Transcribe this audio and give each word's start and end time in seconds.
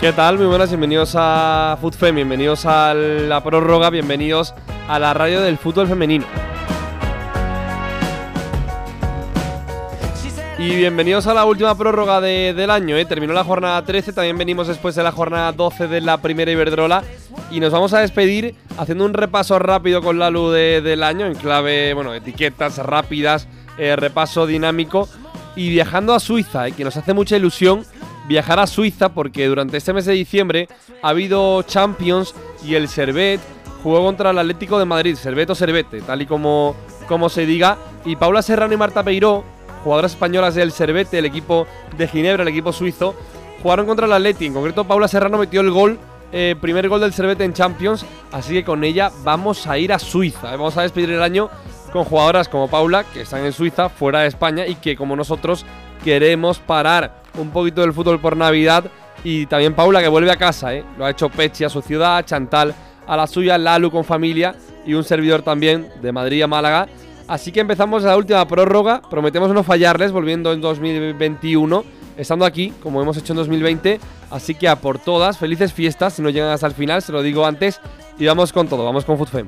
¿Qué 0.00 0.14
tal? 0.14 0.38
Muy 0.38 0.46
buenas, 0.46 0.70
bienvenidos 0.70 1.14
a 1.14 1.76
FUTFEM, 1.78 2.14
bienvenidos 2.14 2.64
a 2.64 2.94
la 2.94 3.42
prórroga, 3.44 3.90
bienvenidos 3.90 4.54
a 4.88 4.98
la 4.98 5.12
radio 5.12 5.42
del 5.42 5.58
fútbol 5.58 5.88
femenino. 5.88 6.24
Y 10.70 10.76
bienvenidos 10.76 11.26
a 11.26 11.34
la 11.34 11.44
última 11.46 11.76
prórroga 11.76 12.20
del 12.20 12.70
año, 12.70 12.96
¿eh? 12.96 13.04
terminó 13.04 13.32
la 13.32 13.42
jornada 13.42 13.84
13, 13.84 14.12
también 14.12 14.38
venimos 14.38 14.68
después 14.68 14.94
de 14.94 15.02
la 15.02 15.10
jornada 15.10 15.50
12 15.50 15.88
de 15.88 16.00
la 16.00 16.18
primera 16.18 16.52
Iberdrola 16.52 17.02
y 17.50 17.58
nos 17.58 17.72
vamos 17.72 17.92
a 17.92 17.98
despedir 17.98 18.54
haciendo 18.78 19.04
un 19.04 19.12
repaso 19.12 19.58
rápido 19.58 20.00
con 20.00 20.20
la 20.20 20.30
luz 20.30 20.54
del 20.54 21.02
año 21.02 21.26
en 21.26 21.34
clave, 21.34 21.92
bueno, 21.92 22.14
etiquetas 22.14 22.78
rápidas, 22.78 23.48
eh, 23.78 23.96
repaso 23.96 24.46
dinámico 24.46 25.08
y 25.56 25.70
viajando 25.70 26.14
a 26.14 26.20
Suiza, 26.20 26.68
¿eh? 26.68 26.72
que 26.72 26.84
nos 26.84 26.96
hace 26.96 27.14
mucha 27.14 27.36
ilusión 27.36 27.84
viajar 28.28 28.60
a 28.60 28.68
Suiza 28.68 29.08
porque 29.08 29.48
durante 29.48 29.76
este 29.76 29.92
mes 29.92 30.04
de 30.04 30.12
diciembre 30.12 30.68
ha 31.02 31.08
habido 31.08 31.62
Champions 31.62 32.32
y 32.64 32.76
el 32.76 32.86
Servet 32.86 33.40
jugó 33.82 34.04
contra 34.04 34.30
el 34.30 34.38
Atlético 34.38 34.78
de 34.78 34.84
Madrid, 34.84 35.16
Servet 35.16 35.50
o 35.50 35.54
Servete, 35.56 36.00
tal 36.02 36.22
y 36.22 36.26
como, 36.26 36.76
como 37.08 37.28
se 37.28 37.44
diga. 37.46 37.76
Y 38.04 38.16
Paula 38.16 38.42
Serrano 38.42 38.72
y 38.72 38.76
Marta 38.76 39.02
Peiró, 39.02 39.44
jugadoras 39.82 40.12
españolas 40.12 40.54
del 40.54 40.72
Servete, 40.72 41.18
el 41.18 41.24
equipo 41.24 41.66
de 41.96 42.08
Ginebra, 42.08 42.42
el 42.42 42.48
equipo 42.48 42.72
suizo, 42.72 43.14
jugaron 43.62 43.86
contra 43.86 44.06
el 44.06 44.12
Atlético. 44.12 44.46
En 44.46 44.54
concreto, 44.54 44.84
Paula 44.84 45.08
Serrano 45.08 45.38
metió 45.38 45.60
el 45.60 45.70
gol, 45.70 45.98
eh, 46.32 46.54
primer 46.60 46.88
gol 46.88 47.00
del 47.00 47.12
Servete 47.12 47.44
en 47.44 47.52
Champions. 47.52 48.04
Así 48.32 48.54
que 48.54 48.64
con 48.64 48.84
ella 48.84 49.10
vamos 49.22 49.66
a 49.66 49.78
ir 49.78 49.92
a 49.92 49.98
Suiza. 49.98 50.50
Vamos 50.52 50.76
a 50.76 50.82
despedir 50.82 51.10
el 51.10 51.22
año 51.22 51.50
con 51.92 52.04
jugadoras 52.04 52.48
como 52.48 52.68
Paula, 52.68 53.04
que 53.04 53.22
están 53.22 53.44
en 53.44 53.52
Suiza, 53.52 53.88
fuera 53.88 54.20
de 54.20 54.28
España, 54.28 54.66
y 54.66 54.76
que 54.76 54.96
como 54.96 55.16
nosotros 55.16 55.66
queremos 56.04 56.58
parar 56.58 57.22
un 57.36 57.50
poquito 57.50 57.80
del 57.80 57.92
fútbol 57.92 58.20
por 58.20 58.36
Navidad. 58.36 58.84
Y 59.24 59.46
también 59.46 59.74
Paula 59.74 60.00
que 60.00 60.08
vuelve 60.08 60.30
a 60.30 60.36
casa, 60.36 60.74
¿eh? 60.74 60.84
Lo 60.96 61.04
ha 61.04 61.10
hecho 61.10 61.28
Pechi 61.28 61.64
a 61.64 61.68
su 61.68 61.82
ciudad, 61.82 62.24
Chantal 62.24 62.74
a 63.06 63.16
la 63.16 63.26
suya, 63.26 63.58
Lalu 63.58 63.90
con 63.90 64.04
familia 64.04 64.54
y 64.86 64.94
un 64.94 65.04
servidor 65.04 65.42
también 65.42 65.88
de 66.00 66.12
Madrid 66.12 66.42
a 66.42 66.46
Málaga. 66.46 66.88
Así 67.30 67.52
que 67.52 67.60
empezamos 67.60 68.02
la 68.02 68.16
última 68.16 68.44
prórroga. 68.48 69.02
Prometemos 69.08 69.54
no 69.54 69.62
fallarles 69.62 70.10
volviendo 70.10 70.52
en 70.52 70.60
2021, 70.60 71.84
estando 72.16 72.44
aquí 72.44 72.72
como 72.82 73.00
hemos 73.00 73.16
hecho 73.18 73.34
en 73.34 73.36
2020. 73.36 74.00
Así 74.32 74.56
que 74.56 74.66
a 74.66 74.74
por 74.80 74.98
todas, 74.98 75.38
felices 75.38 75.72
fiestas 75.72 76.14
si 76.14 76.22
no 76.22 76.30
llegan 76.30 76.50
hasta 76.50 76.66
el 76.66 76.72
final, 76.72 77.02
se 77.02 77.12
lo 77.12 77.22
digo 77.22 77.46
antes. 77.46 77.80
Y 78.18 78.26
vamos 78.26 78.52
con 78.52 78.66
todo, 78.66 78.84
vamos 78.84 79.04
con 79.04 79.16
FUTFEM. 79.16 79.46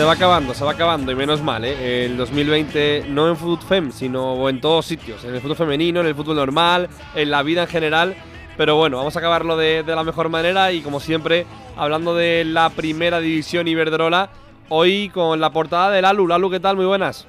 Se 0.00 0.06
va 0.06 0.12
acabando, 0.12 0.54
se 0.54 0.64
va 0.64 0.70
acabando 0.70 1.12
y 1.12 1.14
menos 1.14 1.42
mal, 1.42 1.62
¿eh? 1.62 2.06
El 2.06 2.16
2020 2.16 3.04
no 3.10 3.28
en 3.28 3.36
fútbol 3.36 3.58
fem, 3.58 3.92
sino 3.92 4.48
en 4.48 4.58
todos 4.58 4.86
sitios, 4.86 5.22
en 5.24 5.34
el 5.34 5.42
fútbol 5.42 5.56
femenino, 5.56 6.00
en 6.00 6.06
el 6.06 6.14
fútbol 6.14 6.36
normal, 6.36 6.88
en 7.14 7.30
la 7.30 7.42
vida 7.42 7.64
en 7.64 7.68
general. 7.68 8.16
Pero 8.56 8.76
bueno, 8.76 8.96
vamos 8.96 9.14
a 9.14 9.18
acabarlo 9.18 9.58
de, 9.58 9.84
la 9.86 10.02
mejor 10.02 10.30
manera 10.30 10.72
y 10.72 10.80
como 10.80 11.00
siempre, 11.00 11.44
hablando 11.76 12.14
de 12.14 12.46
la 12.46 12.70
primera 12.70 13.20
división 13.20 13.68
Iberdrola, 13.68 14.30
hoy 14.70 15.10
con 15.10 15.38
la 15.38 15.50
portada 15.50 15.90
de 15.90 16.00
Lalu. 16.00 16.28
Lalu, 16.28 16.50
¿qué 16.52 16.60
tal? 16.60 16.76
Muy 16.76 16.86
buenas. 16.86 17.28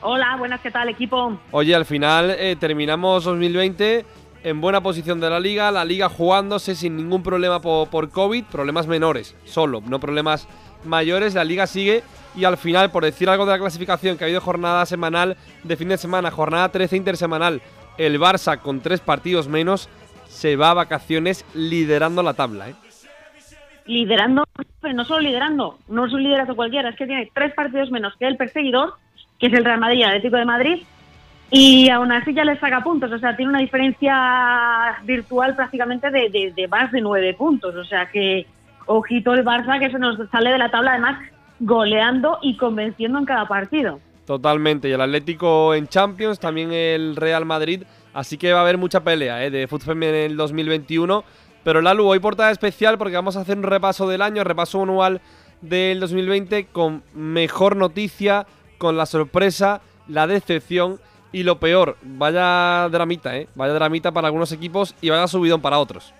Hola, 0.00 0.36
buenas, 0.38 0.60
¿qué 0.60 0.70
tal 0.70 0.88
equipo? 0.88 1.36
Oye, 1.50 1.74
al 1.74 1.84
final 1.84 2.30
eh, 2.30 2.54
terminamos 2.54 3.24
2020 3.24 4.06
en 4.44 4.60
buena 4.60 4.82
posición 4.82 5.20
de 5.20 5.30
la 5.30 5.40
liga, 5.40 5.72
la 5.72 5.84
liga 5.84 6.08
jugándose 6.10 6.74
sin 6.74 6.96
ningún 6.96 7.22
problema 7.22 7.60
por, 7.60 7.88
por 7.88 8.10
COVID, 8.10 8.44
problemas 8.44 8.86
menores, 8.86 9.34
solo, 9.44 9.82
no 9.86 9.98
problemas 9.98 10.46
mayores, 10.84 11.34
la 11.34 11.44
liga 11.44 11.66
sigue 11.66 12.02
y 12.36 12.44
al 12.44 12.58
final, 12.58 12.90
por 12.90 13.04
decir 13.04 13.28
algo 13.30 13.46
de 13.46 13.52
la 13.52 13.58
clasificación, 13.58 14.18
que 14.18 14.24
ha 14.24 14.26
habido 14.26 14.42
jornada 14.42 14.84
semanal 14.84 15.38
de 15.62 15.76
fin 15.76 15.88
de 15.88 15.96
semana, 15.96 16.30
jornada 16.30 16.68
13 16.68 16.94
intersemanal, 16.96 17.62
el 17.96 18.20
Barça 18.20 18.60
con 18.60 18.80
tres 18.80 19.00
partidos 19.00 19.48
menos 19.48 19.88
se 20.26 20.56
va 20.56 20.70
a 20.70 20.74
vacaciones 20.74 21.46
liderando 21.54 22.22
la 22.22 22.34
tabla. 22.34 22.68
¿eh? 22.68 22.74
Liderando, 23.86 24.44
no 24.94 25.04
solo 25.04 25.20
liderando, 25.20 25.78
no 25.88 26.04
es 26.04 26.12
un 26.12 26.22
liderato 26.22 26.54
cualquiera, 26.54 26.90
es 26.90 26.96
que 26.96 27.06
tiene 27.06 27.30
tres 27.32 27.54
partidos 27.54 27.90
menos 27.90 28.14
que 28.18 28.26
el 28.26 28.36
perseguidor, 28.36 28.94
que 29.38 29.46
es 29.46 29.54
el 29.54 29.64
Real 29.64 29.80
Madrid 29.80 30.00
y 30.00 30.02
Atlético 30.02 30.36
de 30.36 30.44
Madrid, 30.44 30.82
y 31.56 31.88
aún 31.88 32.10
así 32.10 32.34
ya 32.34 32.44
le 32.44 32.58
saca 32.58 32.82
puntos, 32.82 33.12
o 33.12 33.18
sea, 33.20 33.36
tiene 33.36 33.50
una 33.50 33.60
diferencia 33.60 34.98
virtual 35.04 35.54
prácticamente 35.54 36.10
de, 36.10 36.52
de 36.52 36.68
más 36.68 36.90
de 36.90 37.00
nueve 37.00 37.32
puntos, 37.34 37.76
o 37.76 37.84
sea 37.84 38.10
que 38.10 38.44
ojito 38.86 39.34
el 39.34 39.44
Barça 39.44 39.78
que 39.78 39.88
se 39.88 40.00
nos 40.00 40.18
sale 40.30 40.50
de 40.50 40.58
la 40.58 40.72
tabla 40.72 40.90
además 40.90 41.16
goleando 41.60 42.40
y 42.42 42.56
convenciendo 42.56 43.20
en 43.20 43.24
cada 43.24 43.46
partido. 43.46 44.00
Totalmente, 44.26 44.88
y 44.88 44.92
el 44.92 45.00
Atlético 45.00 45.74
en 45.74 45.86
Champions, 45.86 46.40
también 46.40 46.72
el 46.72 47.14
Real 47.14 47.44
Madrid, 47.44 47.84
así 48.14 48.36
que 48.36 48.52
va 48.52 48.58
a 48.58 48.62
haber 48.62 48.76
mucha 48.76 49.04
pelea 49.04 49.44
¿eh? 49.44 49.50
de 49.50 49.68
fútbol 49.68 50.02
en 50.02 50.14
el 50.14 50.36
2021. 50.36 51.22
Pero 51.62 51.82
Lalu, 51.82 52.04
hoy 52.04 52.18
portada 52.18 52.50
especial 52.50 52.98
porque 52.98 53.14
vamos 53.14 53.36
a 53.36 53.42
hacer 53.42 53.56
un 53.56 53.62
repaso 53.62 54.08
del 54.08 54.22
año, 54.22 54.42
repaso 54.42 54.82
anual 54.82 55.20
del 55.60 56.00
2020 56.00 56.66
con 56.72 57.04
mejor 57.14 57.76
noticia, 57.76 58.44
con 58.76 58.96
la 58.96 59.06
sorpresa, 59.06 59.82
la 60.08 60.26
decepción 60.26 60.98
y 61.34 61.42
lo 61.42 61.58
peor. 61.58 61.96
Vaya 62.00 62.88
dramita, 62.90 63.36
¿eh? 63.36 63.48
Vaya 63.56 63.74
dramita 63.74 64.12
para 64.12 64.28
algunos 64.28 64.52
equipos 64.52 64.94
y 65.00 65.10
vaya 65.10 65.26
subidón 65.26 65.60
para 65.60 65.80
otros. 65.80 66.14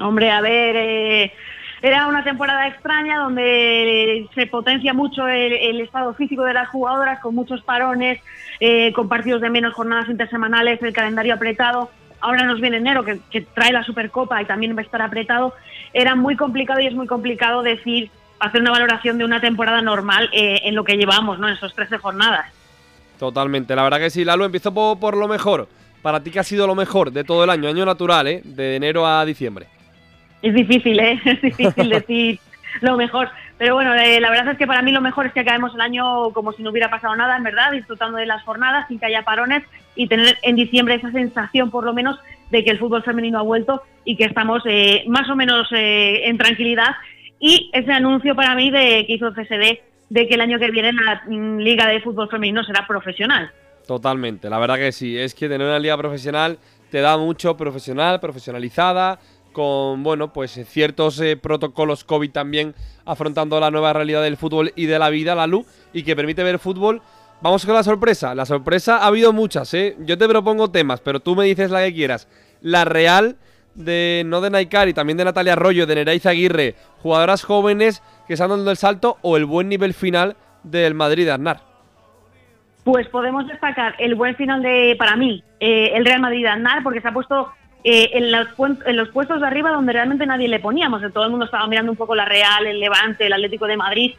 Hombre, 0.00 0.28
a 0.32 0.40
ver, 0.40 0.74
eh, 0.76 1.32
era 1.80 2.08
una 2.08 2.24
temporada 2.24 2.66
extraña 2.66 3.18
donde 3.18 4.28
se 4.34 4.46
potencia 4.48 4.92
mucho 4.92 5.28
el, 5.28 5.80
estado 5.80 6.14
físico 6.14 6.42
de 6.42 6.52
las 6.52 6.68
jugadoras 6.68 7.20
con 7.20 7.36
muchos 7.36 7.62
parones, 7.62 8.20
eh, 8.58 8.92
con 8.92 9.08
partidos 9.08 9.40
de 9.40 9.50
menos 9.50 9.72
jornadas 9.72 10.08
intersemanales, 10.08 10.82
el 10.82 10.92
calendario 10.92 11.34
apretado. 11.34 11.90
Ahora 12.20 12.42
nos 12.42 12.60
viene 12.60 12.78
enero, 12.78 13.04
que, 13.04 13.40
trae 13.54 13.72
la 13.72 13.84
Supercopa 13.84 14.42
y 14.42 14.46
también 14.46 14.74
va 14.74 14.80
a 14.80 14.84
estar 14.84 15.00
apretado. 15.00 15.54
Era 15.92 16.16
muy 16.16 16.34
complicado 16.34 16.80
y 16.80 16.88
es 16.88 16.94
muy 16.94 17.06
complicado 17.06 17.62
decir, 17.62 18.10
hacer 18.40 18.62
una 18.62 18.72
valoración 18.72 19.16
de 19.16 19.26
una 19.26 19.40
temporada 19.40 19.80
normal 19.80 20.28
eh, 20.32 20.62
en 20.64 20.74
lo 20.74 20.82
que 20.82 20.96
llevamos, 20.96 21.38
¿no? 21.38 21.46
En 21.46 21.54
esos 21.54 21.72
13 21.72 21.98
jornadas. 21.98 22.53
Totalmente, 23.18 23.76
la 23.76 23.82
verdad 23.82 23.98
que 23.98 24.10
sí, 24.10 24.24
Lalo, 24.24 24.44
empiezo 24.44 24.72
por, 24.72 24.98
por 24.98 25.16
lo 25.16 25.28
mejor. 25.28 25.68
Para 26.02 26.20
ti, 26.20 26.30
¿qué 26.30 26.40
ha 26.40 26.44
sido 26.44 26.66
lo 26.66 26.74
mejor 26.74 27.12
de 27.12 27.24
todo 27.24 27.44
el 27.44 27.50
año? 27.50 27.68
Año 27.68 27.86
natural, 27.86 28.26
¿eh? 28.26 28.42
De 28.44 28.76
enero 28.76 29.06
a 29.06 29.24
diciembre. 29.24 29.66
Es 30.42 30.54
difícil, 30.54 31.00
¿eh? 31.00 31.18
Es 31.24 31.40
difícil 31.40 31.88
decir 31.88 32.38
lo 32.82 32.96
mejor. 32.96 33.30
Pero 33.56 33.74
bueno, 33.74 33.94
eh, 33.94 34.20
la 34.20 34.30
verdad 34.30 34.52
es 34.52 34.58
que 34.58 34.66
para 34.66 34.82
mí 34.82 34.92
lo 34.92 35.00
mejor 35.00 35.26
es 35.26 35.32
que 35.32 35.40
acabemos 35.40 35.74
el 35.74 35.80
año 35.80 36.30
como 36.32 36.52
si 36.52 36.62
no 36.62 36.70
hubiera 36.70 36.90
pasado 36.90 37.14
nada, 37.16 37.36
en 37.36 37.44
verdad, 37.44 37.70
disfrutando 37.70 38.18
de 38.18 38.26
las 38.26 38.42
jornadas 38.42 38.86
sin 38.88 38.98
que 38.98 39.06
haya 39.06 39.22
parones 39.22 39.62
y 39.94 40.08
tener 40.08 40.36
en 40.42 40.56
diciembre 40.56 40.96
esa 40.96 41.12
sensación, 41.12 41.70
por 41.70 41.84
lo 41.84 41.94
menos, 41.94 42.18
de 42.50 42.64
que 42.64 42.70
el 42.70 42.78
fútbol 42.78 43.02
femenino 43.04 43.38
ha 43.38 43.42
vuelto 43.42 43.82
y 44.04 44.16
que 44.16 44.24
estamos 44.24 44.62
eh, 44.66 45.04
más 45.06 45.30
o 45.30 45.36
menos 45.36 45.68
eh, 45.72 46.28
en 46.28 46.36
tranquilidad. 46.36 46.96
Y 47.38 47.70
ese 47.72 47.92
anuncio 47.92 48.34
para 48.34 48.54
mí 48.54 48.70
de 48.70 49.04
que 49.06 49.14
hizo 49.14 49.28
el 49.28 49.34
CSD 49.34 49.80
de 50.14 50.28
que 50.28 50.34
el 50.34 50.40
año 50.40 50.60
que 50.60 50.70
viene 50.70 50.92
la 50.92 51.22
mm, 51.26 51.58
Liga 51.58 51.88
de 51.88 52.00
Fútbol 52.00 52.30
Femenino 52.30 52.62
será 52.62 52.86
profesional. 52.86 53.50
Totalmente, 53.84 54.48
la 54.48 54.60
verdad 54.60 54.76
que 54.76 54.92
sí. 54.92 55.18
Es 55.18 55.34
que 55.34 55.48
tener 55.48 55.66
una 55.66 55.80
liga 55.80 55.98
profesional 55.98 56.56
te 56.88 57.00
da 57.00 57.18
mucho 57.18 57.56
profesional, 57.56 58.20
profesionalizada, 58.20 59.18
con 59.52 60.04
bueno, 60.04 60.32
pues 60.32 60.52
ciertos 60.68 61.20
eh, 61.20 61.36
protocolos 61.36 62.04
COVID 62.04 62.30
también 62.30 62.76
afrontando 63.04 63.58
la 63.58 63.72
nueva 63.72 63.92
realidad 63.92 64.22
del 64.22 64.36
fútbol 64.36 64.72
y 64.76 64.86
de 64.86 65.00
la 65.00 65.10
vida, 65.10 65.34
la 65.34 65.48
luz, 65.48 65.66
y 65.92 66.04
que 66.04 66.14
permite 66.14 66.44
ver 66.44 66.60
fútbol. 66.60 67.02
Vamos 67.40 67.66
con 67.66 67.74
la 67.74 67.82
sorpresa. 67.82 68.36
La 68.36 68.46
sorpresa 68.46 68.98
ha 68.98 69.08
habido 69.08 69.32
muchas, 69.32 69.74
¿eh? 69.74 69.96
Yo 69.98 70.16
te 70.16 70.28
propongo 70.28 70.70
temas, 70.70 71.00
pero 71.00 71.18
tú 71.18 71.34
me 71.34 71.44
dices 71.44 71.72
la 71.72 71.82
que 71.82 71.92
quieras. 71.92 72.28
La 72.60 72.84
real 72.84 73.36
de 73.74 74.22
no 74.26 74.40
de 74.40 74.50
Naikari, 74.50 74.94
también 74.94 75.16
de 75.16 75.24
Natalia 75.24 75.54
Arroyo, 75.54 75.86
de 75.86 75.94
Neraiza 75.94 76.30
Aguirre, 76.30 76.74
jugadoras 77.02 77.42
jóvenes 77.42 78.02
que 78.26 78.34
están 78.34 78.50
dando 78.50 78.70
el 78.70 78.76
salto 78.76 79.18
o 79.22 79.36
el 79.36 79.44
buen 79.44 79.68
nivel 79.68 79.94
final 79.94 80.36
del 80.62 80.94
Madrid 80.94 81.24
de 81.26 81.32
Arnar. 81.32 81.60
Pues 82.84 83.08
podemos 83.08 83.46
destacar 83.46 83.94
el 83.98 84.14
buen 84.14 84.36
final 84.36 84.62
de, 84.62 84.94
para 84.98 85.16
mí, 85.16 85.42
eh, 85.58 85.92
el 85.94 86.04
Real 86.04 86.20
Madrid 86.20 86.42
de 86.42 86.48
Arnar, 86.48 86.82
porque 86.82 87.00
se 87.00 87.08
ha 87.08 87.12
puesto 87.12 87.50
eh, 87.82 88.10
en, 88.12 88.30
los, 88.30 88.48
en, 88.86 88.96
los, 88.96 89.08
puestos 89.08 89.40
de 89.40 89.46
arriba 89.46 89.70
donde 89.70 89.92
realmente 89.92 90.26
nadie 90.26 90.48
le 90.48 90.60
poníamos. 90.60 91.02
Todo 91.12 91.24
el 91.24 91.30
mundo 91.30 91.46
estaba 91.46 91.66
mirando 91.66 91.92
un 91.92 91.96
poco 91.96 92.14
la 92.14 92.26
Real, 92.26 92.66
el 92.66 92.80
Levante, 92.80 93.26
el 93.26 93.32
Atlético 93.32 93.66
de 93.66 93.76
Madrid. 93.76 94.14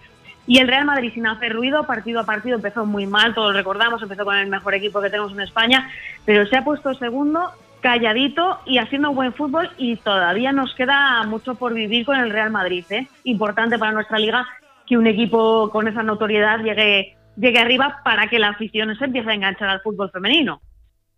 Y 0.48 0.60
el 0.60 0.68
Real 0.68 0.86
Madrid, 0.86 1.12
sin 1.14 1.26
hacer 1.26 1.54
ruido, 1.54 1.88
partido 1.88 2.20
a 2.20 2.26
partido, 2.26 2.56
empezó 2.56 2.86
muy 2.86 3.08
mal, 3.08 3.34
todos 3.34 3.56
recordamos, 3.56 4.02
empezó 4.04 4.26
con 4.26 4.36
el 4.36 4.48
mejor 4.48 4.76
equipo 4.76 5.02
que 5.02 5.10
tenemos 5.10 5.32
en 5.32 5.42
España, 5.42 5.90
pero 6.24 6.46
se 6.46 6.58
ha 6.58 6.64
puesto 6.64 6.94
segundo 6.94 7.52
calladito 7.86 8.62
y 8.66 8.80
haciendo 8.80 9.14
buen 9.14 9.32
fútbol 9.32 9.70
y 9.78 9.96
todavía 9.98 10.52
nos 10.52 10.74
queda 10.74 11.22
mucho 11.28 11.54
por 11.54 11.72
vivir 11.72 12.04
con 12.04 12.18
el 12.18 12.32
Real 12.32 12.50
Madrid. 12.50 12.84
¿eh? 12.90 13.08
Importante 13.26 13.78
para 13.78 13.92
nuestra 13.92 14.18
liga 14.18 14.44
que 14.88 14.98
un 14.98 15.06
equipo 15.06 15.70
con 15.70 15.88
esa 15.88 16.02
notoriedad 16.02 16.64
llegue, 16.64 17.16
llegue 17.38 17.60
arriba 17.60 18.02
para 18.04 18.28
que 18.28 18.40
la 18.40 18.50
afición 18.50 18.96
se 18.98 19.06
empiece 19.06 19.30
a 19.30 19.36
enganchar 19.36 19.70
al 19.70 19.82
fútbol 19.82 20.10
femenino. 20.10 20.62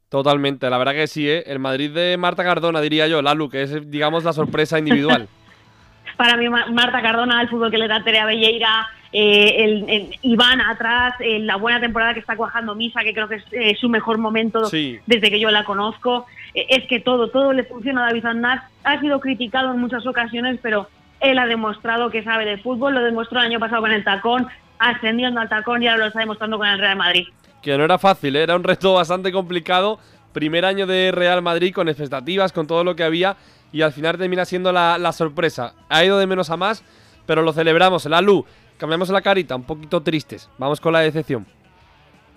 Totalmente, 0.10 0.70
la 0.70 0.78
verdad 0.78 0.92
que 0.92 1.08
sí, 1.08 1.30
¿eh? 1.30 1.46
el 1.48 1.60
Madrid 1.60 1.90
de 1.92 2.18
Marta 2.18 2.44
Cardona, 2.44 2.82
diría 2.82 3.08
yo, 3.08 3.22
Lalu, 3.22 3.50
que 3.50 3.62
es, 3.62 3.90
digamos, 3.90 4.26
la 4.26 4.34
sorpresa 4.34 4.78
individual. 4.78 5.30
para 6.18 6.36
mí, 6.36 6.50
Marta 6.50 7.02
Cardona, 7.02 7.42
el 7.42 7.48
fútbol 7.48 7.72
que 7.72 7.78
le 7.78 7.88
da 7.88 8.04
Terea 8.04 8.26
Belleira, 8.26 8.90
eh, 9.12 9.86
el, 9.88 10.10
Iván 10.22 10.62
atrás, 10.62 11.16
eh, 11.20 11.40
la 11.40 11.56
buena 11.56 11.80
temporada 11.80 12.14
que 12.14 12.20
está 12.20 12.36
cuajando 12.36 12.76
Misa, 12.76 13.04
que 13.04 13.14
creo 13.14 13.28
que 13.28 13.36
es 13.36 13.44
eh, 13.52 13.76
su 13.80 13.90
mejor 13.90 14.18
momento 14.18 14.70
desde 14.70 15.30
que 15.30 15.40
yo 15.40 15.50
la 15.52 15.64
conozco. 15.64 16.26
es 16.54 16.86
que 16.88 17.00
todo, 17.00 17.30
todo 17.30 17.54
le 17.54 17.64
funciona 17.64 18.04
a 18.04 18.08
David 18.08 18.26
Andar. 18.26 18.64
Ha 18.84 19.00
sido 19.00 19.20
criticado 19.20 19.74
en 19.74 19.80
muchas 19.80 20.06
ocasiones, 20.06 20.60
pero 20.62 20.88
él 21.20 21.40
ha 21.40 21.48
demostrado 21.48 22.10
que 22.10 22.24
sabe 22.24 22.46
de 22.46 22.58
fútbol, 22.58 22.94
lo 22.94 23.02
demostró 23.02 23.40
el 23.40 23.48
año 23.48 23.60
pasado 23.60 23.82
con 23.82 23.92
el 23.92 24.04
tacón, 24.04 24.48
ascendiendo 24.80 25.42
al 25.42 25.50
tacón 25.50 25.82
y 25.82 25.88
ahora 25.88 26.04
lo 26.04 26.08
está 26.08 26.20
demostrando 26.20 26.58
con 26.58 26.68
el 26.68 26.80
Real 26.80 26.98
Madrid 26.98 27.28
que 27.68 27.78
no 27.78 27.84
era 27.84 27.98
fácil, 27.98 28.38
era 28.38 28.56
un 28.56 28.64
reto 28.64 28.94
bastante 28.94 29.30
complicado. 29.32 30.00
Primer 30.32 30.64
año 30.64 30.88
de 30.88 31.12
Real 31.12 31.42
Madrid 31.42 31.74
con 31.74 31.90
expectativas, 31.90 32.54
con 32.54 32.66
todo 32.66 32.86
lo 32.86 32.96
que 32.96 33.04
había 33.04 33.36
y 33.72 33.82
al 33.82 33.92
final 33.92 34.18
termina 34.18 34.46
siendo 34.46 34.72
la, 34.72 35.12
sorpresa. 35.12 35.74
Ha 35.90 36.06
ido 36.06 36.18
de 36.18 36.28
menos 36.28 36.50
a 36.50 36.58
más, 36.58 36.84
pero 37.26 37.42
lo 37.42 37.54
celebramos. 37.54 38.06
La 38.06 38.22
luz, 38.22 38.46
cambiamos 38.78 39.10
la 39.10 39.22
carita, 39.22 39.56
un 39.56 39.64
poquito 39.64 40.02
tristes. 40.02 40.50
Vamos 40.58 40.80
con 40.80 40.94
la 40.94 41.00
decepción. 41.00 41.46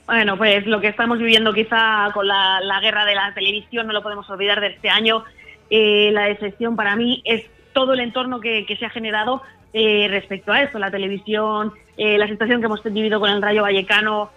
Bueno, 0.06 0.36
pues 0.36 0.66
lo 0.66 0.80
que 0.80 0.88
estamos 0.88 1.18
viviendo 1.18 1.52
quizá 1.52 2.10
con 2.12 2.26
la, 2.26 2.80
guerra 2.82 3.04
de 3.04 3.14
la 3.14 3.32
televisión, 3.32 3.86
no 3.86 3.92
lo 3.92 4.02
podemos 4.02 4.28
olvidar 4.28 4.60
de 4.60 4.68
este 4.68 4.88
año. 4.90 5.24
Eh, 5.70 6.10
la 6.12 6.24
decepción 6.24 6.74
para 6.74 6.96
mí 6.96 7.22
es 7.24 7.44
todo 7.72 7.92
el 7.92 8.00
entorno 8.00 8.40
que, 8.40 8.66
se 8.76 8.84
ha 8.84 8.90
generado 8.90 9.42
eh, 9.72 10.08
respecto 10.10 10.52
a 10.52 10.62
esto, 10.62 10.80
la 10.80 10.90
televisión, 10.90 11.72
eh, 11.96 12.18
la 12.18 12.26
situación 12.26 12.60
que 12.60 12.66
hemos 12.66 12.82
vivido 12.82 13.20
con 13.20 13.30
el 13.30 13.40
Rayo 13.40 13.62
Vallecano, 13.62 14.30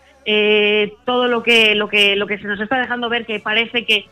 todo 1.06 1.28
lo 1.28 1.42
que, 1.42 1.74
lo, 1.74 1.90
que, 1.90 2.16
lo 2.16 2.28
que 2.28 2.38
se 2.38 2.48
nos 2.48 2.60
está 2.60 2.80
dejando 2.80 3.10
ver 3.10 3.26
que 3.26 3.40
parece 3.40 3.84
que 3.84 4.06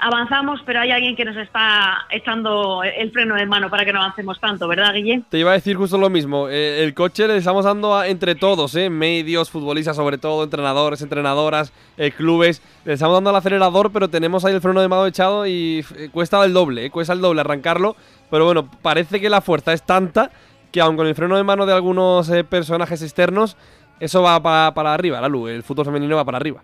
avanzamos, 0.00 0.60
pero 0.64 0.80
hay 0.80 0.90
alguien 0.90 1.16
que 1.16 1.24
nos 1.24 1.36
está 1.36 2.06
echando 2.10 2.82
el 2.82 3.10
freno 3.10 3.34
de 3.34 3.46
mano 3.46 3.68
para 3.70 3.84
que 3.84 3.92
no 3.92 4.00
avancemos 4.00 4.38
tanto, 4.40 4.68
¿verdad, 4.68 4.92
Guille? 4.94 5.22
Te 5.28 5.38
iba 5.38 5.50
a 5.50 5.54
decir 5.54 5.76
justo 5.76 5.98
lo 5.98 6.10
mismo. 6.10 6.48
Eh, 6.48 6.84
el 6.84 6.94
coche 6.94 7.26
le 7.26 7.36
estamos 7.36 7.64
dando 7.64 8.02
entre 8.04 8.34
todos, 8.34 8.74
¿eh? 8.76 8.90
medios, 8.90 9.50
futbolistas 9.50 9.96
sobre 9.96 10.18
todo, 10.18 10.44
entrenadores, 10.44 11.02
entrenadoras, 11.02 11.72
eh, 11.96 12.10
clubes. 12.10 12.62
Le 12.84 12.94
estamos 12.94 13.14
dando 13.14 13.30
al 13.30 13.36
acelerador, 13.36 13.92
pero 13.92 14.08
tenemos 14.08 14.44
ahí 14.44 14.54
el 14.54 14.60
freno 14.60 14.80
de 14.80 14.88
mano 14.88 15.06
echado 15.06 15.46
y 15.46 15.84
cuesta 16.12 16.44
el 16.44 16.52
doble, 16.52 16.90
cuesta 16.90 17.12
el 17.12 17.20
doble 17.20 17.40
arrancarlo. 17.40 17.96
Pero 18.30 18.44
bueno, 18.44 18.70
parece 18.82 19.20
que 19.20 19.30
la 19.30 19.40
fuerza 19.40 19.72
es 19.72 19.82
tanta 19.84 20.30
que 20.72 20.80
aun 20.80 20.96
con 20.96 21.06
el 21.06 21.14
freno 21.14 21.36
de 21.36 21.44
mano 21.44 21.64
de 21.64 21.72
algunos 21.72 22.30
personajes 22.50 23.02
externos, 23.02 23.56
eso 24.00 24.22
va 24.22 24.42
para, 24.42 24.94
arriba, 24.94 25.20
la 25.20 25.28
luz. 25.28 25.50
El 25.50 25.62
fútbol 25.62 25.86
femenino 25.86 26.14
va 26.16 26.24
para 26.24 26.36
arriba. 26.36 26.62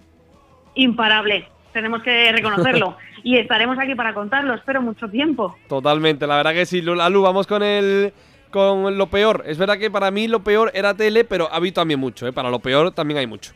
Imparable. 0.74 1.48
Tenemos 1.74 2.02
que 2.02 2.32
reconocerlo. 2.32 2.96
y 3.22 3.36
estaremos 3.36 3.78
aquí 3.78 3.94
para 3.94 4.14
contarlo. 4.14 4.54
Espero 4.54 4.80
mucho 4.80 5.08
tiempo. 5.08 5.58
Totalmente. 5.68 6.26
La 6.26 6.36
verdad 6.36 6.54
que 6.54 6.64
sí, 6.64 6.80
luz 6.80 6.96
Vamos 6.96 7.46
con 7.46 7.62
el 7.62 8.14
con 8.50 8.96
lo 8.96 9.08
peor. 9.08 9.42
Es 9.46 9.58
verdad 9.58 9.78
que 9.78 9.90
para 9.90 10.12
mí 10.12 10.28
lo 10.28 10.44
peor 10.44 10.70
era 10.74 10.94
tele, 10.94 11.24
pero 11.24 11.50
ha 11.52 11.56
habido 11.56 11.74
también 11.74 12.00
mucho. 12.00 12.26
¿eh? 12.26 12.32
Para 12.32 12.48
lo 12.48 12.60
peor 12.60 12.92
también 12.92 13.18
hay 13.18 13.26
mucho. 13.26 13.52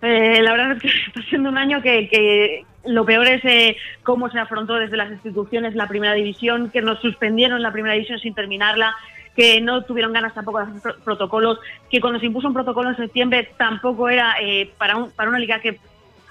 Eh, 0.00 0.40
la 0.42 0.52
verdad 0.52 0.72
es 0.72 0.82
que 0.82 0.88
está 1.08 1.22
siendo 1.28 1.48
un 1.48 1.58
año 1.58 1.82
que, 1.82 2.64
lo 2.84 3.04
peor 3.04 3.26
es 3.26 3.44
eh, 3.44 3.76
cómo 4.04 4.30
se 4.30 4.38
afrontó 4.38 4.74
desde 4.74 4.96
las 4.96 5.10
instituciones 5.10 5.74
la 5.74 5.88
primera 5.88 6.14
división, 6.14 6.70
que 6.70 6.82
nos 6.82 7.00
suspendieron 7.00 7.60
la 7.62 7.72
primera 7.72 7.94
división 7.94 8.20
sin 8.20 8.32
terminarla, 8.32 8.94
que 9.34 9.60
no 9.60 9.82
tuvieron 9.82 10.12
ganas 10.12 10.34
tampoco 10.34 10.58
de 10.58 10.78
hacer 10.78 10.94
protocolos, 11.04 11.58
que 11.90 12.00
cuando 12.00 12.20
se 12.20 12.26
impuso 12.26 12.48
un 12.48 12.54
protocolo 12.54 12.90
en 12.90 12.96
septiembre 12.96 13.50
tampoco 13.58 14.08
era 14.08 14.36
eh, 14.40 14.70
para, 14.78 14.96
un, 14.96 15.10
para 15.10 15.28
una 15.28 15.38
liga 15.38 15.60
que, 15.60 15.78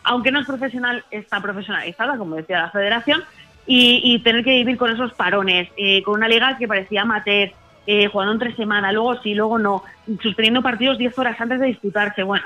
aunque 0.05 0.31
no 0.31 0.39
es 0.39 0.47
profesional, 0.47 1.03
está 1.11 1.41
profesionalizada, 1.41 2.17
como 2.17 2.35
decía 2.35 2.61
la 2.61 2.71
federación, 2.71 3.23
y, 3.67 4.19
tener 4.19 4.43
que 4.43 4.51
vivir 4.51 4.77
con 4.77 4.91
esos 4.91 5.11
parones, 5.13 5.69
eh, 5.75 6.03
con 6.03 6.13
una 6.13 6.27
liga 6.27 6.55
que 6.57 6.67
parecía 6.67 7.01
amateur, 7.01 7.51
eh, 7.87 8.07
jugando 8.07 8.33
en 8.33 8.39
tres 8.39 8.55
semanas, 8.55 8.93
luego 8.93 9.19
sí, 9.21 9.33
luego 9.33 9.57
no, 9.57 9.83
suspendiendo 10.21 10.61
partidos 10.61 10.99
diez 10.99 11.17
horas 11.17 11.39
antes 11.41 11.59
de 11.59 11.67
disputarse. 11.67 12.21
Bueno, 12.21 12.45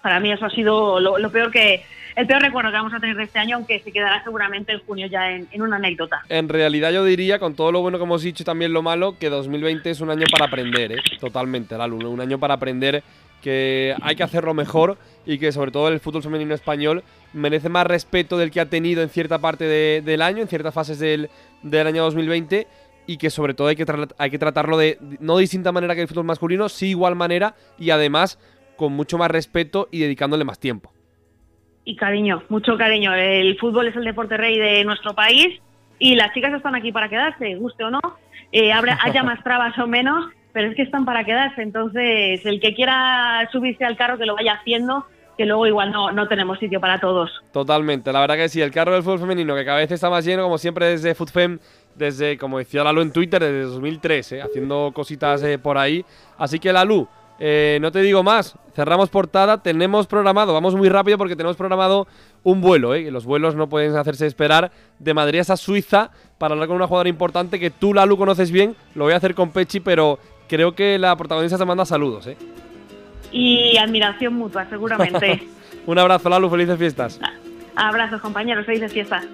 para 0.00 0.20
mí 0.20 0.30
eso 0.30 0.46
ha 0.46 0.50
sido 0.50 1.00
lo 1.00 1.30
peor 1.32 1.50
que, 1.50 1.84
el 2.16 2.26
peor 2.26 2.42
recuerdo 2.42 2.70
que 2.70 2.76
vamos 2.76 2.94
a 2.94 3.00
tener 3.00 3.16
de 3.16 3.24
este 3.24 3.38
año, 3.38 3.56
aunque 3.56 3.80
se 3.80 3.92
quedará 3.92 4.22
seguramente 4.22 4.72
en 4.72 4.80
junio 4.80 5.06
ya 5.06 5.30
en, 5.30 5.48
una 5.62 5.76
anécdota. 5.76 6.22
En 6.28 6.48
realidad 6.48 6.90
yo 6.92 7.04
diría, 7.04 7.38
con 7.38 7.54
todo 7.54 7.72
lo 7.72 7.80
bueno 7.80 7.98
que 7.98 8.04
hemos 8.04 8.22
dicho 8.22 8.42
y 8.42 8.46
también 8.46 8.72
lo 8.72 8.82
malo, 8.82 9.16
que 9.18 9.28
2020 9.28 9.90
es 9.90 10.00
un 10.00 10.10
año 10.10 10.26
para 10.30 10.46
aprender, 10.46 10.92
¿eh? 10.92 11.02
totalmente, 11.20 11.76
la 11.76 11.86
luna, 11.86 12.08
un 12.08 12.20
año 12.20 12.38
para 12.38 12.54
aprender 12.54 13.02
que 13.40 13.94
hay 14.02 14.16
que 14.16 14.22
hacerlo 14.22 14.54
mejor 14.54 14.98
y 15.26 15.38
que 15.38 15.52
sobre 15.52 15.70
todo 15.70 15.88
el 15.88 16.00
fútbol 16.00 16.22
femenino 16.22 16.54
español 16.54 17.02
merece 17.32 17.68
más 17.68 17.86
respeto 17.86 18.38
del 18.38 18.50
que 18.50 18.60
ha 18.60 18.66
tenido 18.66 19.02
en 19.02 19.08
cierta 19.08 19.38
parte 19.38 19.64
del 20.02 20.22
año, 20.22 20.42
en 20.42 20.48
ciertas 20.48 20.74
fases 20.74 20.98
del, 20.98 21.30
del 21.62 21.86
año 21.86 22.02
2020 22.04 22.66
y 23.06 23.16
que 23.16 23.30
sobre 23.30 23.54
todo 23.54 23.68
hay 23.68 23.76
que, 23.76 23.86
hay 24.18 24.30
que 24.30 24.38
tratarlo 24.38 24.76
de 24.76 24.98
no 25.20 25.36
de 25.36 25.42
distinta 25.42 25.72
manera 25.72 25.94
que 25.94 26.02
el 26.02 26.08
fútbol 26.08 26.24
masculino, 26.24 26.68
sí 26.68 26.88
igual 26.88 27.16
manera 27.16 27.54
y 27.78 27.90
además 27.90 28.38
con 28.76 28.92
mucho 28.92 29.18
más 29.18 29.30
respeto 29.30 29.88
y 29.90 30.00
dedicándole 30.00 30.44
más 30.44 30.58
tiempo 30.58 30.92
y 31.84 31.96
cariño, 31.96 32.42
mucho 32.48 32.76
cariño. 32.76 33.14
El 33.14 33.58
fútbol 33.58 33.88
es 33.88 33.96
el 33.96 34.04
deporte 34.04 34.36
rey 34.36 34.58
de 34.58 34.84
nuestro 34.84 35.14
país 35.14 35.60
y 35.98 36.14
las 36.14 36.32
chicas 36.32 36.52
están 36.54 36.74
aquí 36.74 36.92
para 36.92 37.08
quedarse, 37.08 37.56
guste 37.56 37.84
o 37.84 37.90
no. 37.90 38.00
Eh, 38.52 38.72
haya 38.72 39.22
más 39.22 39.42
trabas 39.44 39.76
o 39.78 39.86
menos, 39.86 40.26
pero 40.52 40.68
es 40.68 40.76
que 40.76 40.82
están 40.82 41.04
para 41.04 41.24
quedarse. 41.24 41.62
Entonces, 41.62 42.44
el 42.44 42.60
que 42.60 42.74
quiera 42.74 43.48
subirse 43.52 43.84
al 43.84 43.96
carro, 43.96 44.18
que 44.18 44.26
lo 44.26 44.34
vaya 44.34 44.54
haciendo, 44.54 45.06
que 45.36 45.46
luego 45.46 45.66
igual 45.66 45.90
no, 45.90 46.12
no 46.12 46.28
tenemos 46.28 46.58
sitio 46.58 46.80
para 46.80 47.00
todos. 47.00 47.30
Totalmente, 47.52 48.12
la 48.12 48.20
verdad 48.20 48.36
que 48.36 48.48
sí, 48.48 48.60
el 48.60 48.70
carro 48.70 48.92
del 48.92 49.02
fútbol 49.02 49.20
femenino, 49.20 49.54
que 49.54 49.64
cada 49.64 49.78
vez 49.78 49.90
está 49.90 50.10
más 50.10 50.24
lleno, 50.24 50.42
como 50.42 50.58
siempre 50.58 50.86
desde 50.86 51.14
FUTFEM, 51.14 51.58
desde, 51.94 52.36
como 52.36 52.58
decía 52.58 52.84
Lalo 52.84 53.00
en 53.00 53.10
Twitter, 53.10 53.42
desde 53.42 53.62
2003, 53.62 54.32
eh, 54.32 54.42
haciendo 54.42 54.90
cositas 54.94 55.42
eh, 55.42 55.58
por 55.58 55.78
ahí. 55.78 56.04
Así 56.36 56.58
que 56.58 56.72
Lalu, 56.72 57.08
eh, 57.42 57.78
no 57.80 57.90
te 57.90 58.02
digo 58.02 58.22
más, 58.22 58.54
cerramos 58.74 59.08
portada, 59.08 59.62
tenemos 59.62 60.06
programado, 60.06 60.52
vamos 60.52 60.74
muy 60.74 60.90
rápido 60.90 61.16
porque 61.16 61.36
tenemos 61.36 61.56
programado 61.56 62.06
un 62.42 62.60
vuelo, 62.60 62.94
¿eh? 62.94 63.10
los 63.10 63.24
vuelos 63.24 63.54
no 63.54 63.66
pueden 63.66 63.96
hacerse 63.96 64.26
esperar, 64.26 64.70
de 64.98 65.14
Madrid 65.14 65.40
a 65.48 65.56
Suiza 65.56 66.10
para 66.36 66.52
hablar 66.52 66.68
con 66.68 66.76
una 66.76 66.86
jugadora 66.86 67.08
importante 67.08 67.58
que 67.58 67.70
tú, 67.70 67.94
Lalu, 67.94 68.18
conoces 68.18 68.50
bien, 68.50 68.76
lo 68.94 69.04
voy 69.04 69.14
a 69.14 69.16
hacer 69.16 69.34
con 69.34 69.52
Pechi, 69.52 69.80
pero 69.80 70.18
creo 70.50 70.74
que 70.74 70.98
la 70.98 71.16
protagonista 71.16 71.56
se 71.56 71.64
manda 71.64 71.86
saludos. 71.86 72.26
¿eh? 72.26 72.36
Y 73.30 73.76
admiración 73.78 74.34
mutua, 74.34 74.66
seguramente. 74.68 75.46
un 75.86 75.98
abrazo, 75.98 76.28
Lalu, 76.28 76.50
felices 76.50 76.76
fiestas. 76.76 77.20
Abrazos, 77.76 78.20
compañeros, 78.20 78.66
felices 78.66 78.92
fiestas. 78.92 79.24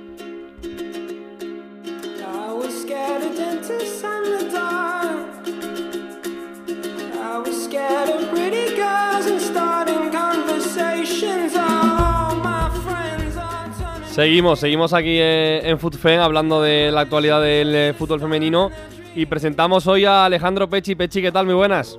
Seguimos, 14.10 14.60
seguimos 14.60 14.94
aquí 14.94 15.18
en 15.20 15.78
FUTFEN 15.78 16.20
hablando 16.20 16.62
de 16.62 16.90
la 16.90 17.02
actualidad 17.02 17.42
del 17.42 17.74
eh, 17.74 17.92
fútbol 17.92 18.18
femenino 18.18 18.70
y 19.16 19.24
presentamos 19.24 19.86
hoy 19.86 20.04
a 20.04 20.26
Alejandro 20.26 20.68
Pechi. 20.68 20.94
Pechi, 20.94 21.22
¿qué 21.22 21.32
tal? 21.32 21.46
Muy 21.46 21.54
buenas. 21.54 21.98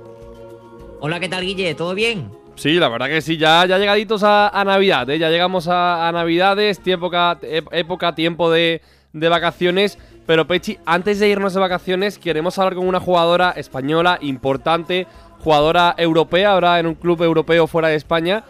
Hola, 1.00 1.18
¿qué 1.18 1.28
tal, 1.28 1.44
Guille? 1.44 1.74
¿Todo 1.74 1.94
bien? 1.94 2.30
Sí, 2.54 2.74
la 2.74 2.88
verdad 2.88 3.08
que 3.08 3.20
sí, 3.20 3.36
ya, 3.36 3.66
ya 3.66 3.78
llegaditos 3.78 4.22
a, 4.24 4.62
Navidad, 4.64 5.10
¿eh? 5.10 5.18
ya 5.18 5.28
llegamos 5.28 5.68
a, 5.68 6.10
Navidades, 6.12 6.80
tiempo, 6.80 7.10
época, 7.72 8.14
tiempo 8.14 8.50
de, 8.50 8.82
de 9.12 9.28
vacaciones. 9.28 9.98
Pero 10.26 10.46
Pechi, 10.46 10.78
antes 10.86 11.18
de 11.18 11.28
irnos 11.28 11.54
de 11.54 11.60
vacaciones, 11.60 12.18
queremos 12.18 12.56
hablar 12.58 12.76
con 12.76 12.86
una 12.86 13.00
jugadora 13.00 13.50
española 13.50 14.18
importante, 14.20 15.06
jugadora 15.40 15.94
europea, 15.98 16.52
ahora 16.52 16.78
en 16.78 16.86
un 16.86 16.94
club 16.94 17.22
europeo 17.22 17.66
fuera 17.66 17.88
de 17.88 17.96
España, 17.96 18.44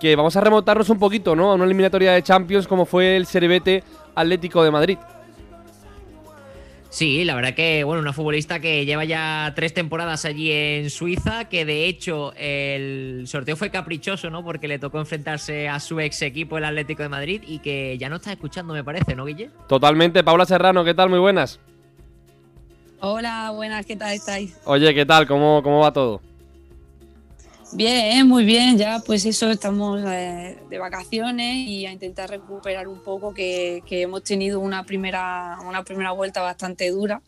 que 0.00 0.16
vamos 0.16 0.36
a 0.36 0.40
remontarnos 0.42 0.90
un 0.90 0.98
poquito, 0.98 1.34
¿no? 1.34 1.50
A 1.50 1.54
una 1.54 1.64
eliminatoria 1.64 2.12
de 2.12 2.22
Champions 2.22 2.66
como 2.66 2.84
fue 2.84 3.16
el 3.16 3.26
Cerebete 3.26 3.84
Atlético 4.14 4.62
de 4.64 4.70
Madrid. 4.70 4.98
Sí, 6.92 7.24
la 7.24 7.34
verdad 7.34 7.54
que, 7.54 7.84
bueno, 7.84 8.02
una 8.02 8.12
futbolista 8.12 8.60
que 8.60 8.84
lleva 8.84 9.06
ya 9.06 9.54
tres 9.56 9.72
temporadas 9.72 10.26
allí 10.26 10.52
en 10.52 10.90
Suiza, 10.90 11.46
que 11.46 11.64
de 11.64 11.86
hecho 11.86 12.34
el 12.36 13.22
sorteo 13.26 13.56
fue 13.56 13.70
caprichoso, 13.70 14.28
¿no? 14.28 14.44
Porque 14.44 14.68
le 14.68 14.78
tocó 14.78 14.98
enfrentarse 14.98 15.70
a 15.70 15.80
su 15.80 15.98
ex 16.00 16.20
equipo, 16.20 16.58
el 16.58 16.66
Atlético 16.66 17.02
de 17.02 17.08
Madrid, 17.08 17.42
y 17.46 17.60
que 17.60 17.96
ya 17.96 18.10
no 18.10 18.16
está 18.16 18.32
escuchando, 18.32 18.74
me 18.74 18.84
parece, 18.84 19.16
¿no, 19.16 19.24
Guille? 19.24 19.48
Totalmente. 19.68 20.22
Paula 20.22 20.44
Serrano, 20.44 20.84
¿qué 20.84 20.92
tal? 20.92 21.08
Muy 21.08 21.18
buenas. 21.18 21.60
Hola, 23.00 23.52
buenas, 23.52 23.86
¿qué 23.86 23.96
tal 23.96 24.12
estáis? 24.12 24.60
Oye, 24.66 24.92
¿qué 24.92 25.06
tal? 25.06 25.26
¿Cómo, 25.26 25.62
cómo 25.62 25.80
va 25.80 25.94
todo? 25.94 26.20
Bien, 27.74 28.28
muy 28.28 28.44
bien, 28.44 28.76
ya 28.76 29.00
pues 29.04 29.24
eso, 29.24 29.50
estamos 29.50 30.02
eh, 30.06 30.58
de 30.68 30.78
vacaciones 30.78 31.56
y 31.66 31.86
a 31.86 31.92
intentar 31.92 32.28
recuperar 32.28 32.86
un 32.86 33.00
poco 33.00 33.32
que, 33.32 33.82
hemos 33.88 34.22
tenido 34.22 34.60
una 34.60 34.84
primera, 34.84 35.56
una 35.66 35.82
primera 35.82 36.12
vuelta 36.12 36.42
bastante 36.42 36.90
dura. 36.90 37.22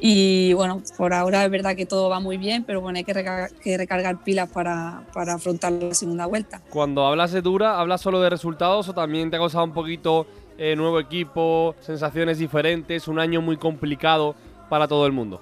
Y 0.00 0.54
bueno, 0.54 0.82
por 0.96 1.12
ahora 1.12 1.44
es 1.44 1.50
verdad 1.50 1.76
que 1.76 1.84
todo 1.84 2.08
va 2.08 2.20
muy 2.20 2.38
bien, 2.38 2.64
pero 2.64 2.80
bueno, 2.80 2.96
hay 2.96 3.04
que, 3.04 3.12
recargar, 3.12 4.24
pilas 4.24 4.48
para, 4.48 5.02
para, 5.12 5.34
afrontar 5.34 5.72
la 5.72 5.94
segunda 5.94 6.24
vuelta. 6.24 6.62
Cuando 6.70 7.06
hablas 7.06 7.30
de 7.32 7.42
dura, 7.42 7.78
¿hablas 7.78 8.00
solo 8.00 8.22
de 8.22 8.30
resultados 8.30 8.88
o 8.88 8.94
también 8.94 9.30
te 9.30 9.36
ha 9.36 9.40
causado 9.40 9.64
un 9.64 9.72
poquito 9.72 10.26
eh, 10.56 10.74
nuevo 10.74 10.98
equipo, 10.98 11.74
sensaciones 11.80 12.38
diferentes, 12.38 13.08
un 13.08 13.18
año 13.18 13.42
muy 13.42 13.58
complicado 13.58 14.34
para 14.70 14.88
todo 14.88 15.06
el 15.06 15.12
mundo? 15.12 15.40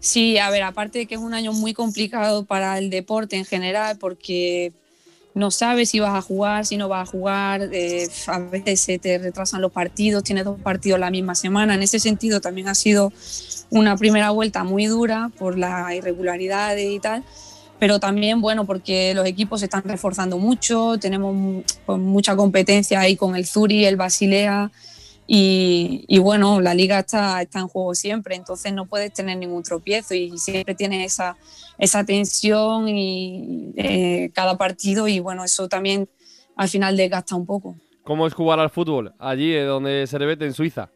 Sí, 0.00 0.38
a 0.38 0.50
ver, 0.50 0.62
aparte 0.62 1.00
de 1.00 1.06
que 1.06 1.16
es 1.16 1.20
un 1.20 1.34
año 1.34 1.52
muy 1.52 1.74
complicado 1.74 2.44
para 2.44 2.78
el 2.78 2.88
deporte 2.90 3.36
en 3.36 3.44
general, 3.44 3.98
porque 3.98 4.72
no 5.34 5.50
sabes 5.50 5.90
si 5.90 6.00
vas 6.00 6.14
a 6.14 6.22
jugar, 6.22 6.66
si 6.66 6.76
no 6.76 6.88
vas 6.88 7.08
a 7.08 7.10
jugar, 7.10 7.68
eh, 7.72 8.08
a 8.26 8.38
veces 8.38 8.80
se 8.80 8.98
te 8.98 9.18
retrasan 9.18 9.60
los 9.60 9.72
partidos, 9.72 10.24
tienes 10.24 10.44
dos 10.44 10.60
partidos 10.60 11.00
la 11.00 11.10
misma 11.10 11.34
semana. 11.34 11.74
En 11.74 11.82
ese 11.82 11.98
sentido 11.98 12.40
también 12.40 12.68
ha 12.68 12.74
sido 12.74 13.12
una 13.70 13.96
primera 13.96 14.30
vuelta 14.30 14.64
muy 14.64 14.86
dura 14.86 15.30
por 15.38 15.58
las 15.58 15.92
irregularidades 15.94 16.90
y 16.90 17.00
tal, 17.00 17.24
pero 17.78 18.00
también 18.00 18.40
bueno 18.40 18.66
porque 18.66 19.14
los 19.14 19.26
equipos 19.26 19.60
se 19.60 19.66
están 19.66 19.82
reforzando 19.84 20.38
mucho, 20.38 20.96
tenemos 20.98 21.64
mucha 21.86 22.34
competencia 22.34 23.00
ahí 23.00 23.16
con 23.16 23.36
el 23.36 23.46
Zuri, 23.46 23.84
el 23.84 23.96
Basilea, 23.96 24.70
y, 25.30 26.18
bueno, 26.20 26.58
la 26.62 26.72
liga 26.72 27.00
está, 27.00 27.42
está 27.42 27.58
en 27.58 27.68
juego 27.68 27.94
siempre, 27.94 28.34
entonces 28.34 28.72
no 28.72 28.86
puedes 28.86 29.12
tener 29.12 29.36
ningún 29.36 29.62
tropiezo 29.62 30.14
y 30.14 30.38
siempre 30.38 30.74
tienes 30.74 31.12
esa, 31.12 31.36
esa 31.76 32.02
tensión 32.02 32.88
y 32.88 33.74
eh, 33.76 34.30
cada 34.32 34.56
partido 34.56 35.06
y 35.06 35.20
bueno, 35.20 35.44
eso 35.44 35.68
también 35.68 36.08
al 36.56 36.70
final 36.70 36.96
desgasta 36.96 37.36
un 37.36 37.44
poco. 37.44 37.76
¿Cómo 38.04 38.26
es 38.26 38.32
jugar 38.32 38.58
al 38.58 38.70
fútbol 38.70 39.12
allí, 39.18 39.52
eh, 39.52 39.64
donde 39.64 40.06
se 40.06 40.16
revete 40.16 40.46
en 40.46 40.54
Suiza? 40.54 40.88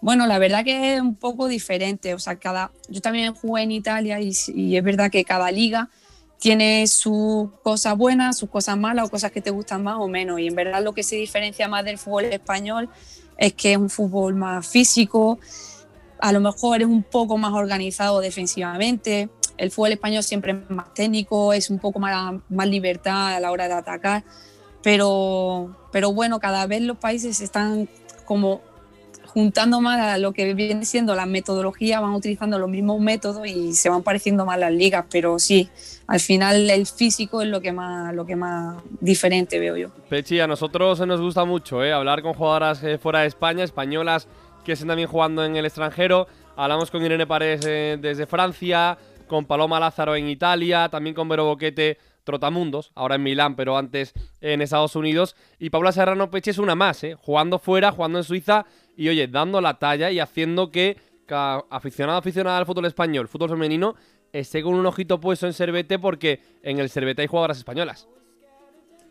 Bueno, 0.00 0.26
la 0.26 0.38
verdad 0.38 0.64
que 0.64 0.94
es 0.94 1.00
un 1.02 1.16
poco 1.16 1.46
diferente. 1.46 2.14
O 2.14 2.18
sea, 2.18 2.36
cada, 2.36 2.70
yo 2.88 3.02
también 3.02 3.34
jugué 3.34 3.64
en 3.64 3.70
Italia 3.70 4.18
y, 4.20 4.32
y 4.54 4.78
es 4.78 4.82
verdad 4.82 5.10
que 5.10 5.24
cada 5.24 5.50
liga 5.50 5.90
tiene 6.38 6.86
sus 6.86 7.50
cosas 7.62 7.96
buenas, 7.96 8.36
sus 8.36 8.50
cosas 8.50 8.76
malas 8.76 9.06
o 9.06 9.10
cosas 9.10 9.30
que 9.32 9.40
te 9.40 9.50
gustan 9.50 9.82
más 9.82 9.96
o 9.98 10.08
menos. 10.08 10.40
Y 10.40 10.48
en 10.48 10.54
verdad 10.54 10.82
lo 10.82 10.92
que 10.92 11.02
se 11.02 11.16
diferencia 11.16 11.68
más 11.68 11.84
del 11.84 11.98
fútbol 11.98 12.24
español 12.24 12.88
es 13.38 13.52
que 13.54 13.72
es 13.72 13.78
un 13.78 13.90
fútbol 13.90 14.34
más 14.34 14.66
físico, 14.66 15.38
a 16.18 16.32
lo 16.32 16.40
mejor 16.40 16.80
es 16.80 16.86
un 16.86 17.02
poco 17.02 17.36
más 17.36 17.52
organizado 17.52 18.20
defensivamente. 18.20 19.28
El 19.56 19.70
fútbol 19.70 19.92
español 19.92 20.22
siempre 20.22 20.52
es 20.52 20.70
más 20.70 20.94
técnico, 20.94 21.52
es 21.52 21.70
un 21.70 21.78
poco 21.78 21.98
más, 21.98 22.40
más 22.48 22.66
libertad 22.66 23.34
a 23.34 23.40
la 23.40 23.50
hora 23.50 23.68
de 23.68 23.74
atacar. 23.74 24.24
Pero, 24.82 25.76
pero 25.92 26.12
bueno, 26.12 26.40
cada 26.40 26.66
vez 26.66 26.82
los 26.82 26.98
países 26.98 27.40
están 27.40 27.88
como 28.24 28.62
juntando 29.34 29.80
más 29.80 29.98
a 29.98 30.18
lo 30.18 30.32
que 30.32 30.54
viene 30.54 30.84
siendo 30.84 31.16
la 31.16 31.26
metodología, 31.26 31.98
van 31.98 32.14
utilizando 32.14 32.56
los 32.56 32.70
mismos 32.70 33.00
métodos 33.00 33.44
y 33.48 33.74
se 33.74 33.88
van 33.88 34.04
pareciendo 34.04 34.46
más 34.46 34.60
las 34.60 34.72
ligas, 34.72 35.04
pero 35.10 35.40
sí, 35.40 35.68
al 36.06 36.20
final 36.20 36.70
el 36.70 36.86
físico 36.86 37.42
es 37.42 37.48
lo 37.48 37.60
que 37.60 37.72
más, 37.72 38.14
lo 38.14 38.24
que 38.24 38.36
más 38.36 38.80
diferente 39.00 39.58
veo 39.58 39.76
yo. 39.76 39.88
Pechi, 40.08 40.38
a 40.38 40.46
nosotros 40.46 41.00
nos 41.00 41.20
gusta 41.20 41.44
mucho 41.44 41.82
¿eh? 41.82 41.92
hablar 41.92 42.22
con 42.22 42.34
jugadoras 42.34 42.84
eh, 42.84 42.96
fuera 42.96 43.20
de 43.20 43.26
España, 43.26 43.64
españolas 43.64 44.28
que 44.64 44.72
estén 44.72 44.86
también 44.86 45.08
jugando 45.08 45.44
en 45.44 45.56
el 45.56 45.66
extranjero. 45.66 46.28
Hablamos 46.54 46.92
con 46.92 47.04
Irene 47.04 47.26
Paredes 47.26 47.66
eh, 47.66 47.98
desde 48.00 48.26
Francia, 48.26 48.96
con 49.26 49.46
Paloma 49.46 49.80
Lázaro 49.80 50.14
en 50.14 50.28
Italia, 50.28 50.88
también 50.88 51.14
con 51.14 51.28
Vero 51.28 51.44
Boquete 51.44 51.98
Trotamundos, 52.22 52.92
ahora 52.94 53.16
en 53.16 53.22
Milán, 53.24 53.56
pero 53.56 53.76
antes 53.76 54.14
en 54.40 54.62
Estados 54.62 54.94
Unidos. 54.94 55.34
Y 55.58 55.70
Paula 55.70 55.90
Serrano 55.90 56.30
Pechi 56.30 56.50
es 56.50 56.58
una 56.58 56.76
más, 56.76 57.02
¿eh? 57.02 57.16
jugando 57.20 57.58
fuera, 57.58 57.90
jugando 57.90 58.18
en 58.18 58.24
Suiza 58.24 58.64
y 58.96 59.08
oye, 59.08 59.26
dando 59.28 59.60
la 59.60 59.78
talla 59.78 60.10
y 60.10 60.20
haciendo 60.20 60.70
que 60.70 60.96
cada 61.26 61.64
aficionado 61.70 62.18
aficionada 62.18 62.58
al 62.58 62.66
fútbol 62.66 62.86
español, 62.86 63.28
fútbol 63.28 63.50
femenino, 63.50 63.94
esté 64.32 64.62
con 64.62 64.74
un 64.74 64.86
ojito 64.86 65.20
puesto 65.20 65.46
en 65.46 65.52
Cervete 65.52 65.98
porque 65.98 66.40
en 66.62 66.78
el 66.78 66.90
Cervete 66.90 67.22
hay 67.22 67.28
jugadoras 67.28 67.58
españolas. 67.58 68.08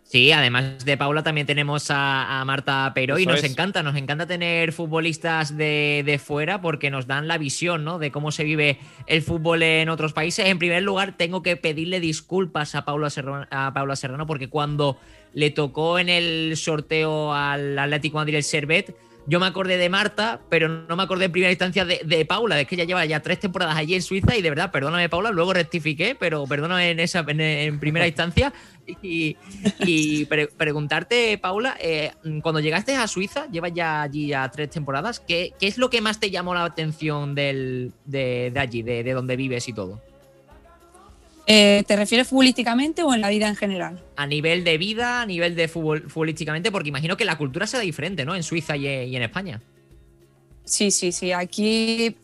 Sí, 0.03 0.31
además 0.33 0.83
de 0.83 0.97
Paula 0.97 1.23
también 1.23 1.47
tenemos 1.47 1.87
a, 1.89 2.43
Marta 2.45 2.91
Pero 2.93 3.17
y 3.17 3.25
nos 3.25 3.43
encanta, 3.43 3.81
nos 3.83 3.95
encanta 3.95 4.27
tener 4.27 4.73
futbolistas 4.73 5.57
de, 5.57 6.19
fuera 6.23 6.61
porque 6.61 6.91
nos 6.91 7.07
dan 7.07 7.27
la 7.27 7.37
visión 7.37 7.85
¿no? 7.85 7.99
de 7.99 8.11
cómo 8.11 8.31
se 8.31 8.43
vive 8.43 8.79
el 9.07 9.21
fútbol 9.21 9.63
en 9.63 9.89
otros 9.89 10.11
países. 10.13 10.45
En 10.47 10.59
primer 10.59 10.83
lugar, 10.83 11.15
tengo 11.17 11.41
que 11.41 11.55
pedirle 11.55 11.99
disculpas 11.99 12.75
a 12.75 12.83
Paula 12.83 13.09
Serrano, 13.09 13.47
a 13.49 13.73
Paula 13.73 13.95
Serrano 13.95 14.27
porque 14.27 14.49
cuando 14.49 14.99
le 15.33 15.51
tocó 15.51 15.97
en 15.97 16.09
el 16.09 16.57
sorteo 16.57 17.33
al 17.33 17.79
Atlético 17.79 18.17
Madrid 18.17 18.35
el 18.35 18.43
Servet, 18.43 18.95
yo 19.25 19.39
me 19.39 19.45
acordé 19.45 19.77
de 19.77 19.89
Marta, 19.89 20.41
pero 20.49 20.67
no 20.67 20.95
me 20.95 21.03
acordé 21.03 21.25
en 21.25 21.31
primera 21.31 21.51
instancia 21.51 21.85
de, 21.85 22.25
Paula. 22.25 22.59
Es 22.59 22.67
que 22.67 22.75
ella 22.75 22.83
lleva 22.83 23.05
ya 23.05 23.21
tres 23.21 23.39
temporadas 23.39 23.75
allí 23.75 23.95
en 23.95 24.01
Suiza 24.01 24.35
y 24.35 24.41
de 24.41 24.49
verdad, 24.49 24.71
perdóname 24.71 25.09
Paula, 25.09 25.31
luego 25.31 25.53
rectifiqué, 25.53 26.15
pero 26.19 26.45
perdóname 26.45 26.91
en 26.91 26.99
esa 26.99 27.25
en, 27.27 27.79
primera 27.79 28.07
instancia. 28.07 28.53
Y, 29.01 29.37
preguntarte, 30.57 31.37
Paula, 31.37 31.77
eh, 31.79 32.11
cuando 32.41 32.59
llegaste 32.59 32.95
a 32.95 33.07
Suiza, 33.07 33.47
llevas 33.49 33.73
ya 33.73 34.01
allí 34.01 34.27
ya 34.27 34.49
tres 34.49 34.69
temporadas, 34.69 35.21
¿qué, 35.21 35.53
es 35.61 35.77
lo 35.77 35.89
que 35.89 36.01
más 36.01 36.19
te 36.19 36.29
llamó 36.29 36.53
la 36.53 36.65
atención 36.65 37.33
de, 37.33 37.91
allí, 38.55 38.81
de, 38.81 39.03
de 39.03 39.13
donde 39.13 39.35
vives 39.37 39.67
y 39.69 39.73
todo? 39.73 40.01
Eh, 41.45 41.83
¿Te 41.85 41.95
refieres 41.97 42.27
futbolísticamente 42.27 43.03
o 43.03 43.13
en 43.13 43.21
la 43.21 43.29
vida 43.29 43.47
en 43.49 43.55
general? 43.55 44.01
A 44.15 44.25
nivel 44.25 44.63
de 44.63 44.77
vida, 44.77 45.21
a 45.21 45.25
nivel 45.25 45.55
de 45.55 45.67
fútbol, 45.67 46.09
futbolísticamente, 46.09 46.71
porque 46.71 46.89
imagino 46.89 47.17
que 47.17 47.25
la 47.25 47.37
cultura 47.37 47.67
será 47.67 47.83
diferente, 47.83 48.23
¿no? 48.23 48.33
En 48.35 48.43
Suiza 48.43 48.77
y, 48.77 48.87
en 48.87 49.21
España. 49.21 49.61
Sí, 50.63 50.89
sí, 50.91 51.11
sí. 51.11 51.33
Aquí 51.33 52.15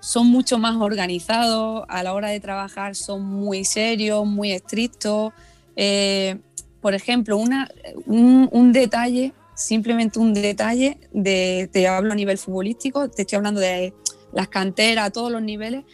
son 0.00 0.26
mucho 0.26 0.58
más 0.58 0.76
organizados, 0.76 1.84
a 1.88 2.02
la 2.02 2.12
hora 2.14 2.28
de 2.28 2.40
trabajar 2.40 2.96
son 2.96 3.22
muy 3.22 3.64
serios, 3.64 4.26
muy 4.26 4.50
estrictos. 4.50 5.32
Eh, 5.76 6.36
por 6.80 6.94
ejemplo, 6.94 7.36
una, 7.36 7.70
un, 8.06 8.72
detalle, 8.72 9.32
simplemente 9.54 10.18
un 10.18 10.34
detalle, 10.34 10.98
de, 11.12 11.68
te 11.72 11.86
hablo 11.86 12.12
a 12.12 12.16
nivel 12.16 12.38
futbolístico, 12.38 13.08
te 13.08 13.22
estoy 13.22 13.36
hablando 13.36 13.60
de 13.60 13.94
las 14.32 14.48
canteras, 14.48 15.06
a 15.06 15.10
todos 15.10 15.30
los 15.30 15.42
niveles. 15.42 15.84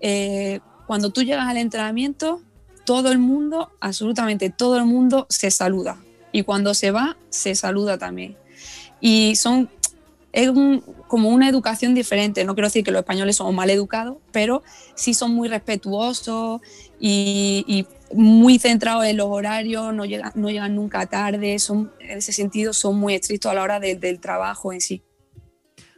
Eh, 0.00 0.60
cuando 0.92 1.08
tú 1.08 1.22
llegas 1.22 1.48
al 1.48 1.56
entrenamiento, 1.56 2.42
todo 2.84 3.10
el 3.12 3.18
mundo, 3.18 3.70
absolutamente 3.80 4.50
todo 4.50 4.76
el 4.76 4.84
mundo 4.84 5.26
se 5.30 5.50
saluda. 5.50 5.96
Y 6.32 6.42
cuando 6.42 6.74
se 6.74 6.90
va, 6.90 7.16
se 7.30 7.54
saluda 7.54 7.96
también. 7.96 8.36
Y 9.00 9.34
son, 9.36 9.70
es 10.32 10.50
como 11.08 11.30
una 11.30 11.48
educación 11.48 11.94
diferente. 11.94 12.44
No 12.44 12.54
quiero 12.54 12.66
decir 12.66 12.84
que 12.84 12.90
los 12.90 12.98
españoles 12.98 13.36
son 13.36 13.54
mal 13.54 13.70
educados, 13.70 14.18
pero 14.32 14.62
sí 14.94 15.14
son 15.14 15.34
muy 15.34 15.48
respetuosos 15.48 16.60
y, 17.00 17.86
muy 18.12 18.58
centrados 18.58 19.06
en 19.06 19.16
los 19.16 19.28
horarios, 19.28 19.94
no 19.94 20.04
llegan, 20.04 20.32
no 20.34 20.50
llegan 20.50 20.74
nunca 20.74 21.06
tarde. 21.06 21.58
Son, 21.58 21.90
en 22.00 22.18
ese 22.18 22.34
sentido, 22.34 22.74
son 22.74 22.98
muy 22.98 23.14
estrictos 23.14 23.50
a 23.50 23.54
la 23.54 23.62
hora 23.62 23.80
del 23.80 24.20
trabajo 24.20 24.74
en 24.74 24.82
sí. 24.82 25.02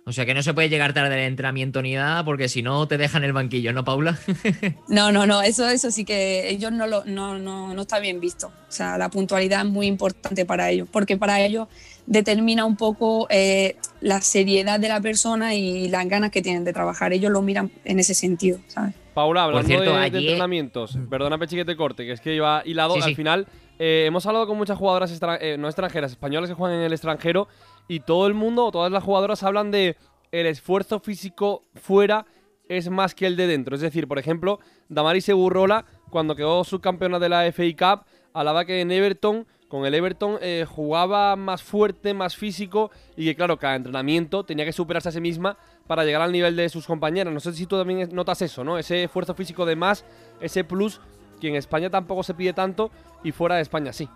O 0.07 0.13
sea 0.13 0.27
que 0.27 0.35
no 0.35 0.43
se 0.43 0.53
puede 0.53 0.69
llegar 0.69 0.93
tarde 0.93 1.15
al 1.15 1.21
entrenamiento 1.21 1.81
ni 1.81 1.95
nada, 1.95 2.23
porque 2.25 2.49
si 2.51 2.63
no 2.63 2.87
te 2.87 2.99
dejan 2.99 3.25
el 3.25 3.33
banquillo, 3.33 3.73
¿no, 3.73 3.85
Paula? 3.85 4.19
no, 4.89 5.13
no, 5.13 5.27
no, 5.27 5.41
eso, 5.41 5.67
eso 5.69 5.91
sí 5.91 6.05
que 6.05 6.51
ellos 6.51 6.73
no, 6.73 6.87
lo, 6.87 7.05
no, 7.07 7.39
no, 7.39 7.73
no 7.73 7.83
está 7.83 8.01
bien 8.01 8.21
visto. 8.21 8.49
O 8.69 8.73
sea, 8.73 8.99
la 8.99 9.09
puntualidad 9.09 9.65
es 9.65 9.73
muy 9.73 9.87
importante 9.87 10.45
para 10.45 10.69
ellos, 10.69 10.89
porque 10.93 11.17
para 11.17 11.41
ellos 11.41 11.69
determina 12.07 12.67
un 12.67 12.77
poco 12.77 13.27
eh, 13.31 13.77
la 14.03 14.21
seriedad 14.21 14.79
de 14.79 14.89
la 14.89 15.01
persona 15.01 15.55
y 15.55 15.89
las 15.89 16.07
ganas 16.07 16.31
que 16.31 16.43
tienen 16.43 16.65
de 16.65 16.75
trabajar. 16.75 17.15
Ellos 17.15 17.33
lo 17.33 17.41
miran 17.41 17.71
en 17.87 17.99
ese 17.99 18.13
sentido, 18.15 18.59
¿sabes? 18.67 18.95
Paula, 19.15 19.45
hablando 19.45 19.81
de, 19.81 20.07
entrenamientos, 20.07 20.99
perdona 21.09 21.39
Pechi 21.39 21.57
que 21.57 21.65
te 21.65 21.77
corte, 21.77 22.05
que 22.05 22.13
es 22.13 22.21
que 22.21 22.35
iba 22.35 22.63
hilado, 22.67 22.97
al 23.01 23.15
final 23.15 23.47
eh, 23.79 24.05
hemos 24.07 24.27
hablado 24.27 24.47
con 24.47 24.57
muchas 24.57 24.77
jugadoras 24.77 25.21
eh, 25.41 25.57
no 25.59 25.69
extranjeras, 25.69 26.13
españolas 26.13 26.51
que 26.51 26.55
juegan 26.55 26.79
en 26.79 26.85
el 26.85 26.93
extranjero 26.93 27.49
y 27.89 28.01
todo 28.01 28.27
el 28.27 28.35
mundo, 28.35 28.71
todas 28.71 28.91
las 28.91 29.05
jugadoras 29.05 29.43
hablan 29.43 29.71
de 29.71 29.97
el 30.33 30.47
esfuerzo 30.47 31.01
físico 31.01 31.65
fuera 31.75 32.27
es 32.69 32.89
más 32.91 33.15
que 33.15 33.27
el 33.27 33.37
de 33.37 33.47
dentro. 33.47 33.75
Es 33.75 33.83
decir, 33.83 34.09
por 34.09 34.19
ejemplo, 34.19 34.59
Damaris 34.89 35.29
Eburrola, 35.29 35.85
cuando 36.11 36.35
quedó 36.35 36.65
subcampeona 36.65 37.19
de 37.19 37.29
la 37.29 37.45
FA 37.53 37.65
Cup, 37.77 38.07
hablaba 38.33 38.65
que 38.65 38.81
en 38.81 38.91
Everton, 38.91 39.47
con 39.69 39.87
el 39.87 39.95
Everton, 39.95 40.39
eh, 40.41 40.65
jugaba 40.69 41.37
más 41.37 41.63
fuerte, 41.63 42.15
más 42.15 42.37
físico 42.37 42.91
y 43.17 43.27
que, 43.27 43.37
claro, 43.37 43.59
cada 43.59 43.77
entrenamiento 43.77 44.45
tenía 44.45 44.65
que 44.65 44.73
superarse 44.73 45.09
a 45.09 45.13
sí 45.13 45.21
misma 45.21 45.57
para 45.87 46.05
llegar 46.05 46.23
al 46.23 46.33
nivel 46.33 46.57
de 46.57 46.69
sus 46.69 46.87
compañeras. 46.87 47.33
No 47.33 47.41
sé 47.41 47.53
si 47.53 47.67
tú 47.67 47.77
también 47.77 48.09
notas 48.13 48.41
eso, 48.43 48.65
¿no? 48.65 48.79
Ese 48.79 49.05
esfuerzo 49.05 49.35
físico 49.35 49.67
de 49.67 49.77
más, 49.77 50.05
ese 50.41 50.65
plus 50.65 51.01
que 51.41 51.49
en 51.49 51.57
España 51.57 51.91
tampoco 51.91 52.23
se 52.23 52.35
pide 52.35 52.53
tanto 52.53 52.91
y 53.23 53.33
fuera 53.33 53.57
de 53.57 53.63
España 53.63 53.93
sí. 53.93 54.09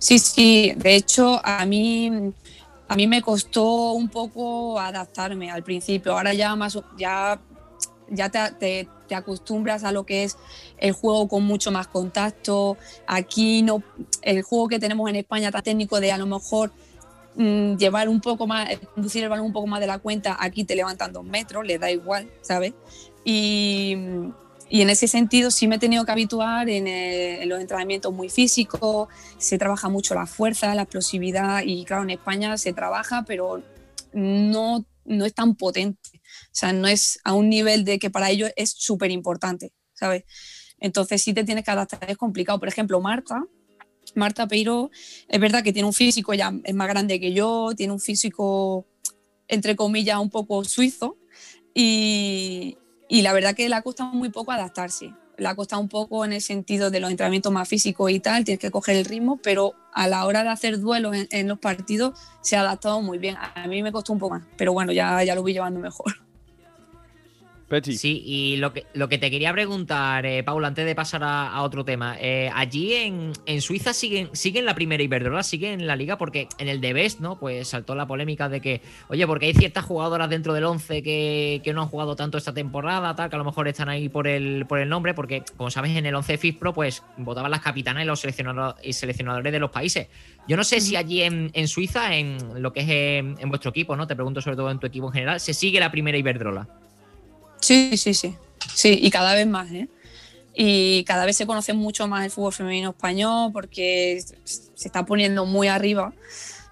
Sí, 0.00 0.18
sí, 0.18 0.72
de 0.76 0.94
hecho 0.94 1.42
a 1.44 1.66
mí, 1.66 2.10
a 2.88 2.96
mí 2.96 3.06
me 3.06 3.20
costó 3.20 3.92
un 3.92 4.08
poco 4.08 4.80
adaptarme 4.80 5.50
al 5.50 5.62
principio, 5.62 6.12
ahora 6.12 6.32
ya 6.32 6.56
más, 6.56 6.78
ya, 6.96 7.38
ya 8.08 8.30
te, 8.30 8.88
acostumbras 9.14 9.84
a 9.84 9.92
lo 9.92 10.06
que 10.06 10.24
es 10.24 10.38
el 10.78 10.92
juego 10.92 11.28
con 11.28 11.44
mucho 11.44 11.70
más 11.70 11.86
contacto. 11.88 12.78
Aquí 13.06 13.60
no, 13.62 13.82
el 14.22 14.40
juego 14.42 14.68
que 14.68 14.78
tenemos 14.78 15.10
en 15.10 15.16
España 15.16 15.50
tan 15.50 15.62
técnico 15.62 16.00
de 16.00 16.12
a 16.12 16.16
lo 16.16 16.26
mejor 16.26 16.72
mm, 17.36 17.76
llevar 17.76 18.08
un 18.08 18.22
poco 18.22 18.46
más, 18.46 18.70
conducir 18.94 19.22
el 19.24 19.28
balón 19.28 19.46
un 19.46 19.52
poco 19.52 19.66
más 19.66 19.80
de 19.80 19.86
la 19.86 19.98
cuenta, 19.98 20.38
aquí 20.40 20.64
te 20.64 20.76
levantan 20.76 21.12
dos 21.12 21.24
metros, 21.24 21.66
le 21.66 21.78
da 21.78 21.90
igual, 21.90 22.30
¿sabes? 22.40 22.72
Y, 23.22 23.96
y 24.70 24.82
en 24.82 24.88
ese 24.88 25.08
sentido 25.08 25.50
sí 25.50 25.66
me 25.66 25.76
he 25.76 25.78
tenido 25.78 26.04
que 26.04 26.12
habituar 26.12 26.70
en, 26.70 26.86
en, 26.86 27.48
los 27.48 27.60
entrenamientos 27.60 28.14
muy 28.14 28.28
físicos, 28.28 29.08
se 29.36 29.58
trabaja 29.58 29.88
mucho 29.88 30.14
la 30.14 30.26
fuerza, 30.26 30.72
la 30.76 30.82
explosividad 30.82 31.62
y 31.64 31.84
claro, 31.84 32.04
en 32.04 32.10
España 32.10 32.56
se 32.56 32.72
trabaja, 32.72 33.24
pero 33.26 33.62
no, 34.12 34.86
no 35.04 35.24
es 35.24 35.34
tan 35.34 35.56
potente, 35.56 36.10
o 36.14 36.52
sea, 36.52 36.72
no 36.72 36.86
es 36.86 37.18
a 37.24 37.34
un 37.34 37.48
nivel 37.48 37.84
de 37.84 37.98
que 37.98 38.10
para 38.10 38.30
ellos 38.30 38.52
es 38.54 38.70
súper 38.70 39.10
importante, 39.10 39.72
¿sabes? 39.92 40.24
Entonces 40.78 41.20
sí 41.20 41.34
te 41.34 41.42
tienes 41.42 41.64
que 41.64 41.70
adaptar, 41.72 42.08
es 42.08 42.16
complicado. 42.16 42.58
Por 42.58 42.68
ejemplo, 42.68 43.00
Marta, 43.00 43.44
Marta 44.14 44.46
Peiro, 44.46 44.90
es 45.28 45.40
verdad 45.40 45.64
que 45.64 45.72
tiene 45.72 45.86
un 45.86 45.92
físico 45.92 46.32
ya, 46.32 46.52
es 46.64 46.74
más 46.74 46.88
grande 46.88 47.20
que 47.20 47.32
yo, 47.32 47.72
tiene 47.76 47.92
un 47.92 48.00
físico, 48.00 48.86
entre 49.48 49.74
comillas, 49.74 50.18
un 50.18 50.30
poco 50.30 50.64
suizo 50.64 51.18
y, 51.74 52.78
y 53.10 53.20
la 53.20 53.34
verdad 53.34 53.54
que 53.54 53.68
le 53.68 53.74
ha 53.74 53.82
costado 53.82 54.12
muy 54.12 54.30
poco 54.30 54.52
adaptarse 54.52 55.12
le 55.40 55.48
ha 55.48 55.54
costado 55.54 55.80
un 55.80 55.88
poco 55.88 56.24
en 56.24 56.32
el 56.34 56.40
sentido 56.42 56.90
de 56.90 57.00
los 57.00 57.10
entrenamientos 57.10 57.50
más 57.50 57.66
físicos 57.66 58.10
y 58.10 58.20
tal, 58.20 58.44
tienes 58.44 58.60
que 58.60 58.70
coger 58.70 58.96
el 58.96 59.06
ritmo, 59.06 59.38
pero 59.42 59.74
a 59.92 60.06
la 60.06 60.26
hora 60.26 60.42
de 60.42 60.50
hacer 60.50 60.78
duelos 60.78 61.16
en, 61.30 61.48
los 61.48 61.58
partidos 61.58 62.18
se 62.42 62.56
ha 62.56 62.60
adaptado 62.60 63.00
muy 63.00 63.18
bien. 63.18 63.36
A 63.38 63.66
mí 63.66 63.82
me 63.82 63.90
costó 63.90 64.12
un 64.12 64.18
poco 64.18 64.34
más, 64.34 64.42
pero 64.56 64.72
bueno, 64.72 64.92
ya, 64.92 65.24
ya 65.24 65.34
lo 65.34 65.42
voy 65.42 65.54
llevando 65.54 65.80
mejor. 65.80 66.14
Pechi. 67.70 67.96
Sí, 67.96 68.20
y 68.26 68.56
lo 68.56 68.72
que, 68.72 68.84
lo 68.94 69.08
que 69.08 69.16
te 69.16 69.30
quería 69.30 69.52
preguntar, 69.52 70.26
eh, 70.26 70.42
Paula, 70.42 70.66
antes 70.66 70.84
de 70.84 70.96
pasar 70.96 71.22
a, 71.22 71.52
a 71.52 71.62
otro 71.62 71.84
tema, 71.84 72.16
eh, 72.18 72.50
allí 72.52 72.94
en, 72.94 73.32
en, 73.46 73.60
Suiza 73.60 73.92
siguen, 73.92 74.28
siguen 74.32 74.64
la 74.64 74.74
primera 74.74 75.00
Iberdrola, 75.04 75.44
siguen 75.44 75.86
la 75.86 75.94
liga, 75.94 76.18
porque 76.18 76.48
en 76.58 76.66
el 76.66 76.80
de 76.80 76.92
Best, 76.92 77.20
¿no? 77.20 77.38
Pues 77.38 77.68
saltó 77.68 77.94
la 77.94 78.08
polémica 78.08 78.48
de 78.48 78.60
que, 78.60 78.82
oye, 79.06 79.24
porque 79.24 79.46
hay 79.46 79.54
ciertas 79.54 79.84
jugadoras 79.84 80.28
dentro 80.28 80.52
del 80.52 80.64
11 80.64 81.00
que, 81.04 81.60
que 81.62 81.72
no 81.72 81.82
han 81.82 81.88
jugado 81.88 82.16
tanto 82.16 82.38
esta 82.38 82.52
temporada, 82.52 83.14
tal, 83.14 83.30
que 83.30 83.36
a 83.36 83.38
lo 83.38 83.44
mejor 83.44 83.68
están 83.68 83.88
ahí 83.88 84.08
por 84.08 84.26
el, 84.26 84.66
por 84.66 84.80
el 84.80 84.88
nombre, 84.88 85.14
porque, 85.14 85.44
como 85.56 85.70
sabes, 85.70 85.96
en 85.96 86.06
el 86.06 86.14
11 86.16 86.38
FIFPro, 86.38 86.74
pues 86.74 87.04
votaban 87.18 87.52
las 87.52 87.60
capitanas 87.60 88.02
y 88.02 88.06
los 88.06 88.18
seleccionadores, 88.18 88.84
y 88.84 88.92
seleccionadores 88.94 89.52
de 89.52 89.60
los 89.60 89.70
países. 89.70 90.08
Yo 90.48 90.56
no 90.56 90.64
sé 90.64 90.80
si 90.80 90.96
allí 90.96 91.22
en, 91.22 91.52
en 91.54 91.68
Suiza, 91.68 92.16
en 92.16 92.60
lo 92.60 92.72
que 92.72 92.80
es 92.80 92.88
en, 92.88 93.36
en 93.38 93.48
vuestro 93.48 93.70
equipo, 93.70 93.94
¿no? 93.94 94.08
Te 94.08 94.16
pregunto 94.16 94.40
sobre 94.40 94.56
todo 94.56 94.72
en 94.72 94.80
tu 94.80 94.88
equipo 94.88 95.06
en 95.06 95.12
general, 95.12 95.38
¿se 95.38 95.54
sigue 95.54 95.78
la 95.78 95.92
primera 95.92 96.18
Iberdrola? 96.18 96.66
Sí, 97.60 97.96
sí, 97.96 98.14
sí. 98.14 98.36
Sí, 98.74 98.98
y 99.00 99.10
cada 99.10 99.34
vez 99.34 99.46
más, 99.46 99.70
¿eh? 99.70 99.88
Y 100.54 101.04
cada 101.04 101.24
vez 101.24 101.36
se 101.36 101.46
conoce 101.46 101.72
mucho 101.72 102.06
más 102.08 102.24
el 102.24 102.30
fútbol 102.30 102.52
femenino 102.52 102.90
español 102.90 103.50
porque 103.52 104.22
se 104.44 104.86
está 104.86 105.06
poniendo 105.06 105.46
muy 105.46 105.68
arriba. 105.68 106.12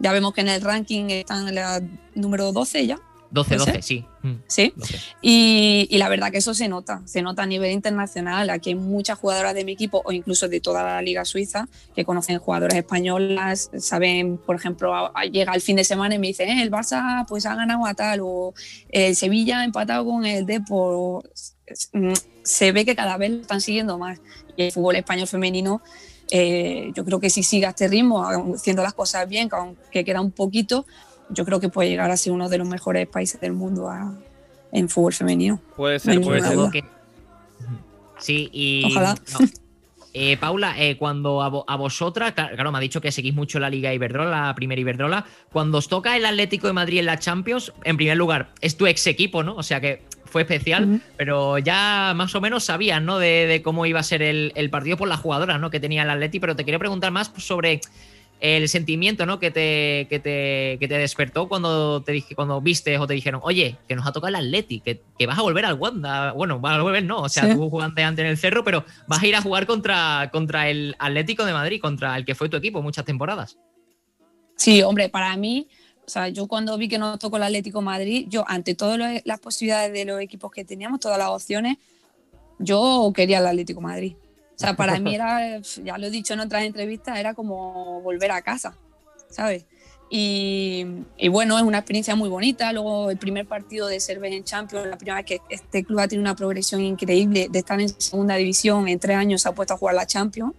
Ya 0.00 0.12
vemos 0.12 0.32
que 0.34 0.42
en 0.42 0.48
el 0.48 0.60
ranking 0.60 1.10
están 1.10 1.48
en 1.48 1.54
la 1.54 1.80
número 2.14 2.52
12 2.52 2.86
ya. 2.86 2.98
12, 3.30 3.56
12, 3.56 3.82
sí. 3.82 4.06
Sí. 4.46 4.72
12. 4.74 4.98
Y, 5.20 5.86
y, 5.90 5.98
la 5.98 6.08
verdad 6.08 6.30
que 6.30 6.38
eso 6.38 6.54
se 6.54 6.68
nota, 6.68 7.02
se 7.04 7.20
nota 7.20 7.42
a 7.42 7.46
nivel 7.46 7.72
internacional. 7.72 8.48
Aquí 8.50 8.70
hay 8.70 8.74
muchas 8.74 9.18
jugadoras 9.18 9.54
de 9.54 9.64
mi 9.64 9.72
equipo 9.72 10.02
o 10.04 10.12
incluso 10.12 10.48
de 10.48 10.60
toda 10.60 10.82
la 10.82 11.02
liga 11.02 11.24
suiza 11.24 11.68
que 11.94 12.04
conocen 12.04 12.38
jugadoras 12.38 12.76
españolas, 12.76 13.70
saben, 13.78 14.38
por 14.38 14.56
ejemplo, 14.56 15.12
llega 15.30 15.54
el 15.54 15.60
fin 15.60 15.76
de 15.76 15.84
semana 15.84 16.14
y 16.14 16.18
me 16.18 16.28
dicen, 16.28 16.48
eh, 16.48 16.62
el 16.62 16.70
Barça 16.70 17.26
pues 17.26 17.44
ha 17.44 17.54
ganado 17.54 17.86
a 17.86 17.94
tal 17.94 18.20
o 18.22 18.54
el 18.88 19.14
Sevilla 19.14 19.60
ha 19.60 19.64
empatado 19.64 20.04
con 20.06 20.24
el 20.24 20.46
Depor. 20.46 21.30
Se 22.42 22.72
ve 22.72 22.84
que 22.86 22.96
cada 22.96 23.18
vez 23.18 23.30
lo 23.30 23.40
están 23.42 23.60
siguiendo 23.60 23.98
más. 23.98 24.20
Y 24.56 24.64
el 24.64 24.72
fútbol 24.72 24.96
español 24.96 25.28
femenino 25.28 25.82
eh, 26.30 26.90
yo 26.94 27.04
creo 27.04 27.20
que 27.20 27.30
si 27.30 27.42
sigue 27.42 27.66
a 27.66 27.70
este 27.70 27.88
ritmo, 27.88 28.22
haciendo 28.54 28.82
las 28.82 28.94
cosas 28.94 29.28
bien, 29.28 29.48
aunque 29.52 30.04
queda 30.04 30.20
un 30.20 30.30
poquito, 30.30 30.86
yo 31.30 31.44
creo 31.44 31.60
que 31.60 31.68
puede 31.68 31.88
llegar 31.88 32.10
a 32.10 32.16
ser 32.16 32.32
uno 32.32 32.48
de 32.48 32.58
los 32.58 32.68
mejores 32.68 33.06
países 33.06 33.40
del 33.40 33.52
mundo 33.52 33.88
a, 33.88 34.14
en 34.72 34.88
fútbol 34.88 35.12
femenino. 35.12 35.60
Puede 35.76 35.98
ser, 35.98 36.20
puede 36.20 36.40
ser. 36.40 36.58
Que... 36.70 36.84
Sí, 38.18 38.48
y. 38.52 38.84
Ojalá. 38.86 39.14
No. 39.32 39.46
Eh, 40.14 40.36
Paula, 40.38 40.74
eh, 40.78 40.96
cuando 40.96 41.42
a, 41.42 41.48
vo 41.48 41.64
a, 41.68 41.76
vosotras, 41.76 42.32
claro, 42.32 42.72
me 42.72 42.78
ha 42.78 42.80
dicho 42.80 43.00
que 43.00 43.12
seguís 43.12 43.34
mucho 43.34 43.60
la 43.60 43.68
Liga 43.68 43.92
Iberdrola, 43.92 44.46
la 44.46 44.54
primera 44.54 44.80
Iberdrola, 44.80 45.26
cuando 45.52 45.78
os 45.78 45.88
toca 45.88 46.16
el 46.16 46.24
Atlético 46.24 46.66
de 46.66 46.72
Madrid 46.72 46.98
en 47.00 47.06
la 47.06 47.18
Champions, 47.18 47.72
en 47.84 47.96
primer 47.96 48.16
lugar, 48.16 48.50
es 48.60 48.76
tu 48.76 48.86
ex 48.86 49.06
equipo, 49.06 49.42
¿no? 49.42 49.54
O 49.54 49.62
sea 49.62 49.80
que 49.80 50.02
fue 50.24 50.42
especial, 50.42 50.84
uh 50.84 50.94
-huh. 50.94 51.00
pero 51.16 51.58
ya 51.58 52.14
más 52.16 52.34
o 52.34 52.40
menos 52.40 52.64
sabías, 52.64 53.02
¿no? 53.02 53.18
De, 53.18 53.46
de, 53.46 53.62
cómo 53.62 53.86
iba 53.86 54.00
a 54.00 54.02
ser 54.02 54.22
el, 54.22 54.52
el 54.56 54.70
partido 54.70 54.96
por 54.96 55.08
las 55.08 55.20
jugadoras, 55.20 55.60
¿no? 55.60 55.70
Que 55.70 55.78
tenía 55.78 56.02
el 56.02 56.10
Atleti, 56.10 56.40
pero 56.40 56.56
te 56.56 56.64
quería 56.64 56.78
preguntar 56.78 57.12
más 57.12 57.30
sobre 57.36 57.80
el 58.40 58.68
sentimiento 58.68 59.26
¿no? 59.26 59.38
que, 59.38 59.50
te, 59.50 60.06
que, 60.08 60.20
te, 60.20 60.78
que 60.78 60.88
te 60.88 60.98
despertó 60.98 61.48
cuando 61.48 62.02
te 62.02 62.12
dije, 62.12 62.34
cuando 62.34 62.60
viste 62.60 62.96
o 62.98 63.06
te 63.06 63.14
dijeron, 63.14 63.40
oye, 63.44 63.76
que 63.88 63.96
nos 63.96 64.06
ha 64.06 64.12
tocado 64.12 64.28
el 64.28 64.36
Atleti, 64.36 64.80
que, 64.80 65.02
que 65.18 65.26
vas 65.26 65.38
a 65.38 65.42
volver 65.42 65.64
al 65.64 65.74
Wanda. 65.74 66.32
Bueno, 66.32 66.60
vas 66.60 66.78
a 66.78 66.82
volver, 66.82 67.04
no. 67.04 67.22
O 67.22 67.28
sea, 67.28 67.44
sí. 67.44 67.54
tú 67.54 67.68
jugaste 67.68 68.02
antes 68.02 68.24
en 68.24 68.30
el 68.30 68.38
cerro, 68.38 68.62
pero 68.64 68.84
vas 69.06 69.22
a 69.22 69.26
ir 69.26 69.34
a 69.34 69.42
jugar 69.42 69.66
contra, 69.66 70.30
contra 70.32 70.68
el 70.68 70.94
Atlético 70.98 71.44
de 71.44 71.52
Madrid, 71.52 71.80
contra 71.80 72.16
el 72.16 72.24
que 72.24 72.34
fue 72.34 72.48
tu 72.48 72.56
equipo 72.56 72.80
muchas 72.82 73.04
temporadas. 73.04 73.58
Sí, 74.56 74.82
hombre, 74.82 75.08
para 75.08 75.36
mí, 75.36 75.68
o 76.06 76.10
sea, 76.10 76.28
yo 76.28 76.46
cuando 76.46 76.76
vi 76.78 76.88
que 76.88 76.98
nos 76.98 77.18
tocó 77.18 77.36
el 77.36 77.42
Atlético 77.42 77.80
de 77.80 77.84
Madrid, 77.84 78.26
yo 78.28 78.44
ante 78.46 78.74
todas 78.74 79.22
las 79.24 79.40
posibilidades 79.40 79.92
de 79.92 80.04
los 80.04 80.20
equipos 80.20 80.50
que 80.50 80.64
teníamos, 80.64 81.00
todas 81.00 81.18
las 81.18 81.28
opciones, 81.28 81.76
yo 82.58 83.12
quería 83.14 83.38
el 83.38 83.46
Atlético 83.46 83.80
de 83.80 83.86
Madrid. 83.86 84.14
O 84.58 84.60
sea, 84.60 84.74
para 84.74 84.98
mí 84.98 85.14
era, 85.14 85.60
ya 85.84 85.96
lo 85.98 86.06
he 86.06 86.10
dicho 86.10 86.34
en 86.34 86.40
otras 86.40 86.64
entrevistas, 86.64 87.16
era 87.16 87.32
como 87.32 88.00
volver 88.00 88.32
a 88.32 88.42
casa, 88.42 88.74
¿sabes? 89.30 89.66
Y, 90.10 90.84
y, 91.16 91.28
bueno, 91.28 91.56
es 91.58 91.62
una 91.62 91.78
experiencia 91.78 92.16
muy 92.16 92.28
bonita. 92.28 92.72
Luego, 92.72 93.10
el 93.10 93.18
primer 93.18 93.46
partido 93.46 93.86
de 93.86 94.00
Cerves 94.00 94.32
en 94.32 94.42
Champions, 94.42 94.86
la 94.86 94.96
primera 94.96 95.16
vez 95.18 95.26
que 95.26 95.40
este 95.50 95.84
club 95.84 96.00
ha 96.00 96.08
tenido 96.08 96.22
una 96.22 96.34
progresión 96.34 96.80
increíble 96.80 97.48
de 97.50 97.58
estar 97.58 97.78
en 97.80 97.88
segunda 98.00 98.34
división, 98.34 98.88
en 98.88 98.98
tres 98.98 99.16
años 99.16 99.42
se 99.42 99.48
ha 99.48 99.52
puesto 99.52 99.74
a 99.74 99.76
jugar 99.76 99.94
la 99.94 100.06
Champions. 100.06 100.54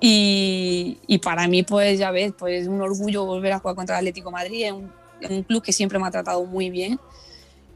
Y, 0.00 0.98
y 1.06 1.18
para 1.18 1.46
mí, 1.48 1.62
pues 1.62 1.98
ya 1.98 2.10
ves, 2.10 2.32
pues 2.38 2.62
es 2.62 2.68
un 2.68 2.80
orgullo 2.80 3.26
volver 3.26 3.52
a 3.52 3.58
jugar 3.58 3.76
contra 3.76 3.96
el 3.96 3.98
Atlético 3.98 4.30
Madrid. 4.30 4.66
Es 4.66 4.72
un, 4.72 4.92
un 5.28 5.42
club 5.42 5.62
que 5.62 5.72
siempre 5.72 5.98
me 5.98 6.06
ha 6.06 6.10
tratado 6.10 6.44
muy 6.46 6.70
bien. 6.70 6.98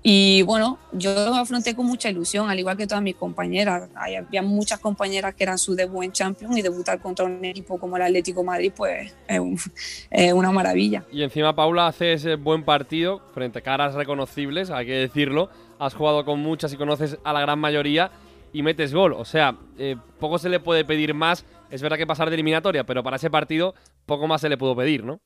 Y 0.06 0.42
bueno, 0.42 0.78
yo 0.92 1.14
lo 1.14 1.34
afronté 1.34 1.74
con 1.74 1.86
mucha 1.86 2.10
ilusión, 2.10 2.50
al 2.50 2.58
igual 2.58 2.76
que 2.76 2.86
todas 2.86 3.02
mis 3.02 3.16
compañeras. 3.16 3.88
Había 3.94 4.42
muchas 4.42 4.78
compañeras 4.78 5.34
que 5.34 5.44
eran 5.44 5.56
su 5.56 5.74
debut 5.74 6.04
en 6.04 6.12
Champions 6.12 6.58
y 6.58 6.60
debutar 6.60 7.00
contra 7.00 7.24
un 7.24 7.42
equipo 7.42 7.78
como 7.78 7.96
el 7.96 8.02
Atlético 8.02 8.44
Madrid, 8.44 8.70
pues 8.76 9.16
es, 9.26 9.40
un, 9.40 9.58
es 10.10 10.32
una 10.34 10.52
maravilla. 10.52 11.04
Y 11.10 11.22
encima, 11.22 11.56
Paula, 11.56 11.86
hace 11.86 12.12
ese 12.12 12.34
buen 12.34 12.64
partido 12.64 13.22
frente 13.32 13.60
a 13.60 13.62
caras 13.62 13.94
reconocibles, 13.94 14.68
hay 14.68 14.84
que 14.84 14.92
decirlo. 14.92 15.48
Has 15.78 15.94
jugado 15.94 16.26
con 16.26 16.38
muchas 16.38 16.70
y 16.74 16.76
conoces 16.76 17.16
a 17.24 17.32
la 17.32 17.40
gran 17.40 17.58
mayoría 17.58 18.10
y 18.52 18.62
metes 18.62 18.92
gol. 18.92 19.14
O 19.14 19.24
sea, 19.24 19.56
eh, 19.78 19.96
poco 20.20 20.38
se 20.38 20.50
le 20.50 20.60
puede 20.60 20.84
pedir 20.84 21.14
más. 21.14 21.46
Es 21.70 21.80
verdad 21.80 21.96
que 21.96 22.06
pasar 22.06 22.28
de 22.28 22.34
eliminatoria, 22.34 22.84
pero 22.84 23.02
para 23.02 23.16
ese 23.16 23.30
partido 23.30 23.74
poco 24.04 24.26
más 24.26 24.42
se 24.42 24.50
le 24.50 24.58
pudo 24.58 24.76
pedir, 24.76 25.02
¿no? 25.02 25.22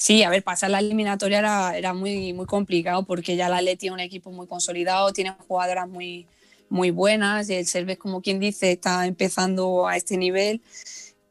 Sí, 0.00 0.22
a 0.22 0.30
ver, 0.30 0.44
pasar 0.44 0.70
la 0.70 0.78
eliminatoria 0.78 1.40
era, 1.40 1.76
era 1.76 1.92
muy, 1.92 2.32
muy 2.32 2.46
complicado 2.46 3.02
porque 3.02 3.34
ya 3.34 3.48
la 3.48 3.60
Leti 3.60 3.88
es 3.88 3.92
un 3.92 3.98
equipo 3.98 4.30
muy 4.30 4.46
consolidado, 4.46 5.12
tiene 5.12 5.34
jugadoras 5.48 5.88
muy, 5.88 6.28
muy 6.70 6.92
buenas, 6.92 7.50
el 7.50 7.66
Serves, 7.66 7.98
como 7.98 8.22
quien 8.22 8.38
dice, 8.38 8.70
está 8.70 9.06
empezando 9.06 9.88
a 9.88 9.96
este 9.96 10.16
nivel. 10.16 10.62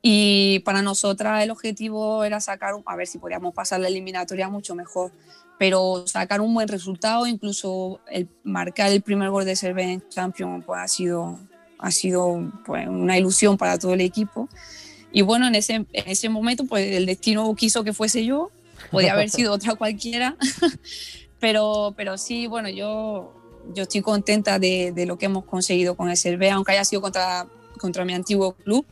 Y 0.01 0.59
para 0.65 0.81
nosotras 0.81 1.41
el 1.45 1.51
objetivo 1.51 2.25
era 2.25 2.41
sacar, 2.41 2.73
a 2.85 2.95
ver 2.97 3.07
si 3.07 3.19
podíamos 3.19 3.53
pasar 3.53 3.79
la 3.79 3.87
eliminatoria 3.87 4.49
mucho 4.49 4.75
mejor, 4.75 5.13
pero 5.57 6.05
sacar 6.05 6.41
un 6.41 6.53
buen 6.53 6.67
resultado, 6.67 7.25
incluso 7.25 8.01
el 8.11 8.27
marcar 8.43 8.91
el 8.91 9.01
primer 9.01 9.29
gol 9.29 9.45
de 9.45 9.55
Serves 9.55 9.87
en 9.87 10.09
Champions, 10.09 10.65
pues 10.65 10.81
ha 10.81 10.89
sido, 10.89 11.39
ha 11.79 11.91
sido 11.91 12.51
pues, 12.65 12.85
una 12.85 13.17
ilusión 13.17 13.57
para 13.57 13.79
todo 13.79 13.93
el 13.93 14.01
equipo. 14.01 14.49
Y 15.13 15.21
bueno, 15.21 15.47
en 15.47 15.55
ese, 15.55 15.75
en 15.75 15.87
ese 15.93 16.27
momento, 16.27 16.65
pues 16.65 16.85
el 16.91 17.05
destino 17.05 17.55
quiso 17.55 17.85
que 17.85 17.93
fuese 17.93 18.25
yo, 18.25 18.51
podía 18.91 19.13
haber 19.13 19.29
sido 19.31 19.53
otra 19.53 19.75
cualquiera, 19.75 20.35
pero, 21.39 21.93
pero 21.95 22.17
sí, 22.17 22.47
bueno, 22.47 22.69
yo, 22.69 23.33
yo 23.73 23.83
estoy 23.83 24.01
contenta 24.01 24.59
de, 24.59 24.91
de, 24.91 25.05
lo 25.05 25.17
que 25.17 25.25
hemos 25.25 25.45
conseguido 25.45 25.95
con 25.95 26.09
el 26.09 26.17
Cervé, 26.17 26.51
aunque 26.51 26.73
haya 26.73 26.85
sido 26.85 27.01
contra, 27.01 27.47
contra 27.79 28.05
mi 28.05 28.13
antiguo 28.13 28.53
club. 28.53 28.85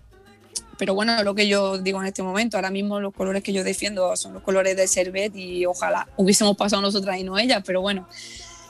Pero 0.77 0.93
bueno, 0.93 1.23
lo 1.23 1.35
que 1.35 1.47
yo 1.47 1.77
digo 1.77 2.01
en 2.01 2.07
este 2.07 2.21
momento, 2.21 2.57
ahora 2.57 2.69
mismo 2.69 2.99
los 2.99 3.13
colores 3.13 3.43
que 3.43 3.53
yo 3.53 3.63
defiendo 3.63 4.15
son 4.17 4.33
los 4.33 4.43
colores 4.43 4.75
del 4.75 4.89
Servet 4.89 5.33
y 5.35 5.65
ojalá 5.65 6.07
hubiésemos 6.17 6.57
pasado 6.57 6.81
nosotras 6.81 7.17
y 7.17 7.23
no 7.23 7.37
ellas, 7.37 7.63
pero 7.65 7.79
bueno, 7.79 8.07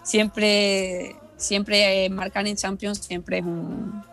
siempre, 0.03 1.15
siempre 1.35 2.07
marcar 2.11 2.45
en 2.47 2.55
Champions 2.55 2.99
siempre 2.99 3.39
es 3.39 3.43
un, 3.43 4.03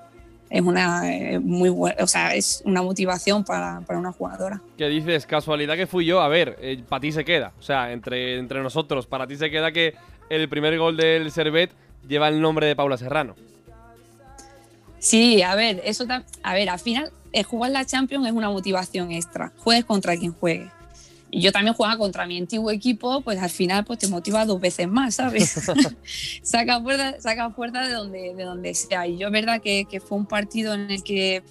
es 0.53 0.61
una 0.61 1.03
muy 1.41 1.71
buena, 1.71 1.97
o 2.05 2.07
sea, 2.07 2.35
es 2.35 2.63
una 2.67 2.83
motivación 2.83 3.43
para, 3.43 3.81
para, 3.87 3.99
una 3.99 4.13
jugadora. 4.13 4.61
¿Qué 4.77 4.87
dices? 4.89 5.25
Casualidad 5.27 5.77
que 5.77 5.87
fui 5.87 6.05
yo, 6.05 6.21
a 6.21 6.29
ver, 6.29 6.59
eh, 6.61 6.83
para 6.87 7.01
ti 7.01 7.11
se 7.11 7.25
queda, 7.25 7.53
o 7.59 7.63
sea, 7.63 7.91
entre, 7.93 8.39
entre 8.39 8.63
nosotros, 8.63 9.07
para 9.07 9.27
ti 9.27 9.37
se 9.37 9.51
queda 9.51 9.73
que 9.73 9.95
el 10.29 10.49
primer 10.51 10.79
gol 10.79 10.99
del 10.99 11.31
Servet 11.31 11.71
lleva 12.07 12.29
el 12.29 12.41
nombre 12.41 12.67
de 12.67 12.77
Paula 12.77 12.99
Serrano. 12.99 13.35
Sí, 14.99 15.43
a 15.43 15.55
ver, 15.55 15.81
eso 15.85 16.05
a 16.43 16.55
ver, 16.55 16.69
al 16.69 16.79
final 16.79 17.11
eh, 17.33 17.43
jugar 17.43 17.71
la 17.71 17.87
Champions 17.87 18.27
es 18.27 18.33
una 18.33 18.51
motivación 18.51 19.11
extra. 19.11 19.53
Juegues 19.59 19.87
contra 19.87 20.17
quien 20.17 20.33
juegue. 20.33 20.71
Yo 21.35 21.51
también 21.51 21.75
jugaba 21.75 21.97
contra 21.97 22.27
mi 22.27 22.39
antiguo 22.39 22.71
equipo, 22.71 23.23
pues 23.23 23.39
al 23.39 23.49
final 23.49 23.85
pues 23.85 23.99
te 23.99 24.07
motiva 24.07 24.45
dos 24.45 24.61
veces 24.61 24.87
más, 24.87 25.15
¿sabes? 25.15 25.59
saca 26.43 26.81
fuerza, 26.81 27.21
saca 27.21 27.51
fuerza 27.51 27.81
de 27.81 27.95
donde, 27.95 28.35
de 28.35 28.45
donde 28.45 28.75
sea. 28.75 29.07
Y 29.07 29.17
yo 29.17 29.29
es 29.29 29.33
verdad 29.33 29.63
que, 29.63 29.87
que 29.91 29.99
fue 29.99 30.19
un 30.19 30.27
partido 30.27 30.75
en 30.75 30.91
el 30.91 31.03
que 31.03 31.43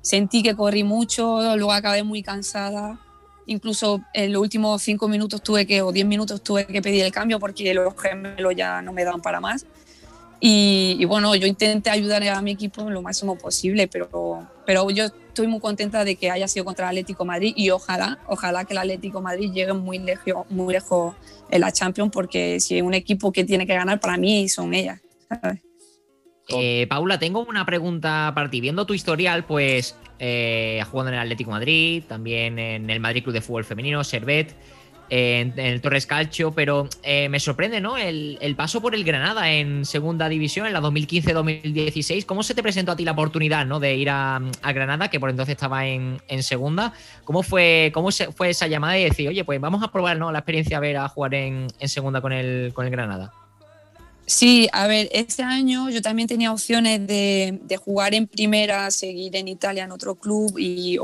sentí 0.00 0.42
que 0.42 0.54
corrí 0.54 0.82
mucho, 0.82 1.56
luego 1.56 1.72
acabé 1.72 2.02
muy 2.02 2.22
cansada. 2.22 2.98
Incluso 3.46 4.00
en 4.14 4.32
los 4.32 4.40
últimos 4.40 4.80
cinco 4.82 5.08
minutos 5.08 5.42
tuve 5.42 5.66
que, 5.66 5.82
o 5.82 5.92
diez 5.92 6.06
minutos 6.06 6.42
tuve 6.42 6.66
que 6.66 6.80
pedir 6.80 7.04
el 7.04 7.12
cambio 7.12 7.38
porque 7.38 7.74
los 7.74 7.94
gemelos 8.00 8.54
ya 8.56 8.80
no 8.80 8.92
me 8.92 9.04
daban 9.04 9.20
para 9.20 9.40
más. 9.40 9.66
Y, 10.44 11.04
bueno, 11.04 11.36
yo 11.36 11.46
intenté 11.46 11.88
ayudar 11.88 12.24
a 12.24 12.42
mi 12.42 12.50
equipo 12.50 12.90
lo 12.90 13.00
máximo 13.00 13.38
posible, 13.38 13.86
pero, 13.86 14.44
pero 14.66 14.90
yo 14.90 15.04
estoy 15.04 15.46
muy 15.46 15.60
contenta 15.60 16.04
de 16.04 16.16
que 16.16 16.32
haya 16.32 16.48
sido 16.48 16.64
contra 16.64 16.86
el 16.86 16.88
Atlético 16.88 17.24
Madrid 17.24 17.52
y 17.56 17.70
ojalá, 17.70 18.18
ojalá 18.26 18.64
que 18.64 18.72
el 18.72 18.78
Atlético 18.78 19.22
Madrid 19.22 19.52
llegue 19.52 19.72
muy 19.72 20.00
lejos, 20.00 20.44
muy 20.50 20.72
lejos 20.74 21.14
en 21.48 21.60
la 21.60 21.70
Champions, 21.70 22.10
porque 22.12 22.58
si 22.58 22.74
hay 22.74 22.82
un 22.82 22.92
equipo 22.92 23.30
que 23.30 23.44
tiene 23.44 23.68
que 23.68 23.74
ganar, 23.74 24.00
para 24.00 24.16
mí 24.16 24.48
son 24.48 24.74
ellas. 24.74 25.00
Eh, 26.48 26.88
Paula, 26.90 27.20
tengo 27.20 27.44
una 27.44 27.64
pregunta 27.64 28.32
para 28.34 28.50
ti. 28.50 28.60
Viendo 28.60 28.84
tu 28.84 28.94
historial, 28.94 29.44
pues 29.44 29.96
eh, 30.18 30.80
has 30.82 30.88
jugado 30.88 31.10
en 31.10 31.14
el 31.14 31.20
Atlético 31.20 31.52
Madrid, 31.52 32.02
también 32.08 32.58
en 32.58 32.90
el 32.90 32.98
Madrid 32.98 33.22
Club 33.22 33.34
de 33.34 33.42
Fútbol 33.42 33.64
Femenino, 33.64 34.02
Servet 34.02 34.56
en, 35.14 35.52
el 35.58 35.82
Torres 35.82 36.06
Calcio, 36.06 36.52
pero 36.52 36.88
eh, 37.02 37.28
me 37.28 37.38
sorprende, 37.38 37.82
¿no? 37.82 37.98
El, 37.98 38.54
paso 38.56 38.80
por 38.80 38.94
el 38.94 39.04
Granada 39.04 39.52
en 39.52 39.84
segunda 39.84 40.26
división 40.30 40.66
en 40.66 40.72
la 40.72 40.80
2015-2016. 40.80 42.24
¿Cómo 42.24 42.42
se 42.42 42.54
te 42.54 42.62
presentó 42.62 42.92
a 42.92 42.96
ti 42.96 43.04
la 43.04 43.12
oportunidad, 43.12 43.66
¿no? 43.66 43.78
De 43.78 43.94
ir 43.94 44.08
a, 44.08 44.40
Granada, 44.62 45.08
que 45.08 45.20
por 45.20 45.28
entonces 45.28 45.52
estaba 45.52 45.86
en, 45.86 46.18
segunda. 46.40 46.94
¿Cómo 47.24 47.42
fue, 47.42 47.90
cómo 47.92 48.08
fue 48.10 48.48
esa 48.48 48.68
llamada 48.68 48.98
y 48.98 49.04
decir, 49.04 49.28
oye, 49.28 49.44
pues 49.44 49.60
vamos 49.60 49.82
a 49.82 49.92
probar, 49.92 50.16
¿no? 50.16 50.32
La 50.32 50.38
experiencia 50.38 50.78
a 50.78 50.80
ver 50.80 50.96
a 50.96 51.08
jugar 51.08 51.34
en, 51.34 51.68
segunda 51.84 52.22
con 52.22 52.32
el, 52.32 52.72
con 52.72 52.86
el 52.86 52.90
Granada. 52.90 53.41
Sí, 54.26 54.68
a 54.72 54.86
ver, 54.86 55.08
este 55.12 55.42
año 55.42 55.90
yo 55.90 56.00
también 56.00 56.28
tenía 56.28 56.52
opciones 56.52 57.06
de, 57.06 57.60
jugar 57.84 58.14
en 58.14 58.28
primera, 58.28 58.90
seguir 58.90 59.34
en 59.36 59.48
Italia 59.48 59.84
en 59.84 59.90
otro 59.90 60.14
club 60.14 60.54
y 60.58 60.98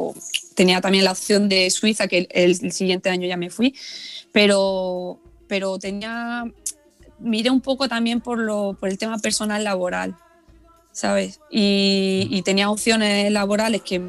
tenía 0.54 0.80
también 0.80 1.04
la 1.04 1.12
opción 1.12 1.48
de 1.48 1.68
Suiza, 1.70 2.06
que 2.06 2.28
el, 2.30 2.72
siguiente 2.72 3.10
año 3.10 3.26
ya 3.26 3.36
me 3.36 3.50
fui, 3.50 3.74
pero, 4.32 5.18
pero 5.48 5.78
tenía, 5.78 6.44
miré 7.18 7.50
un 7.50 7.60
poco 7.60 7.88
también 7.88 8.20
por, 8.20 8.38
lo, 8.38 8.76
por 8.78 8.88
el 8.88 8.98
tema 8.98 9.18
personal 9.18 9.64
laboral, 9.64 10.16
¿sabes? 10.92 11.40
Y, 11.50 12.40
tenía 12.44 12.70
opciones 12.70 13.32
laborales 13.32 13.82
que, 13.82 14.00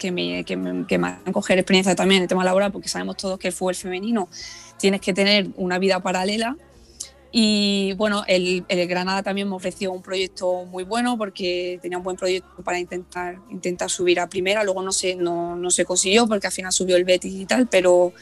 que, 0.00 0.10
me, 0.10 0.44
que, 0.44 0.56
me, 0.56 0.84
que 0.86 0.98
me 0.98 1.16
coger 1.32 1.58
experiencia 1.58 1.94
también 1.94 2.18
en 2.18 2.22
el 2.24 2.28
tema 2.28 2.44
laboral, 2.44 2.72
porque 2.72 2.88
sabemos 2.88 3.16
todos 3.16 3.38
que 3.38 3.48
el 3.48 3.54
fútbol 3.54 3.76
femenino 3.76 4.28
tienes 4.78 5.00
que 5.00 5.14
tener 5.14 5.48
una 5.56 5.78
vida 5.78 6.00
paralela 6.00 6.56
y 7.34 7.94
bueno, 7.94 8.24
el, 8.28 8.62
Granada 8.68 9.22
también 9.22 9.48
me 9.48 9.54
ofreció 9.54 9.90
un 9.90 10.02
proyecto 10.02 10.66
muy 10.66 10.84
bueno 10.84 11.16
porque 11.16 11.78
tenía 11.80 11.96
un 11.96 12.04
buen 12.04 12.16
proyecto 12.16 12.62
para 12.62 12.78
intentar, 12.78 13.38
intentar 13.50 13.88
subir 13.88 14.20
a 14.20 14.28
primera. 14.28 14.62
Luego 14.62 14.82
no 14.82 14.92
se, 14.92 15.14
no, 15.14 15.56
no 15.56 15.70
se 15.70 15.86
consiguió 15.86 16.26
porque 16.26 16.48
al 16.48 16.52
final 16.52 16.72
subió 16.72 16.94
el 16.94 17.04
Betis 17.04 17.32
y 17.32 17.46
tal, 17.46 17.68
pero, 17.68 18.12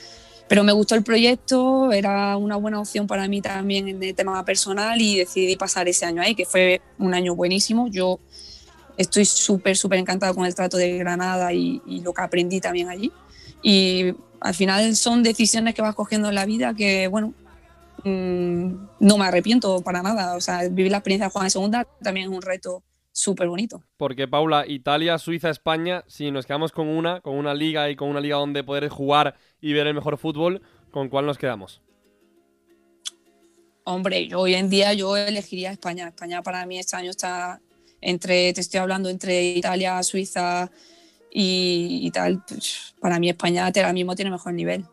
pero 0.48 0.62
me 0.62 0.70
gustó 0.70 0.94
el 0.94 1.02
proyecto, 1.02 1.90
era 1.90 2.36
una 2.36 2.54
buena 2.54 2.78
opción 2.78 3.08
para 3.08 3.26
mí 3.26 3.42
también 3.42 3.88
en 3.88 4.00
el 4.00 4.14
tema 4.14 4.44
personal 4.44 5.00
y 5.00 5.18
decidí 5.18 5.56
pasar 5.56 5.88
ese 5.88 6.06
año 6.06 6.22
ahí, 6.22 6.36
que 6.36 6.44
fue 6.44 6.80
un 7.00 7.12
año 7.12 7.34
buenísimo. 7.34 7.88
Yo 7.88 8.20
estoy 8.96 9.24
súper, 9.24 9.76
súper 9.76 9.98
encantada 9.98 10.32
con 10.34 10.46
el 10.46 10.54
trato 10.54 10.76
de 10.76 10.98
Granada 10.98 11.52
y, 11.52 11.82
y 11.84 12.00
lo 12.02 12.14
que 12.14 12.22
aprendí 12.22 12.60
también 12.60 12.88
allí. 12.88 13.10
Y 13.60 14.14
al 14.40 14.54
final 14.54 14.94
son 14.94 15.24
decisiones 15.24 15.74
que 15.74 15.82
vas 15.82 15.96
cogiendo 15.96 16.28
en 16.28 16.36
la 16.36 16.46
vida 16.46 16.74
que, 16.74 17.08
bueno, 17.08 17.34
Mm, 18.04 18.88
no 19.00 19.18
me 19.18 19.24
arrepiento 19.24 19.80
para 19.82 20.02
nada. 20.02 20.36
O 20.36 20.40
sea, 20.40 20.68
vivir 20.68 20.90
la 20.90 20.98
experiencia 20.98 21.26
de 21.26 21.30
jugar 21.30 21.46
en 21.46 21.50
segunda 21.50 21.86
también 22.02 22.30
es 22.30 22.36
un 22.36 22.42
reto 22.42 22.82
súper 23.12 23.48
bonito. 23.48 23.82
Porque 23.96 24.28
Paula, 24.28 24.66
Italia, 24.66 25.18
Suiza, 25.18 25.50
España, 25.50 26.04
si 26.06 26.30
nos 26.30 26.46
quedamos 26.46 26.72
con 26.72 26.88
una, 26.88 27.20
con 27.20 27.36
una 27.36 27.54
liga 27.54 27.90
y 27.90 27.96
con 27.96 28.08
una 28.08 28.20
liga 28.20 28.36
donde 28.36 28.64
poder 28.64 28.88
jugar 28.88 29.36
y 29.60 29.72
ver 29.72 29.86
el 29.86 29.94
mejor 29.94 30.16
fútbol, 30.18 30.62
¿con 30.90 31.08
cuál 31.08 31.26
nos 31.26 31.38
quedamos? 31.38 31.82
Hombre, 33.84 34.28
hoy 34.34 34.54
en 34.54 34.70
día 34.70 34.92
yo 34.94 35.16
elegiría 35.16 35.72
España. 35.72 36.08
España 36.08 36.42
para 36.42 36.64
mí 36.66 36.78
este 36.78 36.96
año 36.96 37.10
está 37.10 37.60
entre, 38.00 38.52
te 38.52 38.60
estoy 38.60 38.78
hablando 38.78 39.08
entre 39.08 39.52
Italia, 39.52 40.02
Suiza 40.02 40.70
y, 41.30 42.00
y 42.02 42.10
tal. 42.10 42.44
Pues, 42.46 42.94
para 43.00 43.18
mí 43.18 43.28
España 43.28 43.66
ahora 43.66 43.92
mismo 43.92 44.14
tiene 44.14 44.30
mejor 44.30 44.54
nivel. 44.54 44.86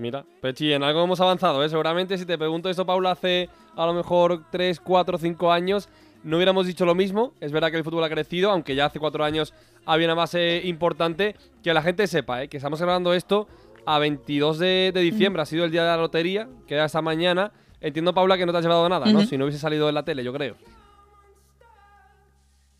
Mira, 0.00 0.24
Pechi, 0.40 0.72
en 0.72 0.82
algo 0.82 1.04
hemos 1.04 1.20
avanzado, 1.20 1.62
¿eh? 1.62 1.68
Seguramente 1.68 2.16
si 2.16 2.24
te 2.24 2.38
pregunto 2.38 2.70
esto, 2.70 2.86
Paula, 2.86 3.10
hace 3.10 3.50
a 3.76 3.84
lo 3.84 3.92
mejor 3.92 4.44
3, 4.50 4.80
4, 4.80 5.18
5 5.18 5.52
años, 5.52 5.90
no 6.24 6.36
hubiéramos 6.36 6.66
dicho 6.66 6.86
lo 6.86 6.94
mismo. 6.94 7.34
Es 7.38 7.52
verdad 7.52 7.70
que 7.70 7.76
el 7.76 7.84
fútbol 7.84 8.02
ha 8.04 8.08
crecido, 8.08 8.50
aunque 8.50 8.74
ya 8.74 8.86
hace 8.86 8.98
4 8.98 9.22
años 9.22 9.52
había 9.84 10.06
una 10.06 10.14
base 10.14 10.62
importante. 10.64 11.36
Que 11.62 11.74
la 11.74 11.82
gente 11.82 12.06
sepa, 12.06 12.42
¿eh? 12.42 12.48
Que 12.48 12.56
estamos 12.56 12.80
grabando 12.80 13.12
esto 13.12 13.46
a 13.84 13.98
22 13.98 14.58
de, 14.58 14.92
diciembre, 14.94 15.42
ha 15.42 15.46
sido 15.46 15.66
el 15.66 15.70
día 15.70 15.82
de 15.82 15.88
la 15.88 15.98
lotería, 15.98 16.48
queda 16.66 16.86
esta 16.86 17.02
mañana. 17.02 17.52
Entiendo, 17.82 18.14
Paula, 18.14 18.38
que 18.38 18.46
no 18.46 18.52
te 18.52 18.58
has 18.58 18.64
llevado 18.64 18.88
nada, 18.88 19.04
¿no? 19.04 19.20
Si 19.26 19.36
no 19.36 19.44
hubiese 19.44 19.60
salido 19.60 19.88
en 19.88 19.94
la 19.94 20.02
tele, 20.02 20.24
yo 20.24 20.32
creo. 20.32 20.56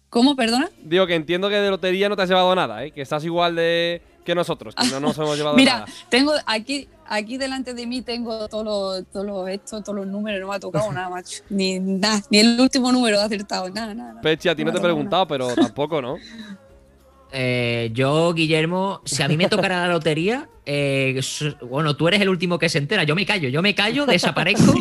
¿Cómo, 0.08 0.34
perdona? 0.36 0.70
Digo 0.82 1.06
que 1.06 1.14
entiendo 1.14 1.50
que 1.50 1.56
de 1.56 1.70
lotería 1.70 2.08
no 2.08 2.16
te 2.16 2.22
has 2.22 2.28
llevado 2.28 2.54
nada, 2.54 2.82
¿eh? 2.84 2.90
Que 2.90 3.02
estás 3.02 3.24
igual 3.26 3.54
de 3.56 4.02
que 4.30 4.34
nosotros, 4.34 4.74
que 4.74 4.88
no 4.88 5.00
nos 5.00 5.16
hemos 5.18 5.36
llevado 5.36 5.56
nada. 5.58 5.84
Mira, 5.84 5.84
tengo 6.08 6.32
aquí, 6.46 6.88
aquí 7.06 7.36
delante 7.36 7.74
de 7.74 7.86
mí 7.86 8.02
tengo 8.02 8.48
todos 8.48 8.64
los, 8.64 9.06
todos 9.12 9.48
esto, 9.48 9.82
todos 9.82 9.96
los 9.96 10.06
números, 10.06 10.40
no 10.40 10.48
me 10.48 10.56
ha 10.56 10.60
tocado 10.60 10.90
nada, 10.92 11.08
macho. 11.08 11.42
Ni 11.50 11.78
nada, 11.78 12.22
ni 12.30 12.38
el 12.38 12.60
último 12.60 12.92
número 12.92 13.18
he 13.18 13.22
acertado, 13.22 13.68
nada, 13.70 13.94
nada. 13.94 14.20
Pechi, 14.20 14.48
a 14.48 14.54
ti 14.54 14.64
no, 14.64 14.72
te 14.72 14.78
he 14.78 14.80
preguntado, 14.80 15.26
pero 15.26 15.54
tampoco, 15.54 16.00
¿no? 16.00 16.16
Eh, 17.32 17.90
yo, 17.92 18.32
Guillermo, 18.34 19.02
si 19.04 19.22
a 19.22 19.28
mí 19.28 19.36
me 19.36 19.48
tocara 19.48 19.82
la 19.82 19.86
lotería, 19.92 20.48
eh, 20.66 21.20
bueno, 21.62 21.94
tú 21.94 22.08
eres 22.08 22.20
el 22.20 22.28
último 22.28 22.58
que 22.58 22.68
se 22.68 22.78
entera. 22.78 23.04
Yo 23.04 23.14
me 23.14 23.24
callo, 23.24 23.48
yo 23.48 23.62
me 23.62 23.72
callo, 23.72 24.04
desaparezco, 24.04 24.74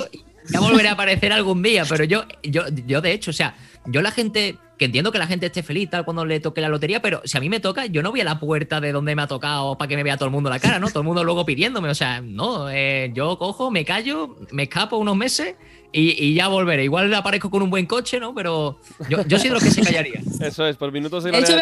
ya 0.51 0.59
volveré 0.59 0.89
a 0.89 0.93
aparecer 0.93 1.31
algún 1.31 1.61
día. 1.61 1.83
Pero 1.87 2.05
yo, 2.05 2.23
yo, 2.41 2.63
yo 2.87 3.01
de 3.01 3.11
hecho, 3.11 3.29
o 3.29 3.35
sea, 3.35 3.55
yo 3.85 4.01
la 4.01 4.09
gente 4.09 4.57
que 4.79 4.85
entiendo 4.85 5.11
que 5.11 5.19
la 5.19 5.27
gente 5.27 5.45
esté 5.45 5.61
feliz 5.61 5.89
tal 5.89 6.05
cuando 6.05 6.25
le 6.25 6.39
toque 6.39 6.61
la 6.61 6.69
lotería, 6.69 7.01
pero 7.01 7.21
si 7.25 7.37
a 7.37 7.41
mí 7.41 7.49
me 7.49 7.59
toca, 7.59 7.85
yo 7.85 8.01
no 8.01 8.11
voy 8.11 8.21
a 8.21 8.23
la 8.23 8.39
puerta 8.39 8.79
de 8.79 8.93
donde 8.93 9.13
me 9.13 9.21
ha 9.21 9.27
tocado 9.27 9.77
para 9.77 9.89
que 9.89 9.97
me 9.97 10.03
vea 10.03 10.15
todo 10.15 10.25
el 10.25 10.31
mundo 10.31 10.49
la 10.49 10.59
cara, 10.59 10.79
¿no? 10.79 10.87
Todo 10.87 11.01
el 11.01 11.05
mundo 11.05 11.23
luego 11.25 11.45
pidiéndome, 11.45 11.89
o 11.89 11.95
sea, 11.95 12.21
no, 12.21 12.69
eh, 12.69 13.11
yo 13.13 13.37
cojo, 13.37 13.69
me 13.69 13.83
callo, 13.83 14.37
me 14.51 14.63
escapo 14.63 14.97
unos 14.97 15.17
meses 15.17 15.55
y, 15.91 16.33
ya 16.33 16.47
volveré. 16.47 16.85
Igual 16.85 17.13
aparezco 17.13 17.49
con 17.49 17.61
un 17.61 17.69
buen 17.69 17.85
coche, 17.87 18.19
¿no? 18.19 18.33
Pero 18.33 18.79
yo, 19.09 19.25
yo 19.27 19.37
soy 19.37 19.49
de 19.49 19.55
los 19.55 19.63
que 19.63 19.71
se 19.71 19.81
callaría. 19.81 20.21
Eso 20.39 20.65
es, 20.65 20.77
por 20.77 20.91
minutos 20.91 21.25
de 21.25 21.37
hecho, 21.37 21.53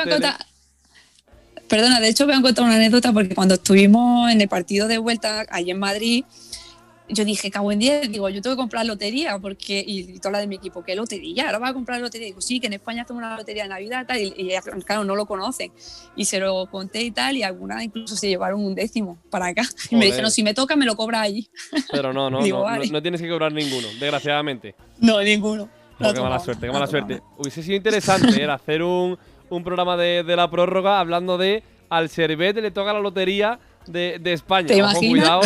Perdona, 1.67 1.99
de 1.99 2.07
hecho 2.07 2.25
voy 2.25 2.35
a 2.35 2.41
contar 2.41 2.63
una 2.63 2.75
anécdota 2.75 3.11
porque 3.11 3.35
cuando 3.35 3.55
estuvimos 3.55 4.31
en 4.31 4.39
el 4.39 4.47
partido 4.47 4.87
de 4.87 4.99
vuelta 4.99 5.45
allí 5.49 5.71
en 5.71 5.79
Madrid, 5.79 6.23
yo 7.09 7.23
dije, 7.25 7.49
cago 7.49 7.71
en 7.71 7.79
10, 7.79 8.11
digo, 8.11 8.27
yo 8.29 8.41
tengo 8.41 8.55
que 8.55 8.59
comprar 8.59 8.85
lotería, 8.85 9.39
porque, 9.39 9.83
y, 9.85 10.19
toda 10.19 10.33
la 10.33 10.39
de 10.39 10.47
mi 10.47 10.55
equipo, 10.55 10.83
¿qué 10.83 10.95
lotería? 10.95 11.45
Ahora 11.45 11.59
vas 11.59 11.71
a 11.71 11.73
comprar 11.73 12.01
lotería. 12.01 12.27
Digo, 12.27 12.41
sí, 12.41 12.59
que 12.59 12.67
en 12.67 12.73
España 12.73 13.03
hacemos 13.03 13.21
una 13.21 13.37
lotería 13.37 13.63
de 13.63 13.69
Navidad, 13.69 14.05
tal, 14.07 14.19
y, 14.19 14.53
claro, 14.85 15.03
no 15.03 15.15
lo 15.15 15.25
conocen. 15.25 15.71
Y 16.15 16.25
se 16.25 16.39
lo 16.39 16.65
conté 16.67 17.01
y 17.03 17.11
tal, 17.11 17.37
y 17.37 17.43
algunas 17.43 17.83
incluso 17.83 18.15
se 18.15 18.27
llevaron 18.27 18.63
un 18.63 18.75
décimo 18.75 19.17
para 19.29 19.47
acá. 19.47 19.63
Y 19.89 19.95
me 19.95 20.05
dijeron, 20.05 20.31
si 20.31 20.43
me 20.43 20.53
toca, 20.53 20.75
me 20.75 20.85
lo 20.85 20.95
cobra 20.95 21.21
allí. 21.21 21.49
Pero 21.91 22.11
no, 22.11 22.29
no, 22.31 22.41
no, 22.41 22.85
no, 22.91 23.01
tienes 23.01 23.21
que 23.21 23.29
cobrar 23.29 23.53
ninguno, 23.53 23.87
desgraciadamente. 23.99 24.75
No, 24.99 25.21
ninguno. 25.21 25.69
No, 25.99 26.13
qué 26.13 26.21
mala 26.21 26.39
suerte, 26.39 26.67
qué 26.67 26.71
mala 26.71 26.87
suerte. 26.87 27.21
Hubiese 27.37 27.63
sido 27.63 27.75
interesante 27.75 28.41
era 28.41 28.53
hacer 28.55 28.83
un, 28.83 29.17
un 29.49 29.63
programa 29.63 29.97
de, 29.97 30.23
de 30.23 30.35
la 30.35 30.49
prórroga 30.49 30.99
hablando 30.99 31.37
de 31.37 31.63
al 31.89 32.09
Servet 32.09 32.57
le 32.57 32.71
toca 32.71 32.93
la 32.93 32.99
lotería 32.99 33.59
de, 33.91 34.19
España. 34.25 34.67
¿Te 34.67 34.83
Ojo, 34.83 34.99
cuidado, 34.99 35.41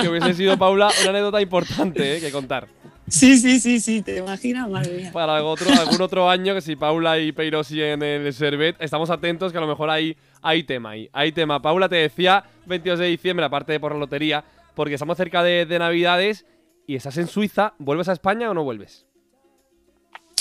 que 0.00 0.08
hubiese 0.08 0.34
sido, 0.34 0.56
Paula, 0.58 0.90
una 1.02 1.10
anécdota 1.10 1.40
importante 1.40 2.16
eh, 2.16 2.20
que 2.20 2.30
contar. 2.30 2.68
Sí, 3.08 3.38
sí, 3.38 3.60
sí, 3.60 3.78
sí, 3.78 4.02
te 4.02 4.18
imaginas, 4.18 4.68
madre 4.68 4.96
mía. 4.96 5.10
Para 5.12 5.36
algún 5.36 6.02
otro 6.02 6.28
año, 6.28 6.54
que 6.54 6.60
si 6.60 6.74
Paula 6.74 7.18
y 7.18 7.30
Peiro 7.32 7.62
en 7.70 8.02
el 8.02 8.32
Servet, 8.32 8.76
estamos 8.80 9.10
atentos 9.10 9.52
que 9.52 9.58
a 9.58 9.60
lo 9.60 9.68
mejor 9.68 9.90
hay, 9.90 10.16
hay 10.42 10.64
tema 10.64 10.90
ahí. 10.90 11.08
Hay 11.12 11.30
tema. 11.30 11.62
Paula, 11.62 11.88
te 11.88 11.96
decía 11.96 12.44
22 12.66 12.98
de 12.98 13.06
diciembre, 13.06 13.46
aparte 13.46 13.72
de 13.72 13.80
por 13.80 13.92
la 13.92 13.98
lotería, 13.98 14.44
porque 14.74 14.94
estamos 14.94 15.16
cerca 15.16 15.44
de, 15.44 15.66
de 15.66 15.78
Navidades 15.78 16.46
y 16.88 16.96
estás 16.96 17.16
en 17.18 17.28
Suiza. 17.28 17.74
¿Vuelves 17.78 18.08
a 18.08 18.12
España 18.12 18.50
o 18.50 18.54
no 18.54 18.64
vuelves? 18.64 19.06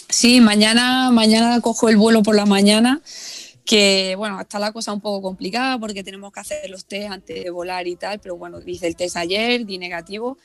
Sí, 0.09 0.41
mañana, 0.41 1.11
mañana 1.11 1.61
cojo 1.61 1.89
el 1.89 1.97
vuelo 1.97 2.23
por 2.23 2.35
la 2.35 2.45
mañana 2.45 3.01
que 3.65 4.13
bueno, 4.15 4.39
está 4.39 4.59
la 4.59 4.71
cosa 4.71 4.93
un 4.93 5.01
poco 5.01 5.23
complicada 5.23 5.79
porque 5.79 6.03
tenemos 6.03 6.31
que 6.31 6.39
hacer 6.39 6.69
los 6.69 6.85
test 6.85 7.11
antes 7.11 7.43
de 7.43 7.49
volar 7.49 7.87
y 7.87 7.95
tal, 7.95 8.19
pero 8.19 8.37
bueno, 8.37 8.59
hice 8.65 8.87
el 8.87 8.95
test 8.95 9.17
ayer, 9.17 9.65
di 9.65 9.79
negativo, 9.79 10.37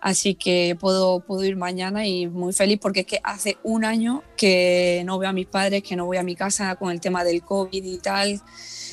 así 0.00 0.36
que 0.36 0.76
puedo, 0.78 1.20
puedo 1.20 1.44
ir 1.44 1.56
mañana 1.56 2.06
y 2.06 2.28
muy 2.28 2.52
feliz 2.52 2.78
porque 2.80 3.00
es 3.00 3.06
que 3.06 3.20
hace 3.24 3.58
un 3.64 3.84
año 3.84 4.22
que 4.36 5.02
no 5.04 5.18
veo 5.18 5.28
a 5.28 5.32
mis 5.32 5.46
padres, 5.46 5.82
que 5.82 5.96
no 5.96 6.06
voy 6.06 6.18
a 6.18 6.22
mi 6.22 6.36
casa 6.36 6.76
con 6.76 6.92
el 6.92 7.00
tema 7.00 7.24
del 7.24 7.42
COVID 7.42 7.84
y 7.84 7.98
tal, 7.98 8.40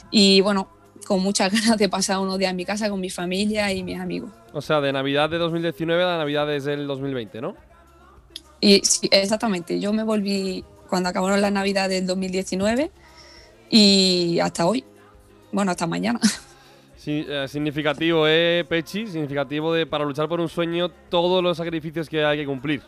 y 0.09 0.41
bueno, 0.41 0.67
con 1.05 1.21
muchas 1.21 1.51
ganas 1.53 1.77
de 1.77 1.87
pasar 1.87 2.17
unos 2.17 2.39
días 2.39 2.49
en 2.49 2.57
mi 2.57 2.65
casa 2.65 2.89
con 2.89 2.99
mi 2.99 3.11
familia 3.11 3.71
y 3.71 3.83
mis 3.83 3.99
amigos. 3.99 4.31
O 4.51 4.61
sea, 4.61 4.81
de 4.81 4.91
Navidad 4.91 5.29
de 5.29 5.37
2019 5.37 6.03
a 6.03 6.17
Navidad 6.17 6.47
del 6.47 6.87
2020, 6.87 7.39
¿no? 7.39 7.55
Y 8.59 8.81
sí, 8.83 9.07
exactamente, 9.11 9.79
yo 9.79 9.93
me 9.93 10.01
volví 10.01 10.65
cuando 10.89 11.09
acabaron 11.09 11.39
la 11.39 11.51
Navidad 11.51 11.87
del 11.89 12.07
2019 12.07 12.89
y 13.77 14.39
hasta 14.39 14.65
hoy, 14.65 14.85
bueno, 15.51 15.71
hasta 15.71 15.85
mañana. 15.85 16.19
Eh, 17.07 17.45
significativo, 17.47 18.27
¿eh, 18.27 18.65
Pechi? 18.67 19.05
Significativo 19.05 19.71
de 19.71 19.85
para 19.85 20.03
luchar 20.03 20.27
por 20.27 20.39
un 20.39 20.49
sueño 20.49 20.89
todos 20.89 21.43
los 21.43 21.55
sacrificios 21.55 22.09
que 22.09 22.25
hay 22.25 22.39
que 22.39 22.47
cumplir. 22.47 22.81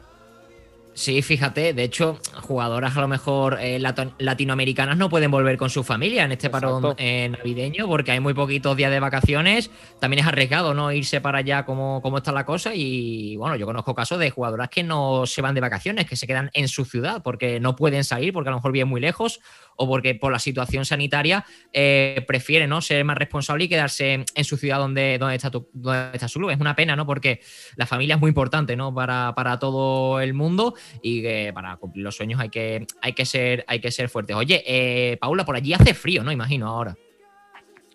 Sí, 0.97 1.21
fíjate, 1.21 1.73
de 1.73 1.83
hecho, 1.83 2.17
jugadoras 2.41 2.97
a 2.97 3.01
lo 3.01 3.07
mejor 3.07 3.59
eh, 3.61 3.79
latinoamericanas 4.17 4.97
no 4.97 5.09
pueden 5.11 5.29
volver 5.29 5.55
con 5.55 5.69
su 5.69 5.83
familia 5.83 6.23
en 6.23 6.31
este 6.31 6.49
parón 6.49 6.95
eh, 6.97 7.29
navideño 7.29 7.85
porque 7.85 8.13
hay 8.13 8.19
muy 8.19 8.33
poquitos 8.33 8.75
días 8.75 8.89
de 8.89 8.99
vacaciones. 8.99 9.69
También 9.99 10.21
es 10.21 10.27
arriesgado, 10.27 10.73
¿no? 10.73 10.91
Irse 10.91 11.21
para 11.21 11.37
allá 11.37 11.65
como, 11.65 12.01
como 12.01 12.17
está 12.17 12.31
la 12.31 12.47
cosa. 12.47 12.71
Y 12.73 13.35
bueno, 13.35 13.55
yo 13.57 13.67
conozco 13.67 13.93
casos 13.93 14.17
de 14.17 14.31
jugadoras 14.31 14.69
que 14.69 14.81
no 14.81 15.27
se 15.27 15.43
van 15.43 15.53
de 15.53 15.61
vacaciones, 15.61 16.07
que 16.07 16.15
se 16.15 16.25
quedan 16.25 16.49
en 16.53 16.67
su 16.67 16.83
ciudad 16.83 17.21
porque 17.21 17.59
no 17.59 17.75
pueden 17.75 18.03
salir, 18.03 18.33
porque 18.33 18.49
a 18.49 18.51
lo 18.53 18.57
mejor 18.57 18.71
viven 18.71 18.87
muy 18.87 18.99
lejos 18.99 19.39
o 19.77 19.87
porque 19.87 20.15
por 20.15 20.31
la 20.31 20.39
situación 20.39 20.85
sanitaria 20.85 21.45
eh, 21.71 22.25
prefiere 22.27 22.67
¿no? 22.67 22.81
ser 22.81 23.05
más 23.05 23.17
responsable 23.17 23.65
y 23.65 23.69
quedarse 23.69 24.25
en 24.33 24.43
su 24.43 24.57
ciudad 24.57 24.79
donde, 24.79 25.17
donde, 25.19 25.35
está, 25.35 25.49
donde 25.49 26.09
está 26.13 26.27
su 26.27 26.39
club. 26.39 26.49
Es 26.49 26.59
una 26.59 26.75
pena, 26.75 26.95
¿no? 26.95 27.05
Porque 27.05 27.41
la 27.75 27.85
familia 27.85 28.15
es 28.15 28.21
muy 28.21 28.29
importante 28.29 28.75
¿no? 28.75 28.93
para, 28.93 29.59
todo 29.59 30.19
el 30.19 30.33
mundo 30.33 30.73
y 31.01 31.51
para 31.51 31.77
cumplir 31.77 32.03
los 32.03 32.15
sueños 32.15 32.39
hay 32.39 32.49
que, 32.49 32.85
hay 33.01 33.13
que, 33.13 33.25
ser, 33.25 33.65
hay 33.67 33.79
que 33.79 33.91
ser 33.91 34.09
fuertes. 34.09 34.35
Oye, 34.35 34.63
eh, 34.65 35.17
Paula, 35.17 35.45
por 35.45 35.55
allí 35.55 35.73
hace 35.73 35.93
frío, 35.93 36.23
¿no? 36.23 36.31
Imagino 36.31 36.67
ahora. 36.67 36.95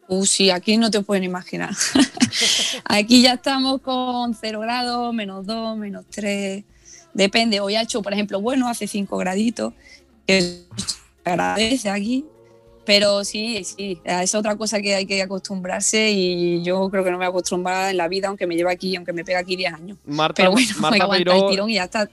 Uh, 0.09 0.27
sí, 0.27 0.51
aquí 0.51 0.77
no 0.77 0.91
te 0.91 1.01
pueden 1.01 1.25
imaginar. 1.25 1.71
aquí 2.85 3.23
ya 3.23 3.35
estamos 3.35 3.81
con 3.81 4.35
0 4.35 4.61
grados, 4.61 5.15
menos 5.15 5.47
2, 5.47 5.79
menos 5.79 6.05
3. 6.11 6.65
Depende, 7.15 7.61
hoy 7.61 7.77
ha 7.77 7.83
hecho, 7.83 8.03
por 8.03 8.13
ejemplo, 8.13 8.41
bueno, 8.41 8.69
hace 8.69 8.87
5 8.87 9.17
graditos, 9.17 9.73
que 10.27 10.65
agradece 11.25 11.89
aquí. 11.89 12.27
Pero 12.85 13.25
sí, 13.25 13.63
sí, 13.63 14.01
es 14.05 14.35
otra 14.35 14.57
cosa 14.57 14.81
que 14.81 14.95
hay 14.95 15.07
que 15.07 15.23
acostumbrarse 15.23 16.11
y 16.11 16.65
yo 16.65 16.91
creo 16.91 17.05
que 17.05 17.13
no 17.13 17.17
me 17.17 17.25
voy 17.25 17.27
a 17.27 17.29
acostumbrar 17.29 17.91
en 17.91 17.97
la 17.97 18.09
vida, 18.09 18.27
aunque 18.27 18.47
me 18.47 18.57
lleve 18.57 18.73
aquí, 18.73 18.97
aunque 18.97 19.13
me 19.13 19.25
pegue 19.25 19.39
aquí 19.39 19.55
10 19.55 19.73
años. 19.73 19.99
Marta, 20.05 20.35
Pero 20.43 20.51
bueno, 20.51 20.69
Marta 20.79 21.07
el 21.17 21.25
tirón 21.49 21.71
y 21.71 21.75
ya 21.75 21.85
está. 21.85 22.11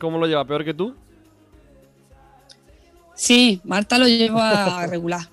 ¿Cómo 0.00 0.18
lo 0.18 0.26
lleva? 0.26 0.44
¿Peor 0.44 0.64
que 0.64 0.74
tú? 0.74 0.96
Sí, 3.14 3.60
Marta 3.64 3.98
lo 3.98 4.08
lleva 4.08 4.86
regular. 4.88 5.28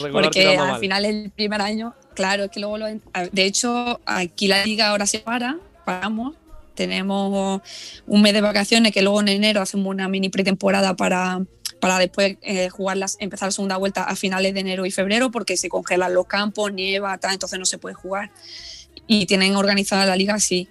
regular 0.00 0.12
Porque 0.12 0.56
al 0.56 0.78
final 0.78 1.04
el 1.04 1.30
primer 1.30 1.60
año, 1.60 1.94
claro, 2.14 2.44
es 2.44 2.50
que 2.50 2.60
luego 2.60 2.78
lo, 2.78 2.86
De 2.86 3.44
hecho, 3.44 4.00
aquí 4.06 4.46
la 4.46 4.64
liga 4.64 4.88
ahora 4.88 5.04
se 5.06 5.18
para, 5.18 5.58
paramos 5.84 6.34
tenemos 6.76 7.60
un 8.06 8.22
mes 8.22 8.32
de 8.34 8.40
vacaciones 8.40 8.92
que 8.92 9.02
luego 9.02 9.20
en 9.20 9.28
enero 9.28 9.60
hacemos 9.60 9.88
una 9.88 10.08
mini 10.08 10.28
pretemporada 10.28 10.94
para, 10.94 11.42
para 11.80 11.98
después 11.98 12.36
eh, 12.42 12.68
jugarlas, 12.68 13.16
empezar 13.18 13.48
la 13.48 13.52
segunda 13.52 13.76
vuelta 13.78 14.04
a 14.04 14.14
finales 14.14 14.54
de 14.54 14.60
enero 14.60 14.86
y 14.86 14.92
febrero 14.92 15.32
porque 15.32 15.56
se 15.56 15.68
congelan 15.68 16.14
los 16.14 16.26
campos, 16.26 16.72
nieva, 16.72 17.18
tal, 17.18 17.32
entonces 17.32 17.58
no 17.58 17.64
se 17.64 17.78
puede 17.78 17.96
jugar. 17.96 18.30
Y 19.08 19.26
tienen 19.26 19.56
organizada 19.56 20.06
la 20.06 20.14
liga 20.14 20.34
así. 20.34 20.68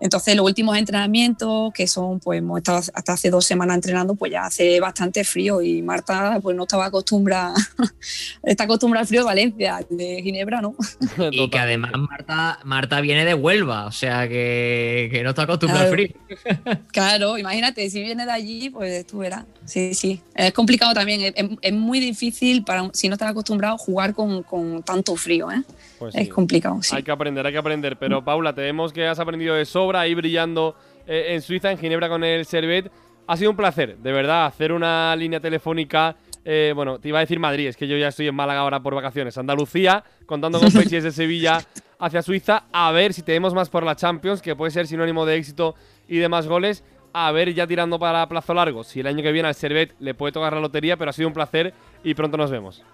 Entonces, 0.00 0.34
los 0.34 0.46
últimos 0.46 0.78
entrenamientos, 0.78 1.72
que 1.74 1.86
son, 1.86 2.20
pues 2.20 2.38
hemos 2.38 2.58
estado 2.58 2.78
hasta 2.78 3.12
hace 3.12 3.28
dos 3.28 3.44
semanas 3.44 3.76
entrenando, 3.76 4.14
pues 4.14 4.32
ya 4.32 4.46
hace 4.46 4.80
bastante 4.80 5.24
frío 5.24 5.60
y 5.60 5.82
Marta, 5.82 6.38
pues 6.42 6.56
no 6.56 6.62
estaba 6.62 6.86
acostumbrada, 6.86 7.54
está 8.42 8.64
acostumbrada 8.64 9.02
al 9.02 9.06
frío 9.06 9.20
de 9.20 9.26
Valencia, 9.26 9.80
de 9.90 10.22
Ginebra, 10.22 10.62
¿no? 10.62 10.74
y 11.30 11.50
que 11.50 11.58
además 11.58 11.92
Marta, 11.98 12.58
Marta 12.64 13.00
viene 13.02 13.26
de 13.26 13.34
Huelva, 13.34 13.86
o 13.86 13.92
sea 13.92 14.26
que, 14.26 15.20
no 15.22 15.30
está 15.30 15.42
acostumbrada 15.42 15.84
al 15.84 15.90
frío. 15.90 16.08
claro, 16.92 17.36
imagínate, 17.36 17.88
si 17.90 18.00
viene 18.02 18.24
de 18.24 18.32
allí, 18.32 18.70
pues 18.70 19.06
tú 19.06 19.18
verás. 19.18 19.44
Sí, 19.66 19.92
sí. 19.94 20.22
Es 20.34 20.52
complicado 20.52 20.94
también, 20.94 21.34
es, 21.60 21.72
muy 21.72 22.00
difícil 22.00 22.64
para, 22.64 22.88
si 22.94 23.08
no 23.08 23.14
estás 23.14 23.30
acostumbrado, 23.30 23.74
a 23.74 23.78
jugar 23.78 24.14
con, 24.14 24.42
con 24.44 24.82
tanto 24.82 25.14
frío, 25.14 25.50
¿eh? 25.50 25.62
Pues 25.98 26.14
es 26.14 26.30
complicado, 26.30 26.82
sí. 26.82 26.96
Hay 26.96 27.02
que 27.02 27.10
aprender, 27.10 27.46
hay 27.46 27.52
que 27.52 27.58
aprender. 27.58 27.98
Pero 27.98 28.24
Paula, 28.24 28.54
te 28.54 28.62
vemos 28.62 28.90
que 28.90 29.06
has 29.06 29.18
aprendido 29.18 29.54
de 29.54 29.66
sobra 29.66 29.89
ahí 29.96 30.14
brillando 30.14 30.76
eh, 31.06 31.34
en 31.34 31.42
Suiza, 31.42 31.70
en 31.70 31.78
Ginebra 31.78 32.08
con 32.08 32.24
el 32.24 32.44
Servet. 32.44 32.90
Ha 33.26 33.36
sido 33.36 33.50
un 33.50 33.56
placer, 33.56 33.96
de 33.98 34.12
verdad, 34.12 34.46
hacer 34.46 34.72
una 34.72 35.14
línea 35.16 35.40
telefónica. 35.40 36.16
Eh, 36.44 36.72
bueno, 36.74 36.98
te 36.98 37.08
iba 37.08 37.18
a 37.18 37.20
decir 37.20 37.38
Madrid, 37.38 37.68
es 37.68 37.76
que 37.76 37.86
yo 37.86 37.96
ya 37.96 38.08
estoy 38.08 38.26
en 38.26 38.34
Málaga 38.34 38.60
ahora 38.60 38.80
por 38.80 38.94
vacaciones. 38.94 39.38
Andalucía, 39.38 40.02
contando 40.26 40.58
con 40.58 40.72
Peches 40.72 41.04
de 41.04 41.12
Sevilla 41.12 41.60
hacia 41.98 42.22
Suiza. 42.22 42.64
A 42.72 42.90
ver 42.92 43.12
si 43.12 43.22
tenemos 43.22 43.54
más 43.54 43.68
por 43.68 43.84
la 43.84 43.94
Champions, 43.94 44.42
que 44.42 44.56
puede 44.56 44.70
ser 44.70 44.86
sinónimo 44.86 45.26
de 45.26 45.36
éxito 45.36 45.74
y 46.08 46.18
de 46.18 46.28
más 46.28 46.46
goles. 46.46 46.82
A 47.12 47.30
ver, 47.32 47.52
ya 47.54 47.66
tirando 47.66 47.98
para 47.98 48.28
plazo 48.28 48.54
largo, 48.54 48.84
si 48.84 49.00
el 49.00 49.06
año 49.06 49.22
que 49.22 49.32
viene 49.32 49.48
al 49.48 49.54
Servet 49.54 49.94
le 49.98 50.14
puede 50.14 50.32
tocar 50.32 50.52
la 50.52 50.60
lotería, 50.60 50.96
pero 50.96 51.10
ha 51.10 51.12
sido 51.12 51.28
un 51.28 51.34
placer 51.34 51.74
y 52.04 52.14
pronto 52.14 52.36
nos 52.36 52.50
vemos. 52.50 52.84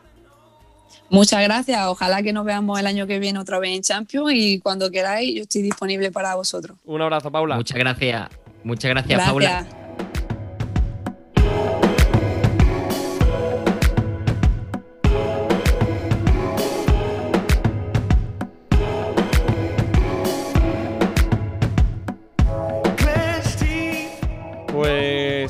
Muchas 1.09 1.42
gracias. 1.42 1.87
Ojalá 1.87 2.22
que 2.22 2.33
nos 2.33 2.44
veamos 2.44 2.79
el 2.79 2.87
año 2.87 3.07
que 3.07 3.18
viene 3.18 3.38
otra 3.38 3.59
vez 3.59 3.77
en 3.77 3.83
Champions 3.83 4.33
y 4.35 4.59
cuando 4.61 4.90
queráis 4.90 5.35
yo 5.35 5.42
estoy 5.42 5.62
disponible 5.62 6.11
para 6.11 6.35
vosotros. 6.35 6.77
Un 6.85 7.01
abrazo, 7.03 7.31
Paula. 7.31 7.57
Muchas 7.57 7.79
gracias. 7.79 8.29
Muchas 8.64 8.90
gracias, 8.90 9.18
gracias. 9.18 9.31
Paula. 9.31 9.86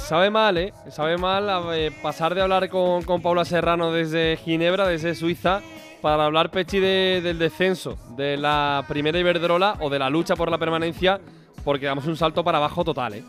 Sabe 0.07 0.31
mal, 0.31 0.57
¿eh? 0.57 0.73
Sabe 0.89 1.19
mal 1.19 1.75
eh, 1.75 1.91
pasar 2.01 2.35
de 2.35 2.41
hablar 2.41 2.69
con, 2.69 3.03
Paula 3.23 3.45
Serrano 3.45 3.91
desde 3.91 4.37
Ginebra, 4.37 4.87
desde 4.87 5.17
Suiza, 5.17 5.63
para 6.01 6.25
hablar, 6.25 6.51
Pechi, 6.51 6.79
del 6.79 7.39
descenso 7.39 7.99
de 8.17 8.37
la 8.37 8.85
primera 8.87 9.19
Iberdrola 9.19 9.77
o 9.81 9.91
de 9.91 9.99
la 9.99 10.09
lucha 10.09 10.37
por 10.37 10.49
la 10.49 10.59
permanencia, 10.59 11.21
porque 11.65 11.87
damos 11.87 12.07
un 12.07 12.17
salto 12.17 12.45
para 12.45 12.59
abajo 12.59 12.85
total, 12.85 13.15
¿eh? 13.15 13.25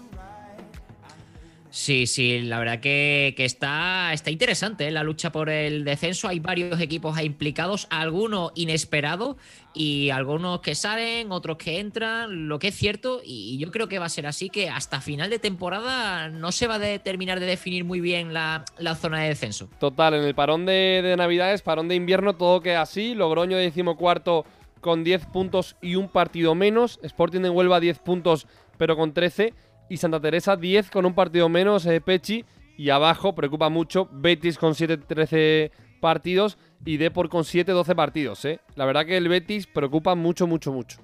Sí, 1.70 2.08
sí, 2.08 2.42
la 2.42 2.60
verdad 2.60 2.80
que, 2.80 3.34
está, 3.38 4.14
está 4.14 4.32
interesante 4.32 4.88
¿eh? 4.88 4.92
la 4.92 5.04
lucha 5.04 5.32
por 5.32 5.50
el 5.50 5.84
descenso. 5.84 6.28
Hay 6.28 6.40
varios 6.40 6.80
equipos 6.80 7.20
implicados, 7.22 7.88
algunos 7.90 8.52
inesperados 8.56 9.36
y 9.74 10.10
algunos 10.10 10.62
que 10.62 10.76
salen, 10.76 11.32
otros 11.32 11.58
que 11.58 11.80
entran, 11.80 12.48
lo 12.48 12.58
que 12.60 12.70
es 12.70 12.76
cierto. 12.76 13.22
Y 13.24 13.58
yo 13.58 13.72
creo 13.72 13.88
que 13.88 14.00
va 14.00 14.06
a 14.06 14.10
ser 14.10 14.28
así, 14.28 14.50
que 14.50 14.70
hasta 14.70 15.02
final 15.02 15.30
de 15.30 15.40
temporada 15.40 16.30
no 16.30 16.52
se 16.52 16.68
va 16.68 16.76
a 16.76 17.00
terminar 17.00 17.40
de 17.40 17.46
definir 17.46 17.84
muy 17.84 18.00
bien 18.00 18.34
la, 18.34 18.64
zona 18.96 19.22
de 19.22 19.30
descenso. 19.30 19.70
Total, 19.80 20.14
en 20.14 20.24
el 20.24 20.36
parón 20.36 20.66
de, 20.66 21.16
Navidades, 21.18 21.62
parón 21.62 21.90
de 21.90 21.96
invierno, 21.96 22.36
todo 22.36 22.62
queda 22.62 22.82
así. 22.82 23.14
Logroño 23.14 23.58
decimocuarto 23.58 24.46
con 24.80 25.04
10 25.04 25.26
puntos 25.28 25.76
y 25.82 25.96
un 25.96 26.08
partido 26.08 26.56
menos. 26.56 27.00
Sporting 27.04 27.42
de 27.42 27.50
Huelva 27.50 27.80
10 27.80 28.00
puntos 28.00 28.48
pero 28.78 28.96
con 28.96 29.14
13 29.14 29.54
y 29.90 29.98
Santa 29.98 30.20
Teresa 30.20 30.56
10 30.56 30.90
con 30.92 31.06
un 31.06 31.14
partido 31.14 31.50
menos, 31.50 31.86
eh, 31.86 32.02
Pechi. 32.02 32.46
Y 32.78 32.90
abajo 32.92 33.34
preocupa 33.34 33.70
mucho 33.70 34.08
Betis 34.12 34.58
con 34.58 34.74
7-13 34.74 35.72
partidos 36.00 36.58
y 36.86 36.98
Depor 36.98 37.28
con 37.30 37.44
7-12 37.44 37.96
partidos. 37.96 38.46
Eh. 38.46 38.60
La 38.76 38.86
verdad 38.86 39.06
que 39.06 39.18
el 39.18 39.28
Betis 39.28 39.66
preocupa 39.66 40.14
mucho, 40.14 40.46
mucho, 40.46 40.72
mucho. 40.72 41.00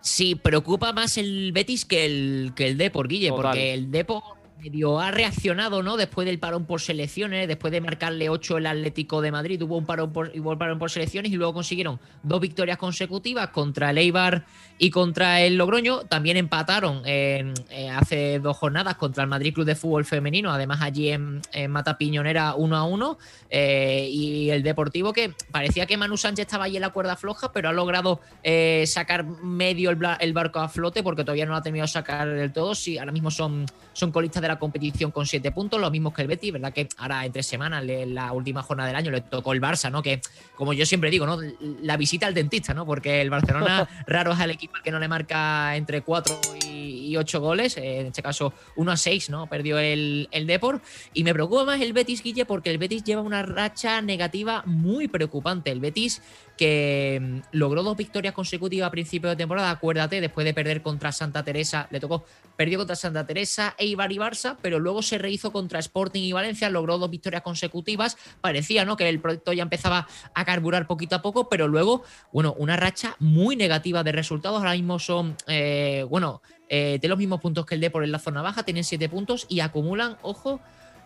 Sí, 0.00 0.34
preocupa 0.34 0.92
más 0.92 1.18
el 1.18 1.52
Betis 1.52 1.84
que 1.84 2.06
el, 2.06 2.52
que 2.56 2.68
el 2.68 2.78
Depor, 2.78 3.06
Guille, 3.06 3.30
porque 3.30 3.74
el 3.74 3.90
Depor 3.90 4.22
medio 4.62 5.00
ha 5.00 5.10
reaccionado, 5.10 5.82
¿no? 5.82 5.96
Después 5.96 6.24
del 6.24 6.38
parón 6.38 6.66
por 6.66 6.80
selecciones, 6.80 7.48
después 7.48 7.72
de 7.72 7.80
marcarle 7.80 8.28
8 8.28 8.58
el 8.58 8.66
Atlético 8.66 9.20
de 9.20 9.32
Madrid, 9.32 9.60
hubo 9.62 9.76
un 9.76 9.86
parón 9.86 10.12
por, 10.12 10.30
parón 10.56 10.78
por 10.78 10.90
selecciones 10.90 11.32
y 11.32 11.36
luego 11.36 11.52
consiguieron 11.52 11.98
dos 12.22 12.40
victorias 12.40 12.78
consecutivas 12.78 13.48
contra 13.48 13.90
el 13.90 13.98
Eibar 13.98 14.44
y 14.78 14.90
contra 14.90 15.40
el 15.40 15.56
Logroño. 15.56 16.02
También 16.02 16.36
empataron 16.36 17.02
eh, 17.06 17.52
hace 17.92 18.38
dos 18.38 18.56
jornadas 18.56 18.94
contra 18.94 19.24
el 19.24 19.28
Madrid 19.28 19.52
Club 19.52 19.66
de 19.66 19.74
Fútbol 19.74 20.04
Femenino, 20.04 20.52
además 20.52 20.80
allí 20.80 21.10
en, 21.10 21.40
Mata 21.68 21.98
Piñonera 21.98 22.54
1 22.54 22.76
a 22.76 22.84
1. 22.84 23.18
Eh, 23.50 24.08
y 24.10 24.50
el 24.50 24.62
Deportivo 24.62 25.12
que 25.12 25.34
parecía 25.50 25.86
que 25.86 25.96
Manu 25.96 26.16
Sánchez 26.16 26.46
estaba 26.46 26.64
allí 26.64 26.76
en 26.76 26.82
la 26.82 26.90
cuerda 26.90 27.16
floja, 27.16 27.52
pero 27.52 27.68
ha 27.68 27.72
logrado 27.72 28.20
eh, 28.42 28.84
sacar 28.86 29.24
medio 29.24 29.90
el, 29.90 30.32
barco 30.32 30.60
a 30.60 30.68
flote 30.68 31.02
porque 31.02 31.24
todavía 31.24 31.46
no 31.46 31.52
lo 31.52 31.58
ha 31.58 31.60
de 31.60 31.86
sacar 31.88 32.28
del 32.28 32.52
todo. 32.52 32.74
Sí, 32.74 32.98
ahora 32.98 33.12
mismo 33.12 33.30
son, 33.30 33.66
son 33.92 34.12
colistas 34.12 34.40
de 34.42 34.48
la 34.48 34.51
competición 34.58 35.10
con 35.10 35.26
7 35.26 35.52
puntos, 35.52 35.80
lo 35.80 35.90
mismo 35.90 36.12
que 36.12 36.22
el 36.22 36.28
Betis, 36.28 36.52
¿verdad? 36.52 36.72
Que 36.72 36.88
ahora 36.98 37.24
en 37.24 37.32
tres 37.32 37.46
semanas, 37.46 37.84
la 37.84 38.32
última 38.32 38.62
jornada 38.62 38.88
del 38.88 38.96
año, 38.96 39.10
le 39.10 39.20
tocó 39.20 39.52
el 39.52 39.60
Barça, 39.60 39.90
¿no? 39.90 40.02
Que, 40.02 40.20
como 40.56 40.72
yo 40.72 40.86
siempre 40.86 41.10
digo, 41.10 41.26
¿no? 41.26 41.38
La 41.82 41.96
visita 41.96 42.26
al 42.26 42.34
dentista, 42.34 42.74
¿no? 42.74 42.86
Porque 42.86 43.20
el 43.20 43.30
Barcelona 43.30 43.88
raro 44.06 44.32
es 44.32 44.40
el 44.40 44.50
equipo 44.50 44.74
que 44.82 44.90
no 44.90 44.98
le 44.98 45.08
marca 45.08 45.76
entre 45.76 46.02
4 46.02 46.40
y, 46.64 46.71
8 47.16 47.40
goles, 47.40 47.76
en 47.76 48.06
este 48.06 48.22
caso 48.22 48.52
1 48.76 48.92
a 48.92 48.96
6, 48.96 49.30
¿no? 49.30 49.46
Perdió 49.46 49.78
el, 49.78 50.28
el 50.30 50.46
Deport. 50.46 50.82
Y 51.14 51.24
me 51.24 51.32
preocupa 51.32 51.64
más 51.64 51.80
el 51.80 51.92
Betis, 51.92 52.22
Guille, 52.22 52.44
porque 52.44 52.70
el 52.70 52.78
Betis 52.78 53.04
lleva 53.04 53.22
una 53.22 53.42
racha 53.42 54.00
negativa 54.00 54.62
muy 54.66 55.08
preocupante. 55.08 55.70
El 55.70 55.80
Betis 55.80 56.22
que 56.56 57.18
mm, 57.20 57.56
logró 57.56 57.82
dos 57.82 57.96
victorias 57.96 58.34
consecutivas 58.34 58.86
a 58.86 58.90
principio 58.90 59.30
de 59.30 59.36
temporada, 59.36 59.70
acuérdate, 59.70 60.20
después 60.20 60.44
de 60.44 60.54
perder 60.54 60.82
contra 60.82 61.12
Santa 61.12 61.42
Teresa, 61.42 61.88
le 61.90 62.00
tocó, 62.00 62.24
perdió 62.56 62.78
contra 62.78 62.96
Santa 62.96 63.26
Teresa, 63.26 63.74
Eibar 63.78 64.12
y 64.12 64.18
Barça, 64.18 64.56
pero 64.60 64.78
luego 64.78 65.02
se 65.02 65.18
rehizo 65.18 65.52
contra 65.52 65.78
Sporting 65.78 66.22
y 66.22 66.32
Valencia, 66.32 66.70
logró 66.70 66.98
dos 66.98 67.10
victorias 67.10 67.42
consecutivas, 67.42 68.16
parecía 68.40 68.84
¿no? 68.84 68.96
que 68.96 69.08
el 69.08 69.20
proyecto 69.20 69.52
ya 69.52 69.62
empezaba 69.62 70.06
a 70.34 70.44
carburar 70.44 70.86
poquito 70.86 71.16
a 71.16 71.22
poco, 71.22 71.48
pero 71.48 71.68
luego, 71.68 72.04
bueno, 72.32 72.54
una 72.58 72.76
racha 72.76 73.16
muy 73.18 73.56
negativa 73.56 74.02
de 74.02 74.12
resultados, 74.12 74.58
ahora 74.58 74.74
mismo 74.74 74.98
son, 74.98 75.36
eh, 75.46 76.06
bueno, 76.08 76.42
eh, 76.74 76.98
de 76.98 77.06
los 77.06 77.18
mismos 77.18 77.38
puntos 77.38 77.66
que 77.66 77.74
el 77.74 77.82
Depor 77.82 78.02
en 78.02 78.12
la 78.12 78.18
zona 78.18 78.40
baja, 78.40 78.62
tienen 78.62 78.82
siete 78.82 79.06
puntos 79.10 79.44
y 79.50 79.60
acumulan, 79.60 80.16
ojo, 80.22 80.58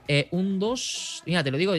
eh, 0.07 0.29
un 0.31 0.61
2, 0.61 1.25
mira, 1.27 1.43
te 1.43 1.51
lo 1.51 1.59
digo, 1.59 1.73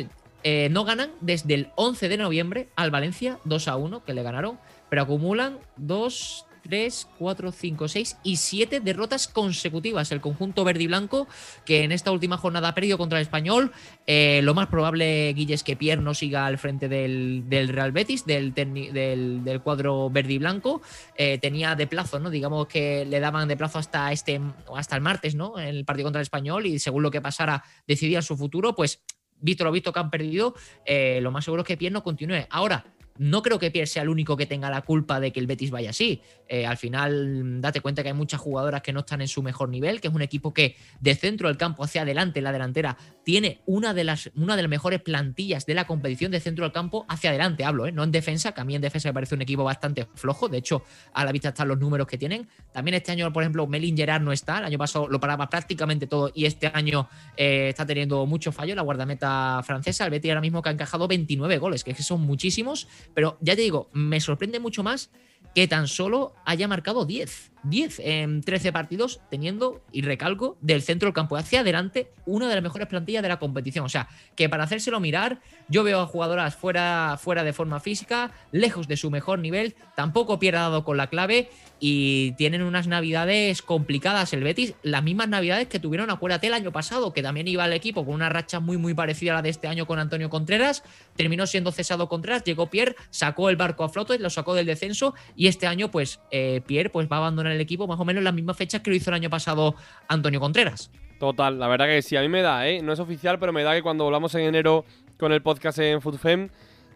eh, 0.43 0.67
no 0.71 0.83
ganan 0.83 1.09
desde 1.21 1.53
el 1.53 1.69
11 1.75 2.09
de 2.09 2.17
noviembre 2.17 2.67
al 2.75 2.91
Valencia 2.91 3.39
2 3.45 3.67
a 3.69 3.77
1, 3.77 4.03
que 4.03 4.13
le 4.13 4.23
ganaron, 4.23 4.59
pero 4.89 5.03
acumulan 5.03 5.59
2, 5.77 6.45
3, 6.67 7.07
4, 7.17 7.51
5, 7.51 7.87
6 7.87 8.17
y 8.23 8.35
7 8.35 8.79
derrotas 8.81 9.27
consecutivas. 9.27 10.11
El 10.11 10.21
conjunto 10.21 10.63
verde 10.63 10.83
y 10.83 10.87
blanco, 10.87 11.27
que 11.65 11.83
en 11.83 11.91
esta 11.91 12.11
última 12.11 12.37
jornada 12.37 12.69
ha 12.69 12.75
perdido 12.75 12.97
contra 12.97 13.19
el 13.19 13.23
español. 13.23 13.71
Eh, 14.05 14.41
lo 14.43 14.53
más 14.53 14.67
probable, 14.67 15.33
Guille, 15.33 15.53
es 15.53 15.63
que 15.63 15.75
Pierre 15.75 16.01
no 16.01 16.13
siga 16.13 16.45
al 16.45 16.57
frente 16.57 16.87
del, 16.87 17.45
Real 17.49 17.91
Betis, 17.91 18.25
del, 18.25 18.53
del, 18.53 19.61
cuadro 19.63 20.09
verde 20.09 20.33
y 20.33 20.37
blanco. 20.37 20.81
Eh, 21.15 21.37
tenía 21.39 21.75
de 21.75 21.87
plazo, 21.87 22.19
¿no? 22.19 22.29
Digamos 22.29 22.67
que 22.67 23.05
le 23.05 23.19
daban 23.19 23.47
de 23.47 23.57
plazo 23.57 23.79
hasta 23.79 24.11
este 24.11 24.41
hasta 24.75 24.95
el 24.95 25.01
martes, 25.01 25.35
¿no? 25.35 25.57
En 25.59 25.67
el 25.67 25.85
partido 25.85 26.05
contra 26.07 26.19
el 26.19 26.23
español, 26.23 26.65
y 26.65 26.79
según 26.79 27.03
lo 27.03 27.11
que 27.11 27.21
pasara, 27.21 27.63
decidía 27.87 28.21
su 28.21 28.37
futuro, 28.37 28.75
pues 28.75 29.01
visto 29.39 29.63
lo 29.63 29.71
visto 29.71 29.93
que 29.93 29.99
han 29.99 30.09
perdido, 30.09 30.55
eh, 30.85 31.19
lo 31.21 31.31
más 31.31 31.45
seguro 31.45 31.61
es 31.61 31.67
que 31.67 31.77
Pierre 31.77 31.93
no 31.93 32.03
continúe. 32.03 32.47
Ahora, 32.49 32.85
no 33.19 33.41
creo 33.41 33.59
que 33.59 33.71
Pierre 33.71 33.87
sea 33.87 34.03
el 34.03 34.09
único 34.09 34.37
que 34.37 34.45
tenga 34.45 34.69
la 34.69 34.81
culpa 34.81 35.19
de 35.19 35.31
que 35.31 35.39
el 35.39 35.47
Betis 35.47 35.71
vaya 35.71 35.89
así. 35.89 36.21
Eh, 36.47 36.65
al 36.65 36.77
final, 36.77 37.61
date 37.61 37.81
cuenta 37.81 38.03
que 38.03 38.09
hay 38.09 38.15
muchas 38.15 38.39
jugadoras 38.39 38.81
que 38.81 38.93
no 38.93 39.01
están 39.01 39.21
en 39.21 39.27
su 39.27 39.43
mejor 39.43 39.69
nivel, 39.69 39.99
que 40.01 40.07
es 40.07 40.13
un 40.13 40.21
equipo 40.21 40.53
que 40.53 40.75
de 40.99 41.15
centro 41.15 41.47
del 41.47 41.57
campo 41.57 41.83
hacia 41.83 42.03
adelante, 42.03 42.39
en 42.39 42.43
la 42.45 42.51
delantera, 42.51 42.97
tiene 43.23 43.61
una 43.65 43.93
de 43.93 44.03
las, 44.03 44.31
una 44.35 44.55
de 44.55 44.61
las 44.61 44.69
mejores 44.69 45.01
plantillas 45.01 45.65
de 45.65 45.73
la 45.73 45.85
competición 45.85 46.31
de 46.31 46.39
centro 46.39 46.63
del 46.65 46.71
campo 46.71 47.05
hacia 47.09 47.29
adelante, 47.29 47.65
hablo, 47.65 47.85
¿eh? 47.85 47.91
no 47.91 48.03
en 48.03 48.11
defensa, 48.11 48.53
que 48.53 48.61
a 48.61 48.63
mí 48.63 48.75
en 48.75 48.81
defensa 48.81 49.09
me 49.09 49.13
parece 49.13 49.35
un 49.35 49.41
equipo 49.41 49.63
bastante 49.63 50.07
flojo. 50.15 50.47
De 50.47 50.57
hecho, 50.57 50.83
a 51.13 51.25
la 51.25 51.31
vista 51.31 51.49
están 51.49 51.67
los 51.67 51.77
números 51.77 52.07
que 52.07 52.17
tienen. 52.17 52.47
También 52.71 52.95
este 52.95 53.11
año, 53.11 53.31
por 53.33 53.43
ejemplo, 53.43 53.67
Melin 53.67 53.97
Gerard 53.97 54.21
no 54.21 54.31
está. 54.31 54.59
El 54.59 54.65
año 54.65 54.77
pasado 54.77 55.07
lo 55.07 55.19
paraba 55.19 55.49
prácticamente 55.49 56.07
todo 56.07 56.31
y 56.33 56.45
este 56.45 56.71
año 56.73 57.09
eh, 57.35 57.69
está 57.69 57.85
teniendo 57.85 58.25
mucho 58.25 58.51
fallo 58.51 58.75
la 58.75 58.81
guardameta 58.81 59.61
francesa. 59.63 60.05
El 60.05 60.11
Betis 60.11 60.31
ahora 60.31 60.41
mismo 60.41 60.61
que 60.61 60.69
ha 60.69 60.71
encajado 60.71 61.07
29 61.07 61.57
goles, 61.57 61.83
que 61.83 61.93
son 61.95 62.21
muchísimos 62.21 62.87
pero 63.13 63.37
ya 63.41 63.55
te 63.55 63.61
digo, 63.61 63.89
me 63.93 64.19
sorprende 64.19 64.59
mucho 64.59 64.83
más 64.83 65.09
que 65.55 65.67
tan 65.67 65.87
solo 65.87 66.33
haya 66.45 66.67
marcado 66.67 67.05
10. 67.05 67.51
10 67.69 67.99
en 67.99 68.41
13 68.41 68.71
partidos, 68.71 69.21
teniendo, 69.29 69.81
y 69.91 70.01
recalco, 70.01 70.57
del 70.61 70.81
centro 70.81 71.07
del 71.07 71.13
campo 71.13 71.37
hacia 71.37 71.61
adelante, 71.61 72.11
una 72.25 72.47
de 72.47 72.55
las 72.55 72.63
mejores 72.63 72.87
plantillas 72.87 73.23
de 73.23 73.29
la 73.29 73.39
competición. 73.39 73.85
O 73.85 73.89
sea, 73.89 74.07
que 74.35 74.49
para 74.49 74.63
hacérselo 74.63 74.99
mirar, 74.99 75.39
yo 75.67 75.83
veo 75.83 76.01
a 76.01 76.07
jugadoras 76.07 76.55
fuera, 76.55 77.17
fuera 77.19 77.43
de 77.43 77.53
forma 77.53 77.79
física, 77.79 78.31
lejos 78.51 78.87
de 78.87 78.97
su 78.97 79.11
mejor 79.11 79.39
nivel, 79.39 79.75
tampoco 79.95 80.39
pierda 80.39 80.61
dado 80.61 80.83
con 80.83 80.97
la 80.97 81.07
clave 81.07 81.49
y 81.79 82.31
tienen 82.33 82.63
unas 82.63 82.87
navidades 82.87 83.61
complicadas 83.61 84.33
el 84.33 84.43
Betis, 84.43 84.73
las 84.83 85.03
mismas 85.03 85.29
navidades 85.29 85.67
que 85.67 85.79
tuvieron, 85.79 86.09
acuérdate, 86.09 86.47
el 86.47 86.53
año 86.53 86.71
pasado, 86.71 87.13
que 87.13 87.21
también 87.21 87.47
iba 87.47 87.65
el 87.65 87.73
equipo 87.73 88.05
con 88.05 88.15
una 88.15 88.29
racha 88.29 88.59
muy 88.59 88.77
muy 88.77 88.93
parecida 88.93 89.33
a 89.33 89.35
la 89.35 89.41
de 89.41 89.49
este 89.49 89.67
año 89.67 89.85
con 89.85 89.99
Antonio 89.99 90.29
Contreras, 90.29 90.83
terminó 91.15 91.45
siendo 91.45 91.71
cesado 91.71 92.09
Contreras, 92.09 92.43
llegó 92.43 92.69
Pierre, 92.69 92.95
sacó 93.09 93.49
el 93.49 93.55
barco 93.55 93.83
a 93.83 93.89
flote, 93.89 94.19
lo 94.19 94.29
sacó 94.29 94.55
del 94.55 94.65
descenso 94.65 95.13
y 95.35 95.47
este 95.47 95.67
año 95.67 95.91
pues 95.91 96.19
eh, 96.31 96.61
Pierre 96.65 96.89
pues 96.89 97.07
va 97.11 97.17
a 97.17 97.19
abandonar 97.19 97.53
el 97.53 97.56
equipo 97.61 97.87
más 97.87 97.99
o 97.99 98.05
menos 98.05 98.21
en 98.21 98.25
las 98.25 98.33
mismas 98.33 98.57
fechas 98.57 98.81
que 98.81 98.89
lo 98.89 98.95
hizo 98.95 99.09
el 99.09 99.15
año 99.15 99.29
pasado 99.29 99.75
Antonio 100.07 100.39
Contreras. 100.39 100.91
Total, 101.19 101.57
la 101.57 101.67
verdad 101.67 101.87
que 101.87 102.01
sí, 102.01 102.15
a 102.15 102.21
mí 102.21 102.29
me 102.29 102.41
da, 102.41 102.67
¿eh? 102.67 102.81
no 102.81 102.93
es 102.93 102.99
oficial, 102.99 103.39
pero 103.39 103.51
me 103.51 103.63
da 103.63 103.73
que 103.73 103.81
cuando 103.81 104.03
volvamos 104.03 104.33
en 104.35 104.41
enero 104.41 104.85
con 105.17 105.31
el 105.31 105.41
podcast 105.41 105.79
en 105.79 106.01
FoodFem, 106.01 106.49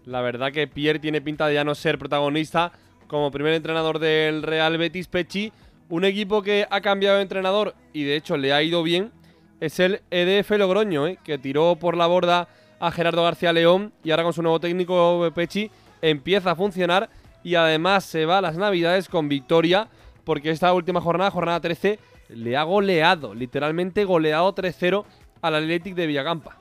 la 0.06 0.22
verdad 0.22 0.52
que 0.52 0.68
Pierre 0.68 1.00
tiene 1.00 1.22
pinta 1.22 1.48
de 1.48 1.56
ya 1.56 1.64
no 1.64 1.74
ser 1.76 1.98
protagonista 1.98 2.72
como 3.08 3.32
primer 3.32 3.54
entrenador 3.54 4.00
del 4.00 4.44
Real 4.44 4.78
Betis 4.78 5.08
Pechi. 5.08 5.52
Un 5.90 6.06
equipo 6.06 6.42
que 6.42 6.66
ha 6.70 6.82
cambiado 6.82 7.18
de 7.18 7.24
entrenador 7.24 7.76
y 7.94 8.04
de 8.04 8.16
hecho 8.16 8.38
le 8.38 8.54
ha 8.54 8.64
ido 8.64 8.84
bien 8.84 9.12
es 9.60 9.80
el 9.80 10.02
EDF 10.10 10.50
Logroño, 10.52 11.08
¿eh? 11.08 11.20
que 11.24 11.38
tiró 11.38 11.76
por 11.76 11.96
la 11.96 12.08
borda 12.08 12.48
a 12.80 12.92
Gerardo 12.92 13.24
García 13.24 13.54
León 13.54 13.94
y 14.04 14.12
ahora 14.12 14.24
con 14.24 14.34
su 14.34 14.42
nuevo 14.42 14.60
técnico 14.60 15.30
Pechi 15.36 15.70
empieza 16.02 16.52
a 16.52 16.56
funcionar 16.56 17.10
y 17.44 17.56
además 17.56 18.06
se 18.06 18.26
va 18.26 18.40
a 18.40 18.42
las 18.42 18.58
navidades 18.58 19.08
con 19.08 19.30
victoria 19.30 19.88
porque 20.24 20.52
esta 20.52 20.74
última 20.74 21.02
jornada, 21.02 21.32
jornada 21.32 21.60
13, 21.60 22.00
le 22.30 22.58
ha 22.58 22.64
goleado, 22.64 23.34
literalmente 23.34 24.06
goleado 24.06 24.54
3-0 24.54 25.04
al 25.42 25.56
Athletic 25.56 25.96
de 25.96 26.08
Villacampa. 26.08 26.61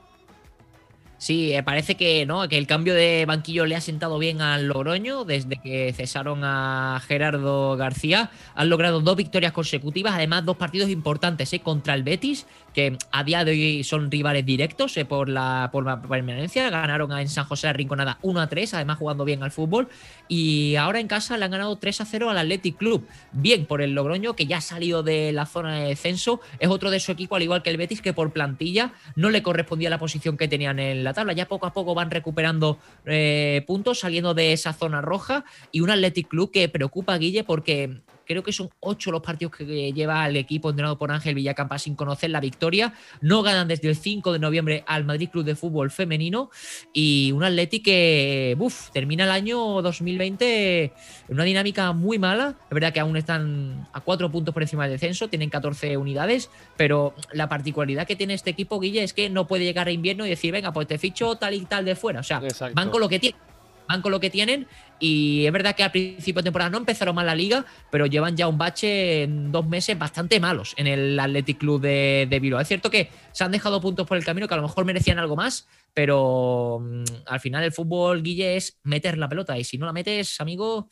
Sí, 1.21 1.53
eh, 1.53 1.61
parece 1.61 1.93
que 1.93 2.25
no, 2.25 2.49
que 2.49 2.57
el 2.57 2.65
cambio 2.65 2.95
de 2.95 3.25
banquillo 3.27 3.67
le 3.67 3.75
ha 3.75 3.81
sentado 3.81 4.17
bien 4.17 4.41
al 4.41 4.65
Logroño 4.65 5.23
desde 5.23 5.57
que 5.57 5.93
cesaron 5.93 6.43
a 6.43 6.99
Gerardo 7.07 7.77
García. 7.77 8.31
Han 8.55 8.71
logrado 8.71 9.01
dos 9.01 9.15
victorias 9.15 9.51
consecutivas, 9.51 10.15
además 10.15 10.45
dos 10.45 10.57
partidos 10.57 10.89
importantes 10.89 11.53
¿eh? 11.53 11.59
contra 11.59 11.93
el 11.93 12.01
Betis 12.01 12.47
que 12.73 12.97
a 13.11 13.23
día 13.23 13.43
de 13.43 13.51
hoy 13.51 13.83
son 13.83 14.09
rivales 14.09 14.45
directos 14.45 14.95
eh, 14.97 15.05
por, 15.05 15.29
la, 15.29 15.69
por 15.71 15.85
la 15.85 16.01
permanencia. 16.01 16.69
Ganaron 16.69 17.11
en 17.19 17.27
San 17.27 17.45
José 17.45 17.67
de 17.67 17.73
Rinconada 17.73 18.17
1 18.21 18.39
a 18.39 18.47
3, 18.47 18.73
además 18.75 18.97
jugando 18.97 19.25
bien 19.25 19.43
al 19.43 19.51
fútbol. 19.51 19.89
Y 20.27 20.75
ahora 20.75 20.99
en 20.99 21.07
casa 21.07 21.37
le 21.37 21.45
han 21.45 21.51
ganado 21.51 21.75
3 21.77 22.01
a 22.01 22.05
0 22.05 22.29
al 22.29 22.37
Athletic 22.37 22.77
Club. 22.77 23.07
Bien 23.31 23.65
por 23.65 23.81
el 23.81 23.93
Logroño, 23.93 24.35
que 24.35 24.45
ya 24.45 24.57
ha 24.57 24.61
salido 24.61 25.03
de 25.03 25.31
la 25.33 25.45
zona 25.45 25.79
de 25.79 25.89
descenso. 25.89 26.41
Es 26.59 26.69
otro 26.69 26.91
de 26.91 26.99
su 26.99 27.11
equipo, 27.11 27.35
al 27.35 27.43
igual 27.43 27.61
que 27.61 27.69
el 27.69 27.77
Betis, 27.77 28.01
que 28.01 28.13
por 28.13 28.31
plantilla 28.31 28.93
no 29.15 29.29
le 29.29 29.43
correspondía 29.43 29.89
la 29.89 29.99
posición 29.99 30.37
que 30.37 30.47
tenían 30.47 30.79
en 30.79 31.03
la 31.03 31.10
tabla. 31.13 31.33
Ya 31.33 31.47
poco 31.47 31.65
a 31.65 31.73
poco 31.73 31.93
van 31.93 32.11
recuperando 32.11 32.77
eh, 33.05 33.63
puntos, 33.67 33.99
saliendo 33.99 34.33
de 34.33 34.53
esa 34.53 34.73
zona 34.73 35.01
roja. 35.01 35.45
Y 35.71 35.81
un 35.81 35.89
Athletic 35.89 36.27
Club 36.27 36.51
que 36.51 36.69
preocupa 36.69 37.13
a 37.13 37.17
Guille 37.17 37.43
porque 37.43 38.01
Creo 38.25 38.43
que 38.43 38.51
son 38.51 38.69
ocho 38.79 39.11
los 39.11 39.21
partidos 39.21 39.55
que 39.55 39.93
lleva 39.93 40.27
el 40.27 40.37
equipo 40.37 40.69
entrenado 40.69 40.97
por 40.97 41.11
Ángel 41.11 41.35
Villacampa 41.35 41.77
sin 41.79 41.95
conocer 41.95 42.29
la 42.29 42.39
victoria. 42.39 42.93
No 43.21 43.41
ganan 43.43 43.67
desde 43.67 43.89
el 43.89 43.95
5 43.95 44.33
de 44.33 44.39
noviembre 44.39 44.83
al 44.87 45.03
Madrid 45.03 45.29
Club 45.29 45.45
de 45.45 45.55
Fútbol 45.55 45.91
Femenino. 45.91 46.49
Y 46.93 47.31
un 47.33 47.43
Atleti 47.43 47.81
que 47.81 48.57
termina 48.93 49.25
el 49.25 49.31
año 49.31 49.81
2020 49.81 50.83
en 50.83 50.93
una 51.29 51.43
dinámica 51.43 51.91
muy 51.93 52.19
mala. 52.19 52.55
Es 52.63 52.73
verdad 52.73 52.93
que 52.93 52.99
aún 52.99 53.17
están 53.17 53.87
a 53.93 54.01
cuatro 54.01 54.31
puntos 54.31 54.53
por 54.53 54.63
encima 54.63 54.83
del 54.83 54.93
descenso, 54.93 55.27
tienen 55.27 55.49
14 55.49 55.97
unidades. 55.97 56.49
Pero 56.77 57.13
la 57.33 57.49
particularidad 57.49 58.07
que 58.07 58.15
tiene 58.15 58.33
este 58.33 58.49
equipo, 58.49 58.79
Guille, 58.79 59.03
es 59.03 59.13
que 59.13 59.29
no 59.29 59.47
puede 59.47 59.63
llegar 59.63 59.87
a 59.87 59.91
invierno 59.91 60.25
y 60.25 60.29
decir, 60.29 60.51
venga, 60.51 60.71
pues 60.71 60.87
te 60.87 60.97
ficho 60.97 61.35
tal 61.35 61.53
y 61.53 61.65
tal 61.65 61.85
de 61.85 61.95
fuera. 61.95 62.21
O 62.21 62.23
sea, 62.23 62.41
van 62.73 62.89
con 62.89 63.01
lo 63.01 63.09
que 63.09 63.19
tienen 63.19 63.50
van 63.91 64.01
con 64.01 64.11
lo 64.11 64.19
que 64.19 64.29
tienen 64.29 64.67
y 64.99 65.45
es 65.45 65.51
verdad 65.51 65.75
que 65.75 65.83
al 65.83 65.91
principio 65.91 66.41
de 66.41 66.43
temporada 66.43 66.69
no 66.69 66.77
empezaron 66.77 67.15
mal 67.15 67.25
la 67.25 67.35
liga, 67.35 67.65
pero 67.89 68.05
llevan 68.05 68.37
ya 68.37 68.47
un 68.47 68.57
bache 68.57 69.23
en 69.23 69.51
dos 69.51 69.65
meses 69.65 69.97
bastante 69.97 70.39
malos 70.39 70.73
en 70.77 70.87
el 70.87 71.19
Athletic 71.19 71.57
Club 71.57 71.81
de, 71.81 72.27
de 72.29 72.39
Bilbao. 72.39 72.61
Es 72.61 72.67
cierto 72.67 72.89
que 72.89 73.09
se 73.31 73.43
han 73.43 73.51
dejado 73.51 73.81
puntos 73.81 74.07
por 74.07 74.17
el 74.17 74.23
camino 74.23 74.47
que 74.47 74.53
a 74.53 74.57
lo 74.57 74.63
mejor 74.63 74.85
merecían 74.85 75.17
algo 75.17 75.35
más, 75.35 75.67
pero 75.93 76.79
mm, 76.81 77.03
al 77.25 77.39
final 77.39 77.63
el 77.63 77.71
fútbol, 77.71 78.21
Guille, 78.21 78.55
es 78.55 78.79
meter 78.83 79.17
la 79.17 79.27
pelota 79.27 79.57
y 79.57 79.63
si 79.63 79.77
no 79.77 79.85
la 79.85 79.93
metes, 79.93 80.39
amigo, 80.39 80.87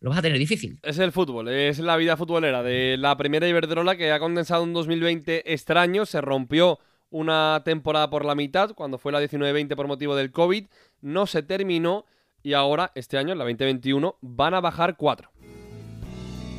lo 0.00 0.10
vas 0.10 0.18
a 0.18 0.22
tener 0.22 0.38
difícil. 0.38 0.78
Es 0.82 0.98
el 0.98 1.10
fútbol, 1.10 1.48
es 1.48 1.78
la 1.78 1.96
vida 1.96 2.16
futbolera 2.16 2.62
de 2.62 2.96
la 2.98 3.16
primera 3.16 3.48
Iberdrola 3.48 3.96
que 3.96 4.12
ha 4.12 4.20
condensado 4.20 4.62
un 4.62 4.72
2020 4.72 5.52
extraño, 5.52 6.06
se 6.06 6.20
rompió 6.20 6.78
una 7.10 7.62
temporada 7.64 8.10
por 8.10 8.24
la 8.24 8.34
mitad 8.34 8.74
cuando 8.74 8.98
fue 8.98 9.12
la 9.12 9.22
19-20 9.22 9.74
por 9.74 9.88
motivo 9.88 10.14
del 10.14 10.30
COVID, 10.30 10.66
no 11.00 11.26
se 11.26 11.42
terminó 11.42 12.04
y 12.48 12.54
ahora, 12.54 12.92
este 12.94 13.18
año, 13.18 13.32
en 13.32 13.38
la 13.38 13.44
2021, 13.44 14.16
van 14.22 14.54
a 14.54 14.60
bajar 14.62 14.96
cuatro. 14.96 15.30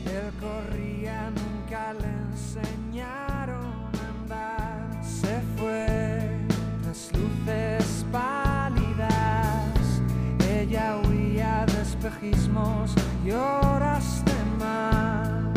Él 0.06 0.32
corría, 0.40 1.32
nunca 1.32 1.94
le 1.94 2.06
enseñaron 2.30 3.66
a 3.66 4.10
andar. 4.22 5.04
Se 5.04 5.42
fue 5.58 5.88
las 6.86 7.12
luces 7.12 8.06
pálidas. 8.12 10.04
Ella 10.48 11.02
huía 11.08 11.66
de 11.66 11.82
espejismos 11.82 12.94
y 13.26 13.32
horas 13.32 14.24
de 14.26 14.64
mar. 14.64 15.52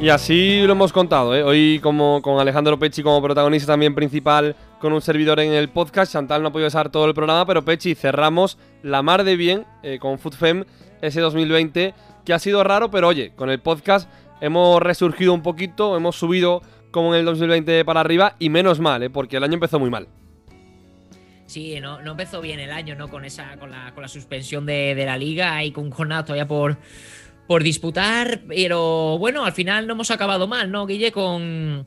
Y 0.00 0.10
así 0.10 0.62
lo 0.64 0.74
hemos 0.74 0.92
contado, 0.92 1.34
¿eh? 1.34 1.42
Hoy 1.42 1.80
como 1.82 2.22
con 2.22 2.38
Alejandro 2.38 2.78
Pechi 2.78 3.02
como 3.02 3.20
protagonista 3.20 3.72
también 3.72 3.96
principal 3.96 4.54
con 4.80 4.92
un 4.92 5.00
servidor 5.00 5.40
en 5.40 5.52
el 5.52 5.68
podcast. 5.68 6.12
Chantal 6.12 6.42
no 6.42 6.48
ha 6.48 6.52
podido 6.52 6.68
estar 6.68 6.90
todo 6.90 7.06
el 7.06 7.14
programa, 7.14 7.46
pero 7.46 7.64
Pechi 7.64 7.94
cerramos 7.94 8.58
la 8.82 9.02
mar 9.02 9.24
de 9.24 9.36
bien 9.36 9.64
eh, 9.82 9.98
con 9.98 10.18
FoodFem 10.18 10.64
ese 11.02 11.20
2020 11.20 11.94
que 12.24 12.32
ha 12.32 12.38
sido 12.38 12.64
raro, 12.64 12.90
pero 12.90 13.08
oye, 13.08 13.32
con 13.36 13.50
el 13.50 13.60
podcast 13.60 14.10
hemos 14.40 14.82
resurgido 14.82 15.32
un 15.32 15.42
poquito, 15.42 15.96
hemos 15.96 16.16
subido 16.16 16.62
como 16.90 17.14
en 17.14 17.20
el 17.20 17.26
2020 17.26 17.84
para 17.84 18.00
arriba 18.00 18.36
y 18.38 18.48
menos 18.48 18.80
mal, 18.80 19.02
¿eh? 19.02 19.10
porque 19.10 19.36
el 19.36 19.44
año 19.44 19.54
empezó 19.54 19.78
muy 19.78 19.90
mal. 19.90 20.08
Sí, 21.46 21.78
no, 21.80 22.02
no 22.02 22.12
empezó 22.12 22.40
bien 22.40 22.58
el 22.58 22.72
año, 22.72 22.96
¿no? 22.96 23.08
Con 23.08 23.24
esa, 23.24 23.56
con 23.58 23.70
la, 23.70 23.94
con 23.94 24.02
la 24.02 24.08
suspensión 24.08 24.66
de, 24.66 25.00
la 25.06 25.16
liga 25.16 25.62
y 25.62 25.70
con 25.70 25.90
jornada 25.90 26.24
todavía 26.24 26.48
por, 26.48 26.76
por 27.46 27.62
disputar. 27.62 28.40
Pero 28.48 29.16
bueno, 29.18 29.44
al 29.44 29.52
final 29.52 29.86
no 29.86 29.92
hemos 29.92 30.10
acabado 30.10 30.48
mal, 30.48 30.70
¿no, 30.72 30.86
Guille? 30.86 31.12
Con. 31.12 31.86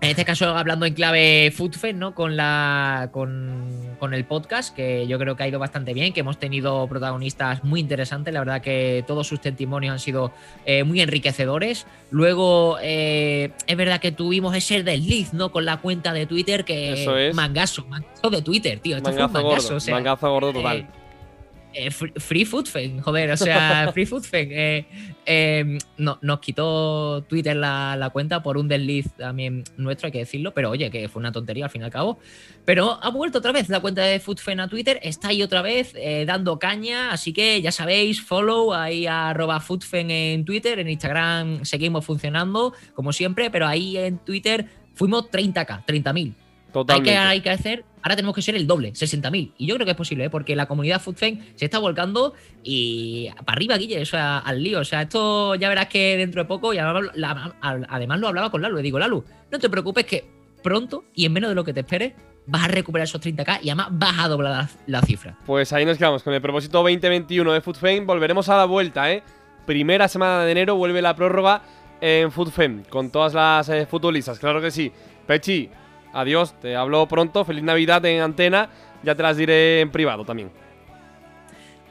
En 0.00 0.10
este 0.10 0.24
caso, 0.24 0.56
hablando 0.56 0.86
en 0.86 0.94
clave 0.94 1.52
FoodFed, 1.54 1.96
¿no? 1.96 2.14
Con 2.14 2.36
la. 2.36 3.08
Con, 3.10 3.96
con, 3.98 4.14
el 4.14 4.24
podcast, 4.24 4.74
que 4.74 5.08
yo 5.08 5.18
creo 5.18 5.34
que 5.34 5.42
ha 5.42 5.48
ido 5.48 5.58
bastante 5.58 5.92
bien, 5.92 6.12
que 6.12 6.20
hemos 6.20 6.38
tenido 6.38 6.86
protagonistas 6.86 7.64
muy 7.64 7.80
interesantes. 7.80 8.32
La 8.32 8.38
verdad 8.38 8.62
que 8.62 9.02
todos 9.08 9.26
sus 9.26 9.40
testimonios 9.40 9.92
han 9.92 9.98
sido 9.98 10.30
eh, 10.66 10.84
muy 10.84 11.00
enriquecedores. 11.00 11.84
Luego, 12.12 12.78
eh, 12.80 13.50
es 13.66 13.76
verdad 13.76 14.00
que 14.00 14.12
tuvimos 14.12 14.54
ese 14.54 14.84
desliz, 14.84 15.32
¿no? 15.32 15.50
Con 15.50 15.64
la 15.64 15.78
cuenta 15.78 16.12
de 16.12 16.26
Twitter, 16.26 16.64
que. 16.64 16.92
Eso 16.92 17.16
es. 17.16 17.34
Mangazo, 17.34 17.84
mangazo 17.86 18.30
de 18.30 18.42
Twitter, 18.42 18.78
tío. 18.78 18.98
Esto 18.98 19.08
mangazo 19.10 19.28
fue 19.30 19.40
un 19.40 19.46
mangazo, 19.46 19.66
gordo, 19.66 19.76
o 19.78 19.80
sea, 19.80 19.94
mangazo 19.94 20.30
gordo 20.30 20.52
total. 20.52 20.76
eh, 20.76 20.86
eh, 21.72 21.90
free, 21.90 22.12
free 22.16 22.44
Food 22.44 22.66
Fan, 22.66 23.00
joder, 23.00 23.30
o 23.30 23.36
sea, 23.36 23.90
Free 23.94 24.06
Food 24.06 24.24
Fan. 24.24 24.48
Eh, 24.50 24.86
eh, 25.26 25.78
no, 25.98 26.18
nos 26.22 26.40
quitó 26.40 27.22
Twitter 27.24 27.54
la, 27.54 27.96
la, 27.96 28.10
cuenta 28.10 28.42
por 28.42 28.56
un 28.56 28.66
desliz 28.66 29.12
también 29.16 29.64
nuestro, 29.76 30.06
hay 30.06 30.12
que 30.12 30.18
decirlo, 30.20 30.54
pero 30.54 30.70
oye, 30.70 30.90
que 30.90 31.08
fue 31.08 31.20
una 31.20 31.32
tontería 31.32 31.66
al 31.66 31.70
fin 31.70 31.82
y 31.82 31.84
al 31.84 31.90
cabo. 31.90 32.18
Pero 32.64 32.98
ha 33.02 33.10
vuelto 33.10 33.38
otra 33.38 33.52
vez 33.52 33.68
la 33.68 33.80
cuenta 33.80 34.02
de 34.02 34.20
Food 34.20 34.38
Fan 34.38 34.60
a 34.60 34.68
Twitter, 34.68 34.98
está 35.02 35.28
ahí 35.28 35.42
otra 35.42 35.62
vez 35.62 35.92
eh, 35.96 36.24
dando 36.26 36.58
caña, 36.58 37.12
así 37.12 37.32
que 37.32 37.60
ya 37.60 37.72
sabéis, 37.72 38.22
follow 38.22 38.72
ahí 38.72 39.06
a 39.06 39.30
arroba 39.30 39.60
foodfen 39.60 40.10
en 40.10 40.44
Twitter, 40.44 40.78
en 40.78 40.88
Instagram 40.88 41.64
seguimos 41.64 42.04
funcionando, 42.04 42.72
como 42.94 43.12
siempre, 43.12 43.50
pero 43.50 43.66
ahí 43.66 43.96
en 43.96 44.18
Twitter 44.18 44.66
fuimos 44.94 45.30
30k, 45.30 45.84
30.000. 45.84 46.34
Hay 46.88 47.02
que, 47.02 47.16
hay 47.16 47.40
que 47.40 47.50
hacer, 47.50 47.84
ahora 48.02 48.16
tenemos 48.16 48.34
que 48.34 48.42
ser 48.42 48.54
el 48.54 48.66
doble, 48.66 48.92
60.000. 48.92 49.52
Y 49.58 49.66
yo 49.66 49.74
creo 49.74 49.84
que 49.84 49.92
es 49.92 49.96
posible, 49.96 50.24
¿eh? 50.24 50.30
porque 50.30 50.56
la 50.56 50.66
comunidad 50.66 51.00
FoodFan 51.00 51.40
se 51.54 51.64
está 51.64 51.78
volcando 51.78 52.34
y 52.62 53.28
para 53.44 53.56
arriba, 53.56 53.76
Guille, 53.76 54.00
o 54.02 54.06
sea, 54.06 54.38
al 54.38 54.62
lío. 54.62 54.80
O 54.80 54.84
sea, 54.84 55.02
esto 55.02 55.54
ya 55.54 55.68
verás 55.68 55.88
que 55.88 56.16
dentro 56.16 56.42
de 56.42 56.48
poco, 56.48 56.72
y 56.74 56.78
además, 56.78 57.10
lo 58.20 58.28
hablaba 58.28 58.50
con 58.50 58.62
Lalu, 58.62 58.76
le 58.76 58.82
digo, 58.82 58.98
Lalu, 58.98 59.24
no 59.50 59.58
te 59.58 59.68
preocupes 59.68 60.04
que 60.04 60.24
pronto 60.62 61.04
y 61.14 61.24
en 61.24 61.32
menos 61.32 61.50
de 61.50 61.54
lo 61.54 61.64
que 61.64 61.72
te 61.72 61.80
esperes, 61.80 62.12
vas 62.46 62.64
a 62.64 62.68
recuperar 62.68 63.04
esos 63.06 63.20
30k 63.20 63.60
y 63.62 63.70
además 63.70 63.88
vas 63.92 64.18
a 64.18 64.28
doblar 64.28 64.52
la, 64.52 64.70
la 64.86 65.02
cifra. 65.02 65.36
Pues 65.46 65.72
ahí 65.72 65.84
nos 65.84 65.98
quedamos 65.98 66.22
con 66.22 66.32
el 66.34 66.40
propósito 66.40 66.78
2021 66.78 67.52
de 67.52 67.60
FoodFame. 67.60 68.00
Volveremos 68.00 68.48
a 68.48 68.56
la 68.56 68.64
vuelta, 68.64 69.12
¿eh? 69.12 69.22
Primera 69.66 70.08
semana 70.08 70.44
de 70.44 70.52
enero 70.52 70.76
vuelve 70.76 71.02
la 71.02 71.14
prórroga 71.14 71.62
en 72.00 72.30
FoodFame 72.32 72.84
con 72.88 73.10
todas 73.10 73.34
las 73.34 73.68
eh, 73.68 73.86
futbolistas, 73.86 74.38
claro 74.38 74.60
que 74.60 74.70
sí. 74.70 74.92
Pechi, 75.26 75.68
Adiós, 76.12 76.54
te 76.60 76.76
hablo 76.76 77.06
pronto. 77.06 77.44
Feliz 77.44 77.62
Navidad 77.62 78.04
en 78.06 78.22
antena. 78.22 78.68
Ya 79.02 79.14
te 79.14 79.22
las 79.22 79.36
diré 79.36 79.80
en 79.80 79.90
privado 79.90 80.24
también. 80.24 80.50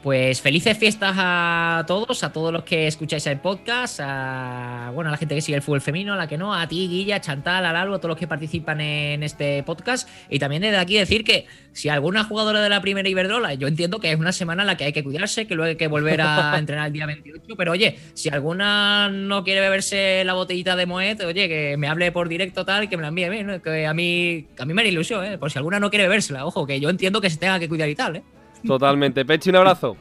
Pues 0.02 0.40
felices 0.40 0.78
fiestas 0.78 1.16
a 1.18 1.84
todos, 1.88 2.22
a 2.22 2.32
todos 2.32 2.52
los 2.52 2.62
que 2.62 2.86
escucháis 2.86 3.26
el 3.26 3.40
podcast, 3.40 3.98
a 4.00 4.92
bueno, 4.94 5.08
a 5.08 5.10
la 5.10 5.16
gente 5.16 5.34
que 5.34 5.40
sigue 5.40 5.56
el 5.56 5.62
fútbol 5.62 5.80
femenino, 5.80 6.12
a 6.12 6.16
la 6.16 6.28
que 6.28 6.38
no, 6.38 6.54
a 6.54 6.68
ti, 6.68 6.86
Guilla, 6.86 7.16
a 7.16 7.20
Chantal, 7.20 7.66
a 7.66 7.72
Lalo, 7.72 7.94
a 7.94 7.98
todos 7.98 8.10
los 8.10 8.18
que 8.18 8.28
participan 8.28 8.80
en 8.80 9.24
este 9.24 9.64
podcast. 9.64 10.08
Y 10.30 10.38
también 10.38 10.62
desde 10.62 10.76
aquí 10.76 10.96
decir 10.96 11.24
que 11.24 11.46
si 11.72 11.88
alguna 11.88 12.22
jugadora 12.22 12.62
de 12.62 12.68
la 12.68 12.80
primera 12.80 13.08
Iberdrola, 13.08 13.54
yo 13.54 13.66
entiendo 13.66 13.98
que 13.98 14.12
es 14.12 14.18
una 14.18 14.30
semana 14.30 14.62
en 14.62 14.68
la 14.68 14.76
que 14.76 14.84
hay 14.84 14.92
que 14.92 15.02
cuidarse, 15.02 15.48
que 15.48 15.56
luego 15.56 15.70
hay 15.70 15.76
que 15.76 15.88
volver 15.88 16.20
a 16.20 16.56
entrenar 16.58 16.86
el 16.86 16.92
día 16.92 17.06
28, 17.06 17.56
pero 17.56 17.72
oye, 17.72 17.98
si 18.14 18.28
alguna 18.28 19.08
no 19.08 19.42
quiere 19.42 19.60
beberse 19.60 20.22
la 20.24 20.34
botellita 20.34 20.76
de 20.76 20.86
Moet, 20.86 21.22
oye, 21.22 21.48
que 21.48 21.76
me 21.76 21.88
hable 21.88 22.12
por 22.12 22.28
directo 22.28 22.64
tal 22.64 22.88
que 22.88 22.96
me 22.96 23.02
la 23.02 23.08
envíe, 23.08 23.42
¿no? 23.42 23.60
que 23.60 23.84
a 23.84 23.94
mí, 23.94 24.46
a 24.58 24.64
mí 24.64 24.74
me 24.74 24.82
da 24.84 24.88
ilusión, 24.88 25.24
¿eh? 25.24 25.38
por 25.38 25.50
si 25.50 25.58
alguna 25.58 25.80
no 25.80 25.90
quiere 25.90 26.04
bebérsela, 26.04 26.46
ojo, 26.46 26.68
que 26.68 26.78
yo 26.78 26.88
entiendo 26.88 27.20
que 27.20 27.30
se 27.30 27.36
tenga 27.36 27.58
que 27.58 27.68
cuidar 27.68 27.88
y 27.88 27.96
tal, 27.96 28.16
¿eh? 28.16 28.22
Totalmente. 28.66 29.24
Pechi, 29.24 29.50
un 29.50 29.56
abrazo. 29.56 29.96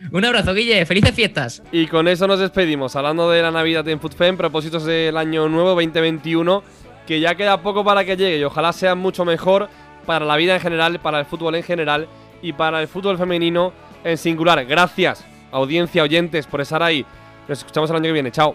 Un 0.12 0.24
abrazo, 0.24 0.54
Guille. 0.54 0.86
Felices 0.86 1.14
fiestas. 1.14 1.62
Y 1.72 1.86
con 1.86 2.08
eso 2.08 2.26
nos 2.26 2.40
despedimos. 2.40 2.96
Hablando 2.96 3.30
de 3.30 3.42
la 3.42 3.50
Navidad 3.50 3.86
en 3.86 4.00
FoodFem, 4.00 4.36
propósitos 4.36 4.84
del 4.84 5.16
año 5.16 5.46
nuevo 5.48 5.70
2021, 5.70 6.62
que 7.06 7.20
ya 7.20 7.34
queda 7.34 7.60
poco 7.60 7.84
para 7.84 8.04
que 8.04 8.16
llegue 8.16 8.38
y 8.38 8.44
ojalá 8.44 8.72
sea 8.72 8.94
mucho 8.94 9.26
mejor 9.26 9.68
para 10.06 10.24
la 10.24 10.36
vida 10.36 10.54
en 10.54 10.60
general, 10.60 11.00
para 11.00 11.18
el 11.20 11.26
fútbol 11.26 11.54
en 11.54 11.62
general 11.62 12.08
y 12.40 12.54
para 12.54 12.80
el 12.80 12.88
fútbol 12.88 13.18
femenino 13.18 13.72
en 14.02 14.16
singular. 14.16 14.64
Gracias, 14.64 15.24
audiencia, 15.52 16.02
oyentes, 16.02 16.46
por 16.46 16.62
estar 16.62 16.82
ahí. 16.82 17.04
Nos 17.46 17.58
escuchamos 17.58 17.90
el 17.90 17.96
año 17.96 18.04
que 18.04 18.12
viene. 18.12 18.30
Chao. 18.30 18.54